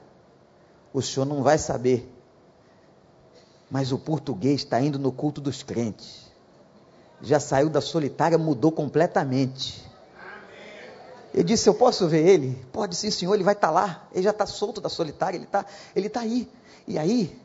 o 0.94 1.02
senhor 1.02 1.26
não 1.26 1.44
vai 1.44 1.58
saber 1.58 2.17
mas 3.70 3.92
o 3.92 3.98
português 3.98 4.62
está 4.62 4.82
indo 4.82 4.98
no 4.98 5.12
culto 5.12 5.42
dos 5.42 5.64
crentes. 5.64 6.28
Já 7.22 7.40
saiu 7.40 7.70
da 7.70 7.82
solitária, 7.82 8.38
mudou 8.38 8.72
completamente. 8.72 9.84
Eu 11.34 11.44
disse: 11.44 11.68
Eu 11.68 11.74
posso 11.74 12.08
ver 12.08 12.26
ele? 12.26 12.66
Pode 12.72 12.96
sim, 12.96 13.12
senhor, 13.12 13.34
ele 13.34 13.44
vai 13.44 13.54
estar 13.54 13.68
tá 13.68 13.74
lá. 13.74 14.08
Ele 14.14 14.24
já 14.24 14.30
está 14.32 14.46
solto 14.46 14.80
da 14.80 14.90
solitária, 14.90 15.38
ele 15.38 15.46
está 15.46 15.66
ele 15.96 16.10
tá 16.10 16.22
aí. 16.22 16.50
E 16.88 16.98
aí, 16.98 17.40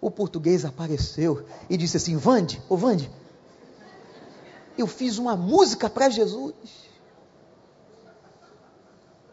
o 0.00 0.10
português 0.10 0.64
apareceu 0.64 1.46
e 1.70 1.76
disse 1.76 1.96
assim: 1.96 2.16
Vande, 2.16 2.60
ô 2.68 2.76
Vande, 2.76 3.10
eu 4.76 4.86
fiz 4.86 5.18
uma 5.18 5.36
música 5.36 5.88
para 5.88 6.10
Jesus. 6.10 6.54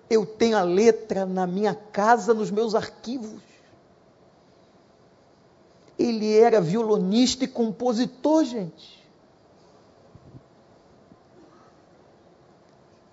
Eu 0.10 0.26
tenho 0.26 0.58
a 0.58 0.64
letra 0.64 1.26
na 1.26 1.48
minha 1.48 1.74
casa, 1.74 2.34
nos 2.34 2.52
meus 2.52 2.76
arquivos. 2.76 3.51
Ele 6.02 6.38
era 6.38 6.60
violonista 6.60 7.46
e 7.46 7.48
compositor, 7.48 8.44
gente. 8.44 9.02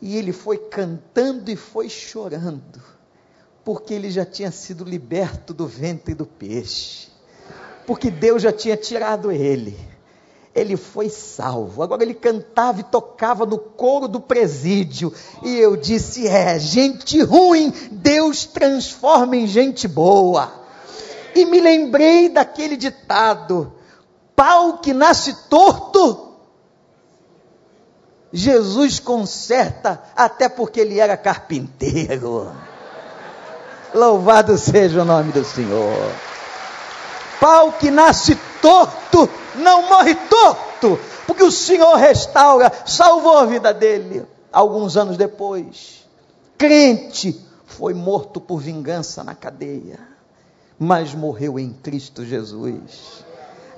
E 0.00 0.16
ele 0.16 0.32
foi 0.32 0.58
cantando 0.58 1.50
e 1.50 1.56
foi 1.56 1.88
chorando, 1.88 2.80
porque 3.64 3.92
ele 3.92 4.10
já 4.10 4.24
tinha 4.24 4.50
sido 4.50 4.84
liberto 4.84 5.52
do 5.52 5.66
ventre 5.66 6.14
do 6.14 6.24
peixe, 6.24 7.08
porque 7.86 8.10
Deus 8.10 8.42
já 8.42 8.52
tinha 8.52 8.76
tirado 8.76 9.32
ele. 9.32 9.76
Ele 10.54 10.76
foi 10.76 11.08
salvo. 11.08 11.82
Agora 11.82 12.02
ele 12.02 12.14
cantava 12.14 12.80
e 12.80 12.84
tocava 12.84 13.44
no 13.46 13.58
coro 13.58 14.08
do 14.08 14.18
presídio. 14.18 15.12
E 15.42 15.56
eu 15.56 15.76
disse: 15.76 16.26
é, 16.26 16.58
gente 16.58 17.22
ruim, 17.22 17.72
Deus 17.92 18.44
transforma 18.44 19.36
em 19.36 19.46
gente 19.46 19.86
boa. 19.86 20.67
E 21.34 21.44
me 21.44 21.60
lembrei 21.60 22.28
daquele 22.28 22.76
ditado: 22.76 23.72
pau 24.34 24.78
que 24.78 24.92
nasce 24.92 25.34
torto, 25.48 26.36
Jesus 28.32 29.00
conserta, 29.00 30.02
até 30.16 30.48
porque 30.48 30.80
ele 30.80 31.00
era 31.00 31.16
carpinteiro. 31.16 32.52
Louvado 33.94 34.58
seja 34.58 35.02
o 35.02 35.04
nome 35.04 35.32
do 35.32 35.44
Senhor. 35.44 36.12
Pau 37.40 37.72
que 37.72 37.90
nasce 37.90 38.36
torto, 38.60 39.28
não 39.54 39.88
morre 39.88 40.14
torto, 40.14 40.98
porque 41.26 41.42
o 41.42 41.50
Senhor 41.50 41.94
restaura, 41.96 42.70
salvou 42.84 43.38
a 43.38 43.46
vida 43.46 43.72
dele. 43.72 44.26
Alguns 44.52 44.96
anos 44.96 45.16
depois, 45.16 46.06
crente 46.56 47.40
foi 47.66 47.94
morto 47.94 48.40
por 48.40 48.58
vingança 48.58 49.22
na 49.22 49.34
cadeia 49.34 50.07
mas 50.78 51.14
morreu 51.14 51.58
em 51.58 51.72
Cristo 51.72 52.24
Jesus. 52.24 53.24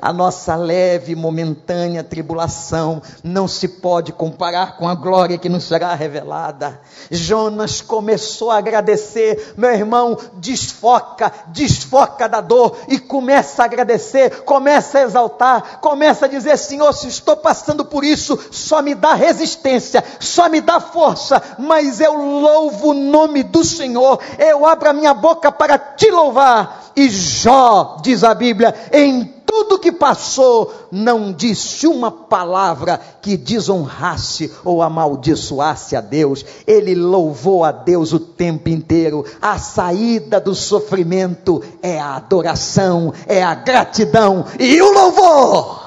A 0.03 0.15
nossa 0.15 0.57
leve 0.57 1.13
e 1.13 1.17
momentânea 1.17 2.03
tribulação 2.03 3.03
não 3.23 3.47
se 3.47 3.69
pode 3.69 4.15
comparar 4.15 4.79
com 4.79 4.89
a 4.89 4.95
glória 4.95 5.37
que 5.37 5.49
nos 5.49 5.65
será 5.65 5.95
revelada. 5.95 6.81
Jonas 7.11 7.83
começou 7.83 8.51
a 8.51 8.57
agradecer, 8.57 9.53
meu 9.59 9.71
irmão, 9.71 10.17
desfoca, 10.35 11.31
desfoca 11.49 12.27
da 12.27 12.41
dor 12.41 12.79
e 12.89 12.99
começa 12.99 13.61
a 13.61 13.67
agradecer, 13.67 14.43
começa 14.45 14.99
a 14.99 15.03
exaltar, 15.03 15.81
começa 15.81 16.25
a 16.25 16.29
dizer: 16.29 16.57
Senhor, 16.57 16.95
se 16.95 17.09
estou 17.09 17.37
passando 17.37 17.85
por 17.85 18.03
isso, 18.03 18.39
só 18.51 18.81
me 18.81 18.95
dá 18.95 19.13
resistência, 19.13 20.03
só 20.19 20.49
me 20.49 20.63
dá 20.63 20.81
força, 20.81 21.43
mas 21.59 22.01
eu 22.01 22.15
louvo 22.15 22.93
o 22.93 22.95
nome 22.95 23.43
do 23.43 23.63
Senhor, 23.63 24.19
eu 24.39 24.65
abro 24.65 24.89
a 24.89 24.95
minha 24.95 25.13
boca 25.13 25.53
para 25.53 25.79
te 25.79 26.11
louvar. 26.11 26.91
E 26.97 27.09
Jó, 27.09 27.99
diz 28.03 28.25
a 28.25 28.35
Bíblia, 28.35 28.75
em 28.93 29.40
tudo 29.51 29.81
que 29.81 29.91
passou, 29.91 30.73
não 30.93 31.33
disse 31.33 31.85
uma 31.89 32.09
palavra 32.09 33.01
que 33.21 33.37
desonrasse 33.37 34.49
ou 34.65 34.81
amaldiçoasse 34.81 35.97
a 35.97 36.01
Deus. 36.01 36.45
Ele 36.65 36.95
louvou 36.95 37.65
a 37.65 37.73
Deus 37.73 38.13
o 38.13 38.21
tempo 38.21 38.69
inteiro. 38.69 39.25
A 39.43 39.59
saída 39.59 40.41
do 40.41 40.55
sofrimento 40.55 41.61
é 41.83 41.99
a 41.99 42.15
adoração, 42.15 43.13
é 43.27 43.43
a 43.43 43.57
gratidão 43.57 44.45
e 44.57 44.81
o 44.81 44.93
louvor. 44.93 45.80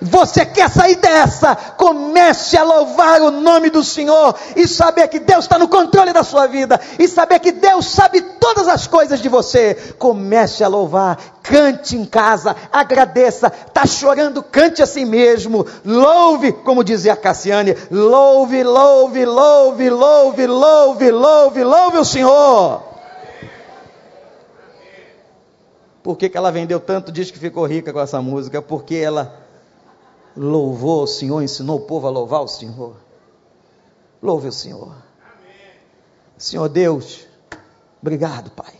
Você 0.00 0.46
quer 0.46 0.70
sair 0.70 0.96
dessa? 0.96 1.56
Comece 1.56 2.56
a 2.56 2.62
louvar 2.62 3.20
o 3.20 3.32
nome 3.32 3.68
do 3.68 3.82
Senhor 3.82 4.34
e 4.54 4.66
saber 4.68 5.08
que 5.08 5.18
Deus 5.18 5.44
está 5.44 5.58
no 5.58 5.66
controle 5.66 6.12
da 6.12 6.22
sua 6.22 6.46
vida 6.46 6.80
e 6.98 7.08
saber 7.08 7.40
que 7.40 7.50
Deus 7.50 7.86
sabe 7.86 8.20
todas 8.20 8.68
as 8.68 8.86
coisas 8.86 9.20
de 9.20 9.28
você. 9.28 9.74
Comece 9.98 10.62
a 10.62 10.68
louvar, 10.68 11.18
cante 11.42 11.96
em 11.96 12.04
casa, 12.04 12.54
agradeça. 12.72 13.52
Está 13.66 13.86
chorando, 13.86 14.40
cante 14.40 14.82
assim 14.82 15.04
mesmo. 15.04 15.66
Louve, 15.84 16.52
como 16.52 16.84
dizia 16.84 17.14
a 17.14 17.16
Cassiane, 17.16 17.76
louve, 17.90 18.62
louve, 18.62 19.24
louve, 19.24 19.90
louve, 19.90 20.46
louve, 20.46 21.10
louve, 21.10 21.64
louve 21.64 21.98
o 21.98 22.04
Senhor. 22.04 22.82
Por 26.04 26.16
que, 26.16 26.28
que 26.28 26.38
ela 26.38 26.52
vendeu 26.52 26.78
tanto? 26.78 27.10
Diz 27.10 27.32
que 27.32 27.38
ficou 27.38 27.66
rica 27.66 27.92
com 27.92 28.00
essa 28.00 28.22
música, 28.22 28.62
porque 28.62 28.94
ela 28.94 29.47
louvou 30.38 31.02
o 31.02 31.06
Senhor, 31.06 31.42
ensinou 31.42 31.78
o 31.78 31.80
povo 31.80 32.06
a 32.06 32.10
louvar 32.10 32.42
o 32.42 32.48
Senhor. 32.48 32.94
Louve 34.22 34.48
o 34.48 34.52
Senhor. 34.52 34.94
Senhor 36.36 36.68
Deus, 36.68 37.26
obrigado, 38.00 38.50
Pai. 38.52 38.74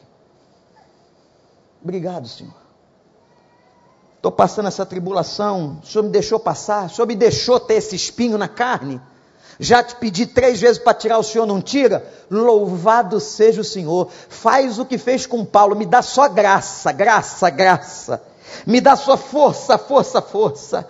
Obrigado, 1.82 2.28
Senhor. 2.28 2.54
Estou 4.16 4.30
passando 4.30 4.68
essa 4.68 4.86
tribulação, 4.86 5.80
o 5.82 5.86
Senhor 5.86 6.04
me 6.04 6.10
deixou 6.10 6.38
passar, 6.38 6.86
o 6.86 6.90
Senhor 6.90 7.06
me 7.06 7.16
deixou 7.16 7.58
ter 7.58 7.74
esse 7.74 7.96
espinho 7.96 8.38
na 8.38 8.48
carne. 8.48 9.00
Já 9.60 9.82
te 9.82 9.96
pedi 9.96 10.26
três 10.26 10.60
vezes 10.60 10.78
para 10.78 10.94
tirar, 10.94 11.18
o 11.18 11.24
Senhor 11.24 11.46
não 11.46 11.60
tira. 11.60 12.08
Louvado 12.30 13.18
seja 13.18 13.60
o 13.60 13.64
Senhor. 13.64 14.08
Faz 14.28 14.78
o 14.78 14.86
que 14.86 14.96
fez 14.96 15.26
com 15.26 15.44
Paulo, 15.44 15.74
me 15.74 15.86
dá 15.86 16.02
só 16.02 16.28
graça, 16.28 16.92
graça, 16.92 17.50
graça. 17.50 18.22
Me 18.64 18.80
dá 18.80 18.94
sua 18.94 19.16
força, 19.16 19.76
força, 19.76 20.22
força, 20.22 20.88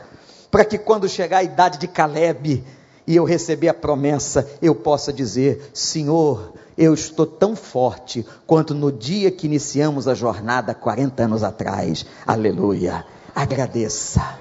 para 0.51 0.65
que 0.65 0.79
quando 0.79 1.09
chegar 1.09 1.39
a 1.39 1.43
idade 1.43 1.79
de 1.79 1.89
Caleb 1.89 2.65
e 3.07 3.17
eu 3.17 3.25
receber 3.25 3.69
a 3.69 3.75
promessa, 3.75 4.49
eu 4.61 4.75
possa 4.75 5.13
dizer: 5.13 5.71
Senhor, 5.73 6.53
eu 6.77 6.95
estou 6.95 7.27
tão 7.27 7.57
forte 7.57 8.25
quanto 8.47 8.75
no 8.75 8.93
dia 8.93 9.31
que 9.31 9.47
iniciamos 9.47 10.07
a 10.07 10.15
jornada 10.15 10.75
40 10.75 11.25
anos 11.25 11.43
atrás. 11.43 12.07
Aleluia. 12.27 13.05
Agradeça. 13.35 14.39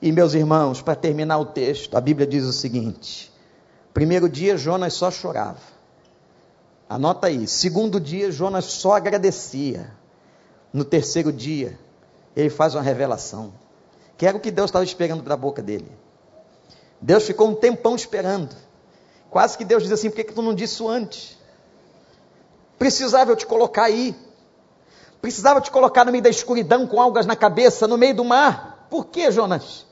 E 0.00 0.10
meus 0.10 0.34
irmãos, 0.34 0.82
para 0.82 0.94
terminar 0.94 1.38
o 1.38 1.46
texto, 1.46 1.96
a 1.96 2.00
Bíblia 2.00 2.26
diz 2.26 2.44
o 2.44 2.52
seguinte: 2.52 3.32
primeiro 3.94 4.28
dia 4.28 4.56
Jonas 4.56 4.94
só 4.94 5.10
chorava. 5.10 5.60
Anota 6.88 7.28
aí. 7.28 7.46
Segundo 7.46 7.98
dia 8.00 8.30
Jonas 8.30 8.66
só 8.66 8.96
agradecia. 8.96 9.90
No 10.72 10.84
terceiro 10.84 11.32
dia, 11.32 11.78
ele 12.34 12.50
faz 12.50 12.74
uma 12.74 12.82
revelação, 12.82 13.52
que 14.22 14.26
era 14.28 14.36
o 14.36 14.40
que 14.40 14.52
Deus 14.52 14.68
estava 14.68 14.84
esperando 14.84 15.20
da 15.24 15.36
boca 15.36 15.60
dele. 15.60 15.90
Deus 17.00 17.24
ficou 17.24 17.48
um 17.48 17.56
tempão 17.56 17.96
esperando. 17.96 18.54
Quase 19.28 19.58
que 19.58 19.64
Deus 19.64 19.82
diz 19.82 19.90
assim: 19.90 20.10
por 20.10 20.14
que, 20.14 20.22
que 20.22 20.32
tu 20.32 20.40
não 20.40 20.54
disse 20.54 20.74
isso 20.74 20.88
antes? 20.88 21.36
Precisava 22.78 23.32
eu 23.32 23.36
te 23.36 23.44
colocar 23.44 23.82
aí. 23.82 24.14
Precisava 25.20 25.60
te 25.60 25.72
colocar 25.72 26.04
no 26.04 26.12
meio 26.12 26.22
da 26.22 26.30
escuridão 26.30 26.86
com 26.86 27.02
algas 27.02 27.26
na 27.26 27.34
cabeça, 27.34 27.88
no 27.88 27.98
meio 27.98 28.14
do 28.14 28.24
mar. 28.24 28.86
Por 28.88 29.06
que, 29.06 29.28
Jonas? 29.32 29.84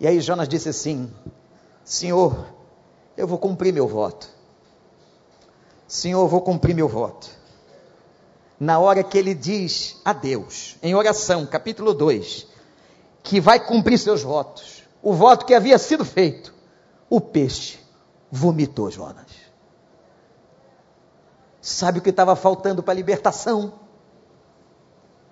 E 0.00 0.08
aí 0.08 0.18
Jonas 0.20 0.48
disse 0.48 0.68
assim: 0.68 1.08
Senhor, 1.84 2.48
eu 3.16 3.28
vou 3.28 3.38
cumprir 3.38 3.72
meu 3.72 3.86
voto. 3.86 4.28
Senhor, 5.86 6.20
eu 6.20 6.26
vou 6.26 6.40
cumprir 6.40 6.74
meu 6.74 6.88
voto 6.88 7.30
na 8.58 8.80
hora 8.80 9.04
que 9.04 9.16
ele 9.16 9.34
diz 9.34 10.00
a 10.04 10.12
Deus, 10.12 10.76
em 10.82 10.94
oração, 10.94 11.46
capítulo 11.46 11.94
2, 11.94 12.55
que 13.26 13.40
vai 13.40 13.58
cumprir 13.58 13.98
seus 13.98 14.22
votos, 14.22 14.84
o 15.02 15.12
voto 15.12 15.44
que 15.44 15.52
havia 15.52 15.78
sido 15.78 16.04
feito, 16.04 16.54
o 17.10 17.20
peixe 17.20 17.80
vomitou 18.30 18.88
Jonas. 18.88 19.26
Sabe 21.60 21.98
o 21.98 22.02
que 22.02 22.10
estava 22.10 22.36
faltando 22.36 22.84
para 22.84 22.92
a 22.92 22.94
libertação? 22.94 23.80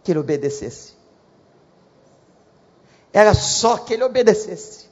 Que 0.03 0.11
ele 0.11 0.19
obedecesse. 0.19 0.95
Era 3.13 3.33
só 3.33 3.79
que 3.79 3.95
ele 3.95 4.03
obedecesse. 4.03 4.89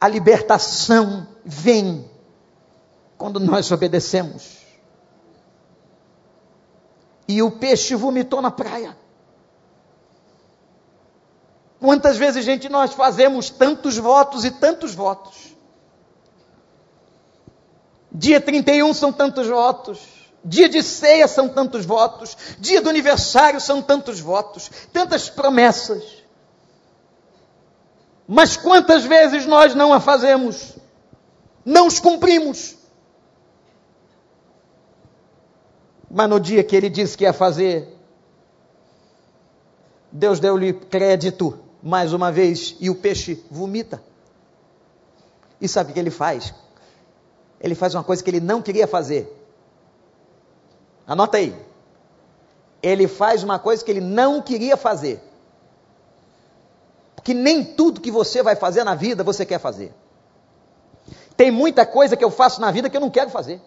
A 0.00 0.08
libertação 0.08 1.28
vem 1.44 2.10
quando 3.16 3.38
nós 3.38 3.70
obedecemos 3.70 4.58
e 7.28 7.40
o 7.40 7.52
peixe 7.52 7.94
vomitou 7.94 8.42
na 8.42 8.50
praia. 8.50 8.96
Quantas 11.80 12.16
vezes, 12.16 12.44
gente, 12.44 12.68
nós 12.68 12.92
fazemos 12.92 13.50
tantos 13.50 13.96
votos 13.96 14.44
e 14.44 14.50
tantos 14.50 14.94
votos? 14.94 15.56
Dia 18.10 18.40
31 18.40 18.92
são 18.94 19.12
tantos 19.12 19.46
votos. 19.46 20.00
Dia 20.44 20.68
de 20.68 20.82
ceia 20.82 21.28
são 21.28 21.48
tantos 21.48 21.84
votos. 21.84 22.36
Dia 22.58 22.80
do 22.80 22.88
aniversário 22.88 23.60
são 23.60 23.80
tantos 23.80 24.18
votos. 24.18 24.70
Tantas 24.92 25.30
promessas. 25.30 26.02
Mas 28.26 28.56
quantas 28.56 29.04
vezes 29.04 29.46
nós 29.46 29.74
não 29.74 29.92
a 29.92 30.00
fazemos? 30.00 30.76
Não 31.64 31.86
os 31.86 32.00
cumprimos. 32.00 32.76
Mas 36.10 36.28
no 36.28 36.40
dia 36.40 36.64
que 36.64 36.74
ele 36.74 36.90
disse 36.90 37.16
que 37.16 37.24
ia 37.24 37.32
fazer, 37.32 37.96
Deus 40.10 40.40
deu-lhe 40.40 40.72
crédito 40.72 41.67
mais 41.82 42.12
uma 42.12 42.30
vez 42.32 42.76
e 42.80 42.90
o 42.90 42.94
peixe 42.94 43.44
vomita. 43.50 44.02
E 45.60 45.68
sabe 45.68 45.90
o 45.90 45.94
que 45.94 46.00
ele 46.00 46.10
faz? 46.10 46.54
Ele 47.60 47.74
faz 47.74 47.94
uma 47.94 48.04
coisa 48.04 48.22
que 48.22 48.30
ele 48.30 48.40
não 48.40 48.62
queria 48.62 48.86
fazer. 48.86 49.34
Anota 51.06 51.38
aí. 51.38 51.54
Ele 52.82 53.08
faz 53.08 53.42
uma 53.42 53.58
coisa 53.58 53.84
que 53.84 53.90
ele 53.90 54.00
não 54.00 54.40
queria 54.40 54.76
fazer. 54.76 55.20
Porque 57.16 57.34
nem 57.34 57.64
tudo 57.64 58.00
que 58.00 58.10
você 58.10 58.42
vai 58.42 58.54
fazer 58.54 58.84
na 58.84 58.94
vida 58.94 59.24
você 59.24 59.44
quer 59.44 59.58
fazer. 59.58 59.92
Tem 61.36 61.50
muita 61.50 61.84
coisa 61.84 62.16
que 62.16 62.24
eu 62.24 62.30
faço 62.30 62.60
na 62.60 62.70
vida 62.70 62.88
que 62.88 62.96
eu 62.96 63.00
não 63.00 63.10
quero 63.10 63.30
fazer 63.30 63.60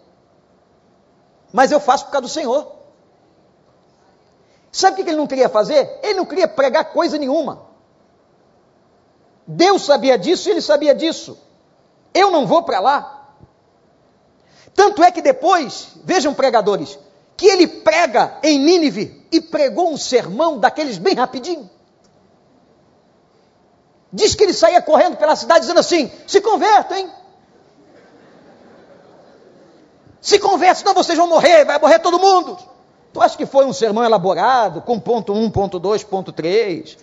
mas 1.52 1.70
eu 1.70 1.78
faço 1.78 2.06
por 2.06 2.12
causa 2.12 2.26
do 2.26 2.32
Senhor. 2.32 2.72
Sabe 4.70 4.94
o 4.94 5.04
que 5.04 5.10
ele 5.10 5.18
não 5.18 5.26
queria 5.26 5.50
fazer? 5.50 6.00
Ele 6.02 6.14
não 6.14 6.24
queria 6.24 6.48
pregar 6.48 6.86
coisa 6.92 7.18
nenhuma. 7.18 7.60
Deus 9.52 9.84
sabia 9.84 10.18
disso 10.18 10.48
e 10.48 10.52
ele 10.52 10.62
sabia 10.62 10.94
disso. 10.94 11.38
Eu 12.14 12.30
não 12.30 12.46
vou 12.46 12.62
para 12.62 12.80
lá. 12.80 13.36
Tanto 14.74 15.02
é 15.02 15.10
que 15.10 15.20
depois, 15.20 15.88
vejam 16.04 16.32
pregadores, 16.32 16.98
que 17.36 17.46
ele 17.46 17.66
prega 17.66 18.38
em 18.42 18.58
Nínive 18.58 19.26
e 19.30 19.40
pregou 19.40 19.90
um 19.90 19.96
sermão 19.96 20.58
daqueles 20.58 20.98
bem 20.98 21.14
rapidinho. 21.14 21.68
Diz 24.12 24.34
que 24.34 24.44
ele 24.44 24.52
saía 24.52 24.80
correndo 24.80 25.16
pela 25.16 25.36
cidade 25.36 25.60
dizendo 25.60 25.80
assim: 25.80 26.10
se 26.26 26.40
convertem. 26.40 27.10
Se 30.20 30.38
converte, 30.38 30.80
senão 30.80 30.94
vocês 30.94 31.18
vão 31.18 31.26
morrer, 31.26 31.64
vai 31.64 31.78
morrer 31.78 31.98
todo 31.98 32.18
mundo. 32.18 32.56
Tu 33.12 33.20
acha 33.20 33.36
que 33.36 33.44
foi 33.44 33.66
um 33.66 33.72
sermão 33.72 34.04
elaborado, 34.04 34.80
com 34.80 34.98
ponto 34.98 35.32
1, 35.32 35.50
ponto 35.50 35.78
2, 35.78 36.04
ponto 36.04 36.32
3? 36.32 36.96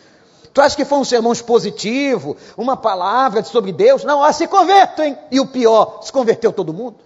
Tu 0.53 0.61
acha 0.61 0.75
que 0.75 0.85
foi 0.85 0.97
um 0.97 1.05
sermão 1.05 1.31
expositivo, 1.31 2.35
uma 2.57 2.75
palavra 2.75 3.43
sobre 3.43 3.71
Deus? 3.71 4.03
Não, 4.03 4.23
ah, 4.23 4.33
se 4.33 4.47
convertem. 4.47 5.17
E 5.31 5.39
o 5.39 5.45
pior, 5.45 5.99
se 6.01 6.11
converteu 6.11 6.51
todo 6.51 6.73
mundo. 6.73 6.97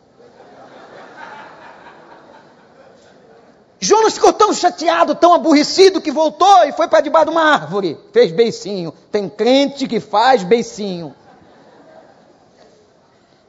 Jonas 3.83 4.13
ficou 4.13 4.31
tão 4.31 4.53
chateado, 4.53 5.13
tão 5.13 5.33
aborrecido, 5.33 5.99
que 5.99 6.09
voltou 6.09 6.63
e 6.63 6.71
foi 6.71 6.87
para 6.87 7.01
debaixo 7.01 7.25
de 7.25 7.31
uma 7.31 7.43
árvore. 7.43 7.97
Fez 8.13 8.31
beicinho. 8.31 8.93
Tem 9.11 9.27
crente 9.27 9.87
que 9.87 9.99
faz 9.99 10.41
beicinho. 10.41 11.13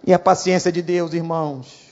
E 0.05 0.13
a 0.13 0.19
paciência 0.19 0.73
de 0.73 0.83
Deus, 0.83 1.15
irmãos. 1.15 1.84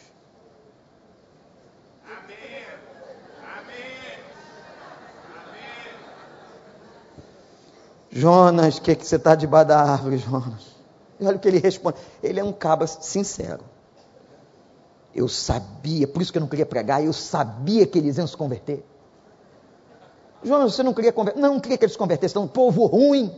Jonas, 8.13 8.77
o 8.77 8.83
que, 8.83 8.91
é 8.91 8.95
que 8.95 9.07
você 9.07 9.17
está 9.17 9.35
debaixo 9.35 9.69
da 9.69 9.81
árvore, 9.81 10.19
Jonas? 10.19 10.77
E 11.19 11.27
olha 11.27 11.37
o 11.37 11.41
que 11.41 11.49
ele 11.49 11.59
responde. 11.59 11.97
Ele 12.23 12.39
é 12.39 12.45
um 12.45 12.53
cabra 12.53 12.87
sincero. 12.87 13.65
Eu 15.15 15.29
sabia, 15.29 16.07
por 16.07 16.21
isso 16.21 16.31
que 16.31 16.39
eu 16.39 16.41
não 16.41 16.49
queria 16.49 16.67
pregar, 16.67 17.03
eu 17.03 17.13
sabia 17.13 17.87
que 17.87 17.99
eles 17.99 18.19
iam 18.19 18.27
se 18.27 18.37
converter. 18.37 18.85
Jonas, 20.45 20.75
você 20.75 20.83
não 20.83 20.93
queria 20.93 21.13
converter? 21.13 21.41
Não, 21.41 21.55
não 21.55 21.61
queria 21.61 21.79
que 21.79 21.85
eles 21.85 21.93
se 21.93 21.99
convertessem, 21.99 22.41
um 22.41 22.49
povo 22.49 22.85
ruim. 22.87 23.35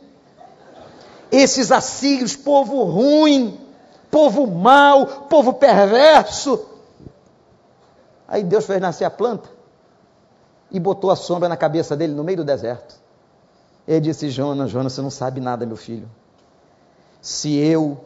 Esses 1.30 1.70
assírios, 1.70 2.34
povo 2.34 2.82
ruim, 2.84 3.60
povo 4.10 4.46
mau, 4.46 5.06
povo 5.28 5.52
perverso. 5.54 6.64
Aí 8.26 8.42
Deus 8.42 8.66
fez 8.66 8.80
nascer 8.80 9.04
a 9.04 9.10
planta 9.10 9.48
e 10.70 10.80
botou 10.80 11.10
a 11.10 11.16
sombra 11.16 11.48
na 11.48 11.56
cabeça 11.56 11.96
dele 11.96 12.14
no 12.14 12.24
meio 12.24 12.38
do 12.38 12.44
deserto. 12.44 13.03
Ele 13.86 14.00
disse: 14.00 14.30
Jonas, 14.30 14.70
Jonas, 14.70 14.92
você 14.92 15.02
não 15.02 15.10
sabe 15.10 15.40
nada, 15.40 15.66
meu 15.66 15.76
filho. 15.76 16.08
Se 17.20 17.54
eu, 17.56 18.04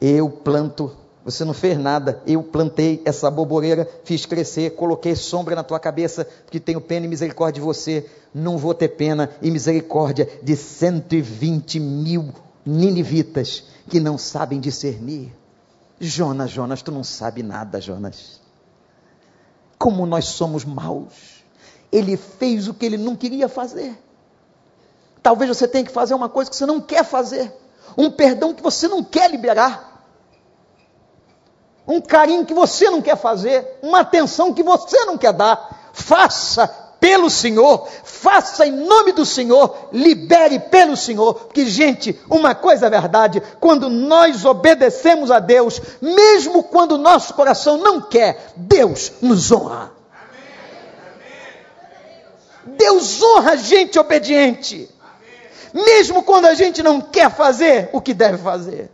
eu 0.00 0.28
planto, 0.28 0.96
você 1.24 1.44
não 1.44 1.52
fez 1.54 1.78
nada, 1.78 2.22
eu 2.26 2.42
plantei 2.42 3.02
essa 3.04 3.30
boboreira, 3.30 3.88
fiz 4.04 4.24
crescer, 4.24 4.70
coloquei 4.70 5.14
sombra 5.14 5.54
na 5.54 5.62
tua 5.62 5.78
cabeça, 5.78 6.24
porque 6.44 6.58
tenho 6.58 6.80
pena 6.80 7.06
e 7.06 7.08
misericórdia 7.08 7.60
de 7.60 7.66
você. 7.66 8.08
Não 8.34 8.58
vou 8.58 8.74
ter 8.74 8.88
pena 8.88 9.30
e 9.42 9.50
misericórdia 9.50 10.28
de 10.42 10.56
120 10.56 11.80
mil 11.80 12.32
ninivitas 12.64 13.64
que 13.88 14.00
não 14.00 14.16
sabem 14.16 14.60
discernir. 14.60 15.32
Jonas, 16.00 16.50
Jonas, 16.50 16.82
tu 16.82 16.92
não 16.92 17.02
sabe 17.02 17.42
nada, 17.42 17.80
Jonas. 17.80 18.40
Como 19.78 20.06
nós 20.06 20.26
somos 20.26 20.64
maus. 20.64 21.44
Ele 21.90 22.16
fez 22.16 22.68
o 22.68 22.74
que 22.74 22.86
ele 22.86 22.96
não 22.98 23.16
queria 23.16 23.48
fazer. 23.48 23.96
Talvez 25.28 25.54
você 25.54 25.68
tenha 25.68 25.84
que 25.84 25.92
fazer 25.92 26.14
uma 26.14 26.30
coisa 26.30 26.48
que 26.48 26.56
você 26.56 26.64
não 26.64 26.80
quer 26.80 27.04
fazer, 27.04 27.52
um 27.98 28.10
perdão 28.10 28.54
que 28.54 28.62
você 28.62 28.88
não 28.88 29.04
quer 29.04 29.30
liberar, 29.30 30.06
um 31.86 32.00
carinho 32.00 32.46
que 32.46 32.54
você 32.54 32.88
não 32.88 33.02
quer 33.02 33.14
fazer, 33.14 33.78
uma 33.82 34.00
atenção 34.00 34.54
que 34.54 34.62
você 34.62 35.04
não 35.04 35.18
quer 35.18 35.34
dar. 35.34 35.90
Faça 35.92 36.66
pelo 36.98 37.28
Senhor, 37.28 37.86
faça 38.04 38.66
em 38.66 38.70
nome 38.72 39.12
do 39.12 39.26
Senhor, 39.26 39.90
libere 39.92 40.58
pelo 40.60 40.96
Senhor, 40.96 41.34
porque, 41.34 41.66
gente, 41.66 42.18
uma 42.30 42.54
coisa 42.54 42.86
é 42.86 42.90
verdade: 42.90 43.42
quando 43.60 43.90
nós 43.90 44.46
obedecemos 44.46 45.30
a 45.30 45.40
Deus, 45.40 45.78
mesmo 46.00 46.62
quando 46.62 46.92
o 46.92 46.98
nosso 46.98 47.34
coração 47.34 47.76
não 47.76 48.00
quer, 48.00 48.54
Deus 48.56 49.12
nos 49.20 49.52
honra. 49.52 49.92
Deus 52.64 53.22
honra 53.22 53.58
gente 53.58 53.98
obediente. 53.98 54.96
Mesmo 55.72 56.22
quando 56.22 56.46
a 56.46 56.54
gente 56.54 56.82
não 56.82 57.00
quer 57.00 57.30
fazer 57.30 57.90
o 57.92 58.00
que 58.00 58.14
deve 58.14 58.38
fazer. 58.38 58.90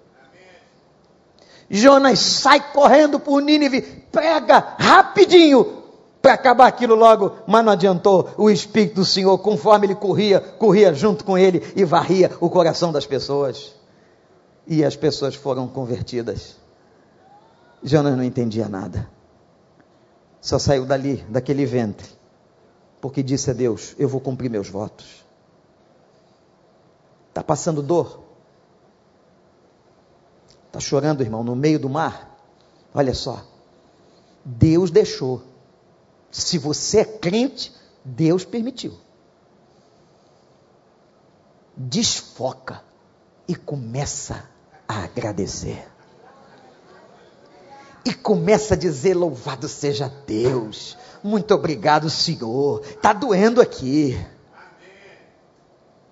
Jonas 1.70 2.18
sai 2.18 2.72
correndo 2.72 3.18
por 3.18 3.40
Nínive, 3.40 3.82
prega 4.12 4.74
rapidinho 4.78 5.82
para 6.20 6.34
acabar 6.34 6.66
aquilo 6.66 6.94
logo, 6.94 7.32
mas 7.46 7.64
não 7.64 7.72
adiantou. 7.72 8.30
O 8.36 8.50
Espírito 8.50 8.96
do 8.96 9.04
Senhor, 9.04 9.36
conforme 9.38 9.86
ele 9.86 9.94
corria, 9.94 10.40
corria 10.40 10.94
junto 10.94 11.24
com 11.24 11.36
ele 11.36 11.62
e 11.76 11.84
varria 11.84 12.30
o 12.40 12.48
coração 12.48 12.92
das 12.92 13.06
pessoas. 13.06 13.74
E 14.66 14.84
as 14.84 14.96
pessoas 14.96 15.34
foram 15.34 15.68
convertidas. 15.68 16.56
Jonas 17.82 18.16
não 18.16 18.24
entendia 18.24 18.68
nada. 18.68 19.08
Só 20.40 20.58
saiu 20.58 20.86
dali, 20.86 21.24
daquele 21.28 21.66
ventre, 21.66 22.06
porque 23.00 23.22
disse 23.22 23.50
a 23.50 23.54
Deus: 23.54 23.94
Eu 23.98 24.08
vou 24.08 24.20
cumprir 24.20 24.50
meus 24.50 24.68
votos. 24.68 25.23
Está 27.34 27.42
passando 27.42 27.82
dor? 27.82 28.20
Está 30.68 30.78
chorando, 30.78 31.20
irmão, 31.20 31.42
no 31.42 31.56
meio 31.56 31.80
do 31.80 31.90
mar? 31.90 32.38
Olha 32.94 33.12
só. 33.12 33.44
Deus 34.44 34.88
deixou. 34.88 35.42
Se 36.30 36.58
você 36.58 37.00
é 37.00 37.04
crente, 37.04 37.74
Deus 38.04 38.44
permitiu. 38.44 38.94
Desfoca 41.76 42.84
e 43.48 43.56
começa 43.56 44.48
a 44.86 45.02
agradecer. 45.02 45.88
E 48.04 48.14
começa 48.14 48.74
a 48.74 48.76
dizer: 48.76 49.14
Louvado 49.14 49.66
seja 49.66 50.08
Deus. 50.24 50.96
Muito 51.20 51.52
obrigado, 51.52 52.08
Senhor. 52.08 52.80
Está 52.84 53.12
doendo 53.12 53.60
aqui. 53.60 54.16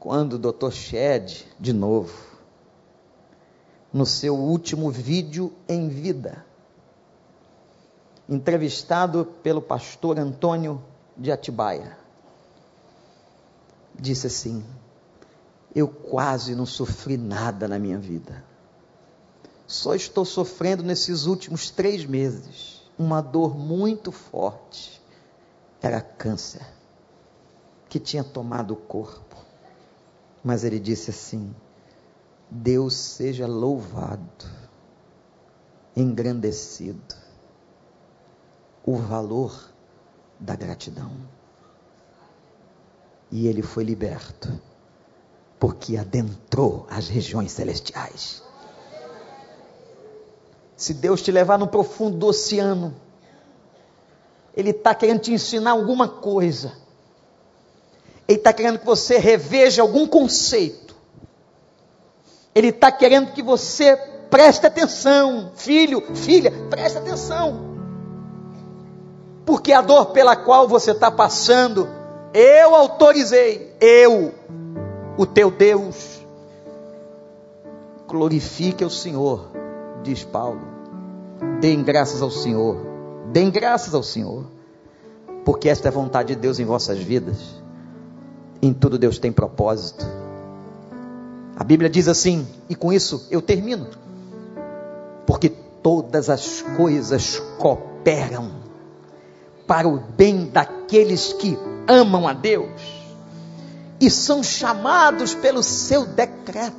Quando 0.03 0.33
o 0.33 0.39
doutor 0.39 0.73
Shed, 0.73 1.47
de 1.61 1.73
novo, 1.73 2.13
no 3.93 4.05
seu 4.05 4.35
último 4.35 4.91
vídeo 4.91 5.53
em 5.69 5.89
vida. 5.89 6.45
Entrevistado 8.29 9.25
pelo 9.45 9.63
pastor 9.63 10.19
Antônio 10.19 10.83
de 11.17 11.31
Atibaia. 11.31 11.97
Disse 13.95 14.27
assim: 14.27 14.65
Eu 15.73 15.87
quase 15.87 16.57
não 16.57 16.67
sofri 16.67 17.17
nada 17.17 17.69
na 17.69 17.79
minha 17.79 17.97
vida. 17.97 18.43
Só 19.69 19.95
estou 19.95 20.25
sofrendo 20.25 20.83
nesses 20.83 21.27
últimos 21.27 21.71
três 21.71 22.05
meses 22.05 22.83
uma 22.99 23.21
dor 23.21 23.57
muito 23.57 24.11
forte. 24.11 25.01
Era 25.81 26.01
câncer 26.01 26.67
que 27.89 28.01
tinha 28.01 28.25
tomado 28.25 28.73
o 28.73 28.77
corpo. 28.77 29.42
Mas 30.43 30.65
ele 30.65 30.79
disse 30.79 31.11
assim: 31.11 31.55
Deus 32.51 32.95
seja 32.95 33.47
louvado, 33.47 34.47
engrandecido. 35.97 37.23
O 38.85 38.97
valor 38.97 39.73
da 40.39 40.57
gratidão. 40.57 41.13
E 43.31 43.47
ele 43.47 43.63
foi 43.63 43.85
liberto, 43.85 44.61
porque 45.59 45.97
adentrou 45.97 46.87
as 46.91 47.09
regiões 47.09 47.53
celestiais. 47.53 48.43
Se 50.77 50.93
Deus 50.93 51.23
te 51.23 51.31
levar 51.31 51.59
no 51.59 51.69
profundo 51.69 52.19
do 52.19 52.27
oceano, 52.27 52.93
Ele 54.55 54.71
está 54.71 54.93
querendo 54.93 55.21
te 55.21 55.33
ensinar 55.33 55.71
alguma 55.71 56.09
coisa. 56.09 56.82
Ele 58.29 58.39
está 58.39 58.53
querendo 58.53 58.79
que 58.79 58.87
você 58.87 59.19
reveja 59.19 59.83
algum 59.83 60.07
conceito 60.07 60.83
ele 62.55 62.69
está 62.69 62.93
querendo 62.93 63.33
que 63.33 63.43
você 63.43 63.97
preste 64.31 64.67
atenção, 64.67 65.53
filho, 65.55 66.03
filha, 66.15 66.53
preste 66.69 66.99
atenção. 66.99 67.73
Porque 69.45 69.73
a 69.73 69.81
dor 69.81 70.07
pela 70.07 70.37
qual 70.37 70.69
você 70.69 70.91
está 70.91 71.11
passando, 71.11 71.89
eu 72.35 72.75
autorizei, 72.75 73.75
eu, 73.81 74.35
o 75.17 75.27
teu 75.27 75.51
Deus. 75.51 76.21
Glorifique 78.07 78.85
o 78.85 78.91
Senhor, 78.91 79.51
diz 80.03 80.23
Paulo. 80.23 80.61
Deem 81.61 81.83
graças 81.83 82.21
ao 82.21 82.31
Senhor, 82.31 82.77
deem 83.33 83.51
graças 83.51 83.95
ao 83.95 84.03
Senhor, 84.03 84.45
porque 85.45 85.69
esta 85.69 85.89
é 85.89 85.91
a 85.91 85.93
vontade 85.93 86.35
de 86.35 86.41
Deus 86.41 86.61
em 86.61 86.65
vossas 86.65 86.99
vidas. 86.99 87.62
Em 88.63 88.73
tudo 88.73 88.97
Deus 88.97 89.19
tem 89.19 89.33
propósito. 89.33 90.07
A 91.57 91.65
Bíblia 91.65 91.91
diz 91.91 92.07
assim, 92.07 92.47
e 92.69 92.77
com 92.77 92.93
isso 92.93 93.27
eu 93.29 93.43
termino. 93.43 93.89
Porque 95.27 95.49
todas 95.49 96.31
as 96.31 96.63
coisas 96.77 97.43
cooperam 97.59 98.53
para 99.67 99.89
o 99.89 99.99
bem 99.99 100.47
daqueles 100.47 101.33
que 101.33 101.59
amam 101.89 102.29
a 102.29 102.33
Deus 102.33 102.71
e 104.01 104.09
são 104.09 104.45
chamados 104.45 105.35
pelo 105.35 105.63
seu 105.63 106.07
decreto. 106.07 106.73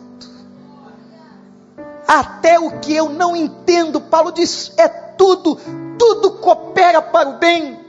Até 2.07 2.59
o 2.59 2.79
que 2.79 2.93
eu 2.93 3.09
não 3.09 3.35
entendo, 3.35 3.99
Paulo 3.99 4.31
diz, 4.31 4.71
é 4.77 4.87
tudo, 4.87 5.57
tudo 5.97 6.31
coopera 6.31 7.01
para 7.01 7.29
o 7.29 7.39
bem 7.39 7.82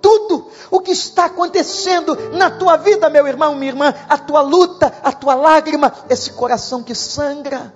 tudo 0.00 0.48
o 0.70 0.80
que 0.80 0.92
está 0.92 1.26
acontecendo 1.26 2.16
na 2.32 2.50
tua 2.50 2.76
vida, 2.76 3.08
meu 3.10 3.26
irmão, 3.26 3.54
minha 3.54 3.72
irmã, 3.72 3.94
a 4.08 4.16
tua 4.18 4.40
luta, 4.40 4.92
a 5.02 5.12
tua 5.12 5.34
lágrima, 5.34 5.92
esse 6.08 6.32
coração 6.32 6.82
que 6.82 6.94
sangra. 6.94 7.72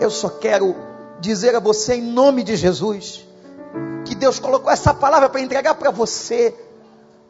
Eu 0.00 0.10
só 0.10 0.28
quero 0.28 0.74
dizer 1.20 1.54
a 1.54 1.60
você, 1.60 1.94
em 1.94 2.02
nome 2.02 2.42
de 2.42 2.56
Jesus, 2.56 3.24
que 4.04 4.14
Deus 4.14 4.38
colocou 4.38 4.70
essa 4.70 4.94
palavra 4.94 5.28
para 5.28 5.40
entregar 5.40 5.74
para 5.74 5.90
você. 5.90 6.54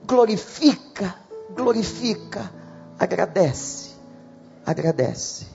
Glorifica, 0.07 1.15
glorifica, 1.51 2.53
agradece, 2.99 3.91
agradece, 4.65 5.47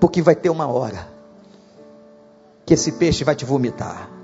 porque 0.00 0.22
vai 0.22 0.34
ter 0.34 0.50
uma 0.50 0.66
hora 0.66 1.08
que 2.64 2.74
esse 2.74 2.92
peixe 2.92 3.22
vai 3.22 3.34
te 3.34 3.44
vomitar 3.44 4.17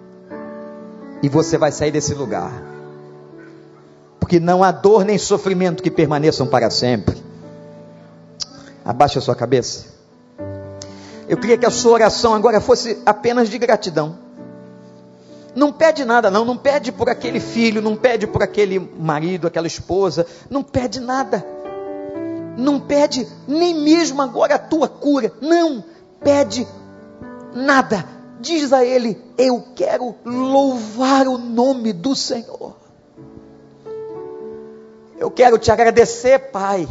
e 1.25 1.29
você 1.31 1.57
vai 1.57 1.73
sair 1.73 1.91
desse 1.91 2.13
lugar. 2.13 2.53
Porque 4.21 4.39
não 4.39 4.63
há 4.63 4.71
dor 4.71 5.07
nem 5.07 5.17
sofrimento 5.17 5.83
que 5.83 5.91
permaneçam 5.91 6.47
para 6.47 6.69
sempre. 6.69 7.17
Abaixe 8.85 9.17
a 9.17 9.23
sua 9.23 9.35
cabeça. 9.35 9.87
Eu 11.27 11.39
queria 11.39 11.57
que 11.57 11.65
a 11.65 11.71
sua 11.71 11.93
oração 11.93 12.35
agora 12.35 12.61
fosse 12.61 12.99
apenas 13.07 13.49
de 13.49 13.57
gratidão. 13.57 14.19
Não 15.55 15.73
pede 15.73 16.05
nada, 16.05 16.31
não. 16.31 16.45
Não 16.45 16.59
pede 16.59 16.93
por 16.93 17.09
aquele 17.09 17.41
filho, 17.41 17.81
não 17.81 17.97
pede 17.97 18.27
por 18.27 18.43
aquele 18.43 18.79
marido, 18.79 19.47
aquela 19.47 19.67
esposa. 19.67 20.27
Não 20.51 20.63
pede 20.63 21.01
nada. 21.01 21.43
Não 22.59 22.79
pede 22.79 23.27
nem 23.49 23.75
mesmo 23.75 24.21
agora 24.21 24.57
a 24.57 24.59
tua 24.59 24.89
cura. 24.89 25.33
Não 25.41 25.83
pede 26.23 26.69
nada 27.55 28.13
diz 28.45 28.73
a 28.73 28.85
ele: 28.85 29.21
Eu 29.37 29.65
quero 29.75 30.15
louvar 30.25 31.27
o 31.27 31.39
nome 31.39 31.93
do 31.93 32.15
Senhor. 32.15 32.77
Eu 35.19 35.31
quero 35.31 35.59
te 35.59 35.71
agradecer, 35.71 36.51
Pai, 36.51 36.87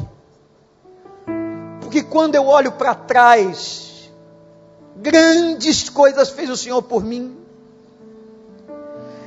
porque 1.79 2.01
quando 2.01 2.35
eu 2.35 2.47
olho 2.47 2.71
para 2.71 2.95
trás, 2.95 4.09
grandes 4.95 5.87
coisas 5.87 6.29
fez 6.29 6.49
o 6.49 6.57
Senhor 6.57 6.81
por 6.81 7.03
mim. 7.03 7.37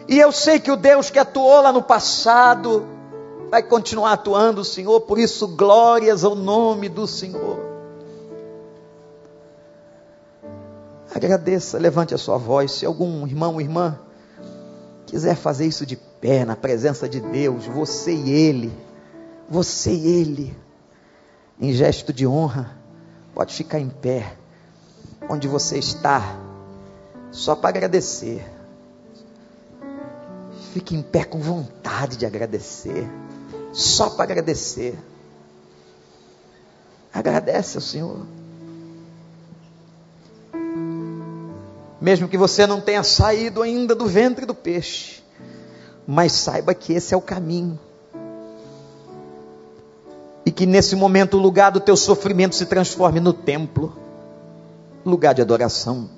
E 0.09 0.19
eu 0.19 0.33
sei 0.33 0.59
que 0.59 0.71
o 0.71 0.77
Deus 0.77 1.11
que 1.11 1.19
atuou 1.19 1.63
lá 1.63 1.73
no 1.73 1.83
passado 1.83 2.87
vai 3.51 3.63
continuar 3.63 4.13
atuando, 4.13 4.65
Senhor, 4.65 5.01
por 5.03 5.19
isso 5.19 5.47
glórias 5.49 6.25
ao 6.25 6.35
nome 6.35 6.89
do 6.89 7.07
Senhor. 7.07 7.76
Agradeça, 11.17 11.79
levante 11.79 12.15
a 12.15 12.19
sua 12.19 12.37
voz. 12.37 12.73
Se 12.73 12.85
algum 12.85 13.27
irmão 13.27 13.55
ou 13.55 13.61
irmã 13.63 13.99
quiser 15.07 15.35
fazer 15.35 15.65
isso 15.65 15.87
de 15.87 15.97
pé, 15.97 16.45
na 16.45 16.55
presença 16.55 17.09
de 17.09 17.21
Deus, 17.21 17.65
você 17.65 18.13
e 18.13 18.31
Ele, 18.31 18.71
você 19.49 19.95
e 19.95 20.07
Ele, 20.07 20.57
em 21.59 21.73
gesto 21.73 22.13
de 22.13 22.27
honra, 22.27 22.77
pode 23.35 23.55
ficar 23.55 23.81
em 23.81 23.89
pé, 23.89 24.37
onde 25.27 25.49
você 25.49 25.79
está, 25.79 26.39
só 27.31 27.57
para 27.57 27.71
agradecer. 27.71 28.45
Fique 30.75 30.95
em 30.95 31.03
pé 31.03 31.25
com 31.25 31.41
vontade 31.41 32.19
de 32.19 32.27
agradecer, 32.27 33.09
só 33.73 34.11
para 34.11 34.25
agradecer. 34.25 34.99
Agradece 37.11 37.79
ao 37.79 37.83
Senhor. 37.83 38.36
Mesmo 42.07 42.29
que 42.29 42.39
você 42.39 42.69
não 42.69 42.81
tenha 42.81 43.03
saído 43.03 43.63
ainda 43.63 43.93
do 43.93 44.07
ventre 44.07 44.47
do 44.47 44.55
peixe, 44.55 45.25
mas 46.07 46.31
saiba 46.31 46.73
que 46.73 46.93
esse 46.93 47.13
é 47.13 47.17
o 47.17 47.21
caminho. 47.21 47.81
que 50.55 50.65
nesse 50.65 50.97
momento 50.97 51.37
o 51.37 51.41
lugar 51.41 51.71
do 51.71 51.81
teu 51.81 51.97
sofrimento 51.97 52.55
se 52.55 52.65
transforme 52.65 53.21
no 53.21 53.33
templo, 53.33 53.93
lugar 55.05 55.35
de 55.35 55.43
adoração. 55.43 56.09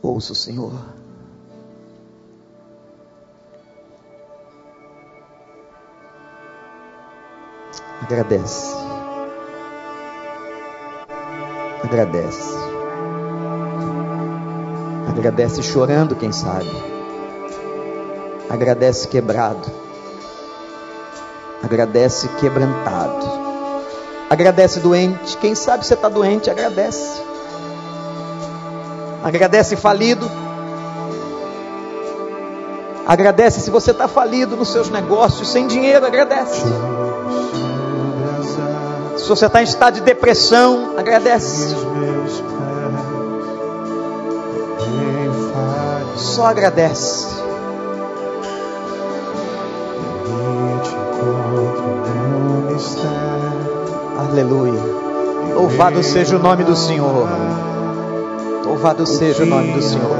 Ouça 0.00 0.32
o 0.32 0.36
Senhor. 0.36 0.72
Agradece. 8.00 8.97
Agradece. 11.82 12.54
Agradece 15.08 15.62
chorando, 15.62 16.16
quem 16.16 16.32
sabe. 16.32 16.70
Agradece 18.48 19.08
quebrado. 19.08 19.68
Agradece 21.62 22.28
quebrantado. 22.40 23.26
Agradece 24.30 24.80
doente. 24.80 25.36
Quem 25.38 25.54
sabe 25.54 25.86
você 25.86 25.94
está 25.94 26.08
doente, 26.08 26.50
agradece. 26.50 27.22
Agradece 29.22 29.76
falido. 29.76 30.30
Agradece 33.06 33.60
se 33.60 33.70
você 33.70 33.90
está 33.90 34.06
falido 34.06 34.56
nos 34.56 34.68
seus 34.68 34.90
negócios, 34.90 35.48
sem 35.48 35.66
dinheiro, 35.66 36.04
agradece. 36.04 36.62
Se 39.28 39.36
você 39.36 39.44
está 39.44 39.60
em 39.60 39.64
estado 39.64 39.96
de 39.96 40.00
depressão, 40.00 40.94
agradece. 40.96 41.76
Só 46.16 46.46
agradece. 46.46 47.26
Aleluia. 54.18 54.80
Louvado 55.54 56.02
seja 56.02 56.36
o 56.36 56.38
nome 56.38 56.64
do 56.64 56.74
Senhor. 56.74 57.28
Louvado 58.64 59.04
seja 59.04 59.42
o 59.42 59.46
nome 59.46 59.72
do 59.72 59.82
Senhor. 59.82 60.16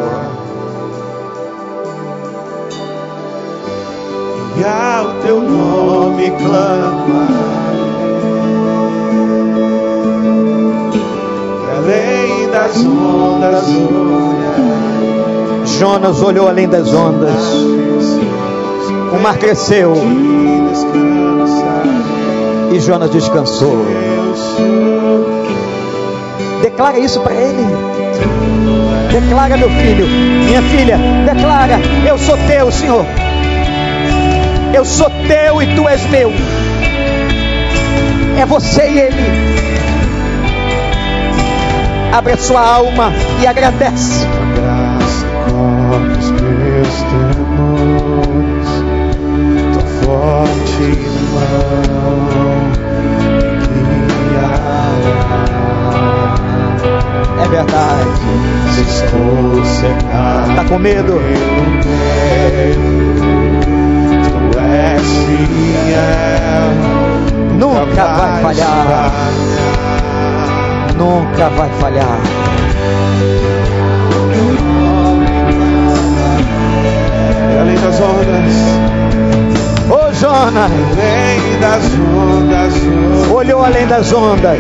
E 4.59 4.65
ao 4.65 5.23
teu 5.23 5.41
nome 5.41 6.31
clama. 6.33 7.38
Além 11.89 12.51
das 12.51 12.85
ondas, 12.85 13.65
olha. 13.65 15.65
Jonas 15.65 16.23
olhou 16.23 16.47
além 16.47 16.69
das 16.69 16.93
ondas. 16.93 17.33
O 19.11 19.19
mar 19.23 19.39
cresceu 19.39 19.95
e 22.71 22.79
Jonas 22.79 23.11
descansou. 23.11 23.87
Declara 26.61 26.99
isso 26.99 27.21
para 27.21 27.33
ele. 27.33 27.67
Declara, 29.11 29.57
meu 29.57 29.71
filho, 29.71 30.07
minha 30.07 30.61
filha, 30.61 30.99
declara: 31.25 31.81
Eu 32.07 32.19
sou 32.19 32.37
teu, 32.47 32.71
Senhor. 32.71 33.07
Eu 34.75 34.85
sou 34.85 35.09
teu 35.27 35.63
e 35.63 35.75
tu 35.75 35.89
és 35.89 36.05
meu. 36.11 36.31
É 38.39 38.45
você 38.45 38.91
e 38.91 38.99
ele. 38.99 39.48
Abre 42.13 42.33
a 42.33 42.37
sua 42.37 42.61
alma 42.61 43.13
e 43.41 43.47
agradece. 43.47 44.27
É 57.41 57.49
verdade. 57.49 58.11
Se 58.75 58.81
estou 58.81 59.65
cercado 59.65 60.57
Tá 60.57 60.65
com 60.65 60.79
medo? 60.79 61.21
tu 64.25 64.59
és 64.59 65.03
fiel, 65.25 66.69
Nunca 67.59 68.05
vai 68.05 68.43
falhar. 68.43 69.13
Nunca 70.99 71.49
vai 71.51 71.71
falhar. 71.81 72.19
E 77.55 77.59
além 77.59 77.77
das 77.77 78.01
ondas, 78.01 78.89
Ô 79.91 80.13
Jonas, 80.13 80.71
além 80.73 81.61
das 81.61 81.85
ondas, 82.15 82.75
olhou 83.33 83.65
além 83.65 83.87
das 83.87 84.13
ondas. 84.13 84.59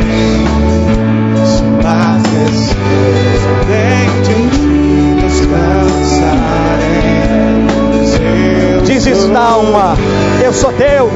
Diz 8.84 9.28
na 9.28 9.40
alma: 9.40 9.96
Eu 10.42 10.52
sou 10.52 10.72
teu 10.72 11.10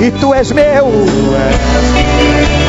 e 0.00 0.10
tu 0.10 0.32
és 0.34 0.50
meu. 0.52 0.86
Tu 0.86 1.34
és 1.34 2.50
Ô 2.56 2.59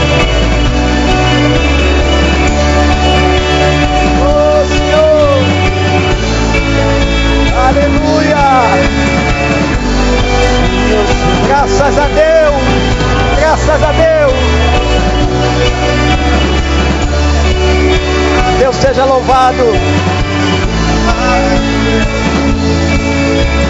aleluia. 7.71 8.37
Graças 11.47 11.97
a 11.97 12.07
Deus, 12.07 12.61
graças 13.39 13.83
a 13.83 13.91
Deus. 13.91 14.33
Deus 18.59 18.75
seja 18.75 19.05
louvado. 19.05 19.63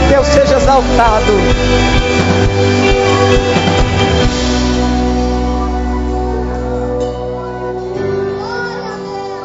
Deus 0.09 0.27
seja 0.27 0.57
exaltado. 0.57 1.33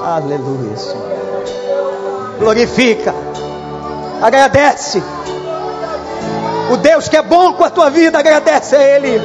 Aleluia. 0.03 0.77
Glorifica, 2.39 3.15
agradece. 4.21 5.03
O 6.71 6.77
Deus 6.77 7.09
que 7.09 7.17
é 7.17 7.23
bom 7.23 7.53
com 7.53 7.65
a 7.65 7.71
tua 7.71 7.91
vida, 7.91 8.19
agradece 8.19 8.75
a 8.77 8.83
Ele. 8.83 9.21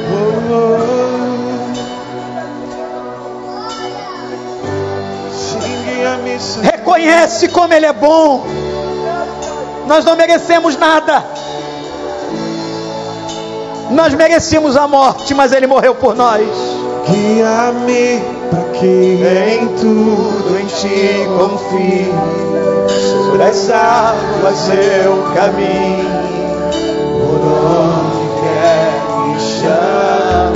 Reconhece 6.62 7.48
como 7.48 7.74
Ele 7.74 7.86
é 7.86 7.92
bom. 7.92 8.46
Nós 9.86 10.04
não 10.04 10.16
merecemos 10.16 10.76
nada. 10.76 11.24
Nós 13.90 14.14
merecemos 14.14 14.76
a 14.76 14.88
morte, 14.88 15.34
mas 15.34 15.52
Ele 15.52 15.66
morreu 15.66 15.94
por 15.94 16.14
nós. 16.14 16.46
Guia-me 17.06 18.22
para 18.50 18.62
que 18.78 18.86
em 18.86 19.68
tudo 19.76 20.58
em 20.58 20.66
ti 20.66 21.26
confie. 21.36 22.61
Sobre 23.00 23.42
as 23.42 23.70
águas 23.70 24.68
eu 24.68 25.22
caminho, 25.34 26.10
por 27.18 27.40
onde 27.48 28.22
quer 28.40 28.92
que 29.08 29.40
chame. 29.40 30.52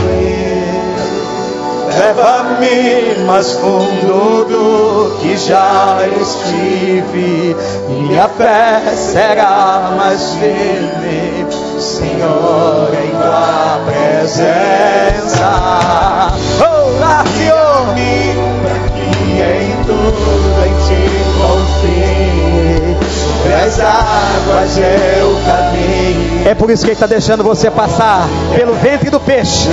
Leva-me 1.98 3.24
mais 3.26 3.52
fundo 3.52 4.44
do 4.44 5.18
que 5.20 5.36
já 5.36 5.98
estive. 6.20 7.56
Minha 7.88 8.28
fé 8.28 8.82
será 8.94 9.92
mais 9.96 10.32
firme, 10.34 11.46
Senhor, 11.80 12.90
em 12.92 13.10
tua 13.10 13.80
presença. 13.86 15.50
Oh, 16.60 16.86
Senhor. 17.36 17.56
Para 18.62 18.78
que 18.90 19.06
em 19.40 19.84
tudo 19.84 20.64
em 20.64 20.74
ti 20.86 21.02
confie. 21.38 22.25
As 23.64 23.80
águas 23.80 24.76
eu 24.76 25.40
caminho. 25.46 26.48
É 26.48 26.54
por 26.54 26.70
isso 26.70 26.82
que 26.84 26.90
Ele 26.90 26.96
está 26.96 27.06
deixando 27.06 27.42
você 27.42 27.70
passar 27.70 28.28
pelo 28.54 28.74
ventre 28.74 29.08
do 29.10 29.18
peixe. 29.18 29.68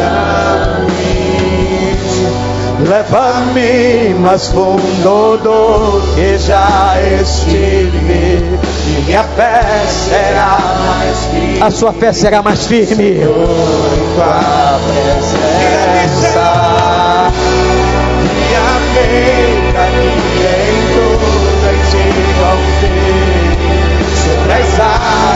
Leva-me 2.88 4.14
mais 4.20 4.48
fundo 4.48 5.38
do 5.38 6.16
que 6.16 6.38
já 6.38 6.96
estive. 7.22 8.60
Minha 9.06 9.24
fé 9.24 9.62
será 9.88 10.58
mais 10.88 11.18
firme. 11.26 11.62
A 11.62 11.72
sua 11.72 11.94
fé 11.94 12.12
será 12.14 12.42
mais 12.42 12.66
firme. 12.66 13.12
Em 13.12 13.26
tua 14.16 14.80
presença. 14.88 16.64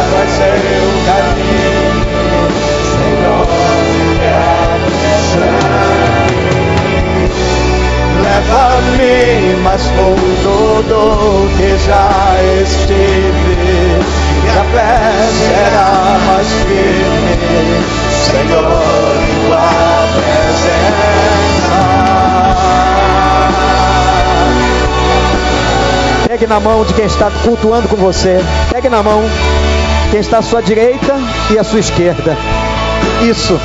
qual 0.10 0.28
seria 0.38 0.82
o 0.84 0.92
caminho, 1.06 2.48
Senhor, 2.94 3.48
quero 4.20 4.90
sangue. 5.32 6.08
Leva-me, 8.24 9.56
mas 9.64 9.84
com 9.88 10.16
todo 10.44 10.96
que 11.58 11.72
já 11.86 12.10
estive, 12.62 13.54
minha 14.44 14.64
fé 14.74 14.96
será 15.40 15.90
mais 16.28 16.50
firme, 16.64 17.34
Senhor, 18.26 19.16
em 19.22 19.36
tua 19.48 19.68
presença. 20.14 21.18
Pegue 26.28 26.46
na 26.46 26.60
mão 26.60 26.86
de 26.86 26.94
quem 26.94 27.06
está 27.06 27.32
cultuando 27.44 27.88
com 27.88 27.96
você. 27.96 28.40
Pegue 28.72 28.90
na 28.90 29.02
mão 29.02 29.24
quem 30.12 30.20
está 30.20 30.40
à 30.40 30.42
sua 30.42 30.62
direita 30.62 31.16
e 31.52 31.58
à 31.58 31.64
sua 31.64 31.80
esquerda. 31.80 32.38
Isso. 33.30 33.60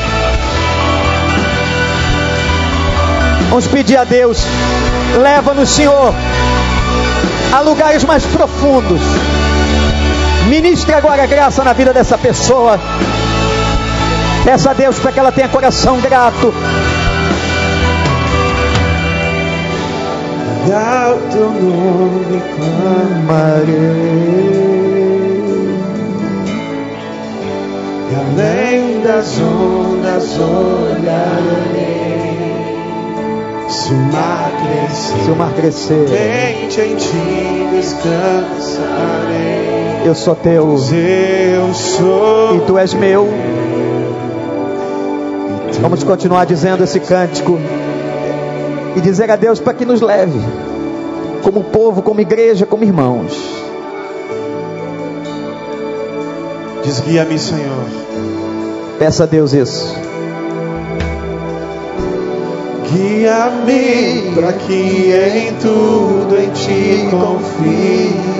Vamos 3.48 3.66
pedir 3.66 3.98
a 3.98 4.04
Deus, 4.04 4.42
leva-nos, 5.20 5.68
Senhor, 5.68 6.14
a 7.52 7.60
lugares 7.60 8.02
mais 8.04 8.24
profundos. 8.24 9.00
Ministre 10.48 10.94
agora 10.94 11.26
graça 11.26 11.62
na 11.62 11.72
vida 11.72 11.92
dessa 11.92 12.16
pessoa. 12.16 12.80
Peça 14.44 14.70
a 14.70 14.74
Deus 14.74 14.98
para 14.98 15.12
que 15.12 15.18
ela 15.18 15.30
tenha 15.30 15.48
coração 15.48 16.00
grato. 16.00 16.52
Teu 21.32 21.50
nome 21.50 22.42
clamarei. 22.56 24.71
E 28.12 28.14
além 28.14 29.00
das 29.00 29.40
ondas 29.40 30.38
olharei. 30.38 32.12
Se 33.70 33.94
o 33.94 33.96
mar 33.96 34.50
crescer, 34.60 35.24
Se 35.24 35.30
o 35.30 35.36
mar 35.36 35.54
crescer, 35.54 36.10
mente 36.10 36.78
em 36.82 36.94
ti 36.96 37.68
descansarei. 37.72 38.82
eu 40.04 40.14
sou 40.14 40.34
teu 40.34 40.66
Pois 40.66 40.92
eu 40.92 41.72
sou 41.72 42.56
e 42.56 42.60
tu 42.66 42.76
és 42.76 42.92
meu. 42.92 43.26
Vamos 45.80 46.04
continuar 46.04 46.44
dizendo 46.44 46.84
esse 46.84 47.00
cântico 47.00 47.58
e 48.94 49.00
dizer 49.00 49.30
a 49.30 49.36
Deus 49.36 49.58
para 49.58 49.72
que 49.72 49.86
nos 49.86 50.02
leve, 50.02 50.38
como 51.42 51.64
povo, 51.64 52.02
como 52.02 52.20
igreja, 52.20 52.66
como 52.66 52.84
irmãos. 52.84 53.51
Diz 56.84 57.00
guia-me, 57.00 57.38
Senhor. 57.38 57.86
Peça 58.98 59.22
a 59.22 59.26
Deus 59.26 59.52
isso. 59.52 59.94
Guia-me 62.92 64.34
para 64.34 64.52
que 64.52 65.12
em 65.12 65.54
tudo 65.54 66.36
em 66.38 66.50
ti 66.50 67.08
confie. 67.10 68.32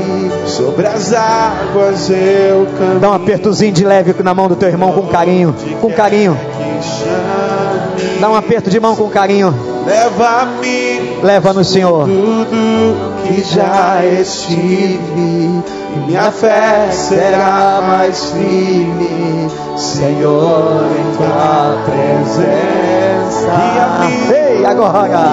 Sobre 0.47 0.87
as 0.87 1.13
águas 1.15 2.11
eu 2.11 2.67
caminho. 2.79 3.01
Dá 3.01 3.11
um 3.11 3.15
apertozinho 3.15 3.73
de 3.73 3.85
leve 3.85 4.15
na 4.23 4.35
mão 4.35 4.49
do 4.49 4.57
teu 4.57 4.69
irmão 4.69 4.93
com 4.93 5.07
carinho, 5.07 5.55
com 5.81 5.91
carinho. 5.93 6.37
Dá 8.21 8.29
um 8.29 8.35
aperto 8.35 8.69
de 8.69 8.79
mão 8.81 8.97
com 8.97 9.09
carinho. 9.09 9.72
Leva-me 9.87 11.19
Leva-nos, 11.23 11.69
Senhor. 11.69 12.05
tudo 12.07 12.97
que 13.25 13.43
já 13.43 14.05
estive. 14.21 15.63
E 15.95 15.99
minha 16.07 16.31
fé 16.31 16.89
será 16.91 17.81
mais 17.87 18.31
firme, 18.31 19.51
Senhor, 19.77 20.87
em 20.99 21.17
tua 21.17 21.77
presença. 21.85 23.51
Guia-me, 23.51 24.35
Ei, 24.59 24.65
agora. 24.67 25.33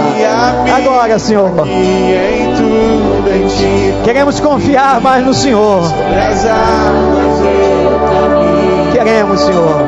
Agora, 0.75 1.19
Senhor. 1.19 1.51
e 1.65 2.41
em 2.41 2.55
tudo 2.55 3.29
em 3.33 3.47
ti. 3.47 3.93
Queremos 4.03 4.39
confiar 4.39 4.99
mais 4.99 5.25
no 5.25 5.33
Senhor. 5.33 5.81
Queremos, 8.91 9.39
Senhor. 9.41 9.79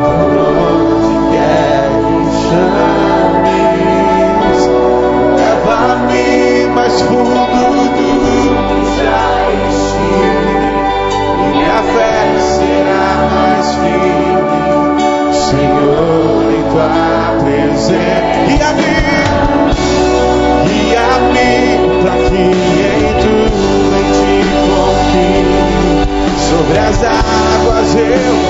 Sobre 26.71 26.87
as 26.87 27.03
águas 27.03 27.95
eu 27.95 28.40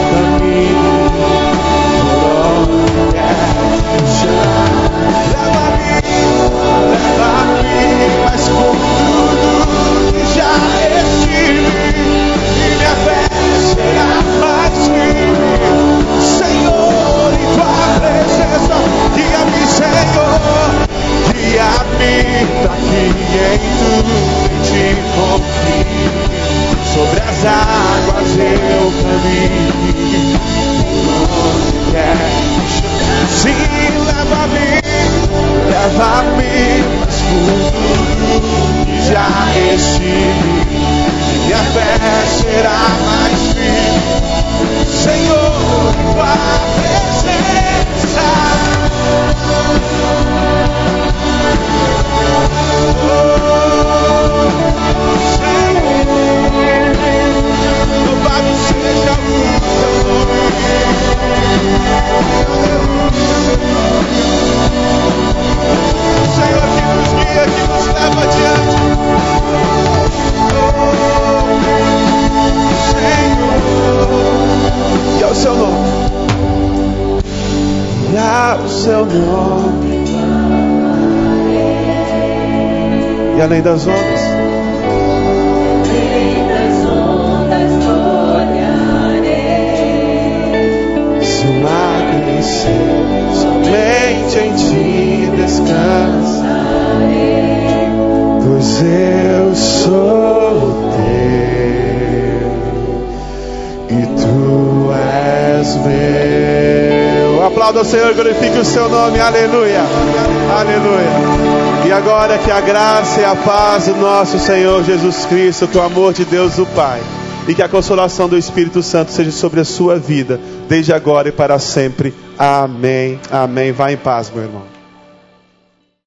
e 113.22 113.24
a 113.24 113.36
paz 113.36 113.86
do 113.86 113.96
nosso 113.98 114.40
Senhor 114.40 114.84
Jesus 114.84 115.28
Cristo, 115.28 115.68
que 115.68 115.78
o 115.78 115.82
amor 115.82 116.12
de 116.12 116.26
Deus 116.26 116.58
o 116.58 116.66
Pai 116.66 117.00
e 117.48 117.54
que 117.54 117.62
a 117.62 117.70
consolação 117.70 118.28
do 118.28 118.36
Espírito 118.36 118.82
Santo 118.82 119.12
seja 119.12 119.32
sobre 119.32 119.60
a 119.60 119.66
sua 119.66 120.00
vida, 120.00 120.40
desde 120.68 120.92
agora 120.92 121.30
e 121.30 121.32
para 121.32 121.60
sempre. 121.60 122.16
Amém. 122.36 123.20
Amém. 123.30 123.72
Vá 123.72 123.92
em 123.92 123.98
paz, 123.98 124.32
meu 124.34 124.44
irmão. 124.44 124.81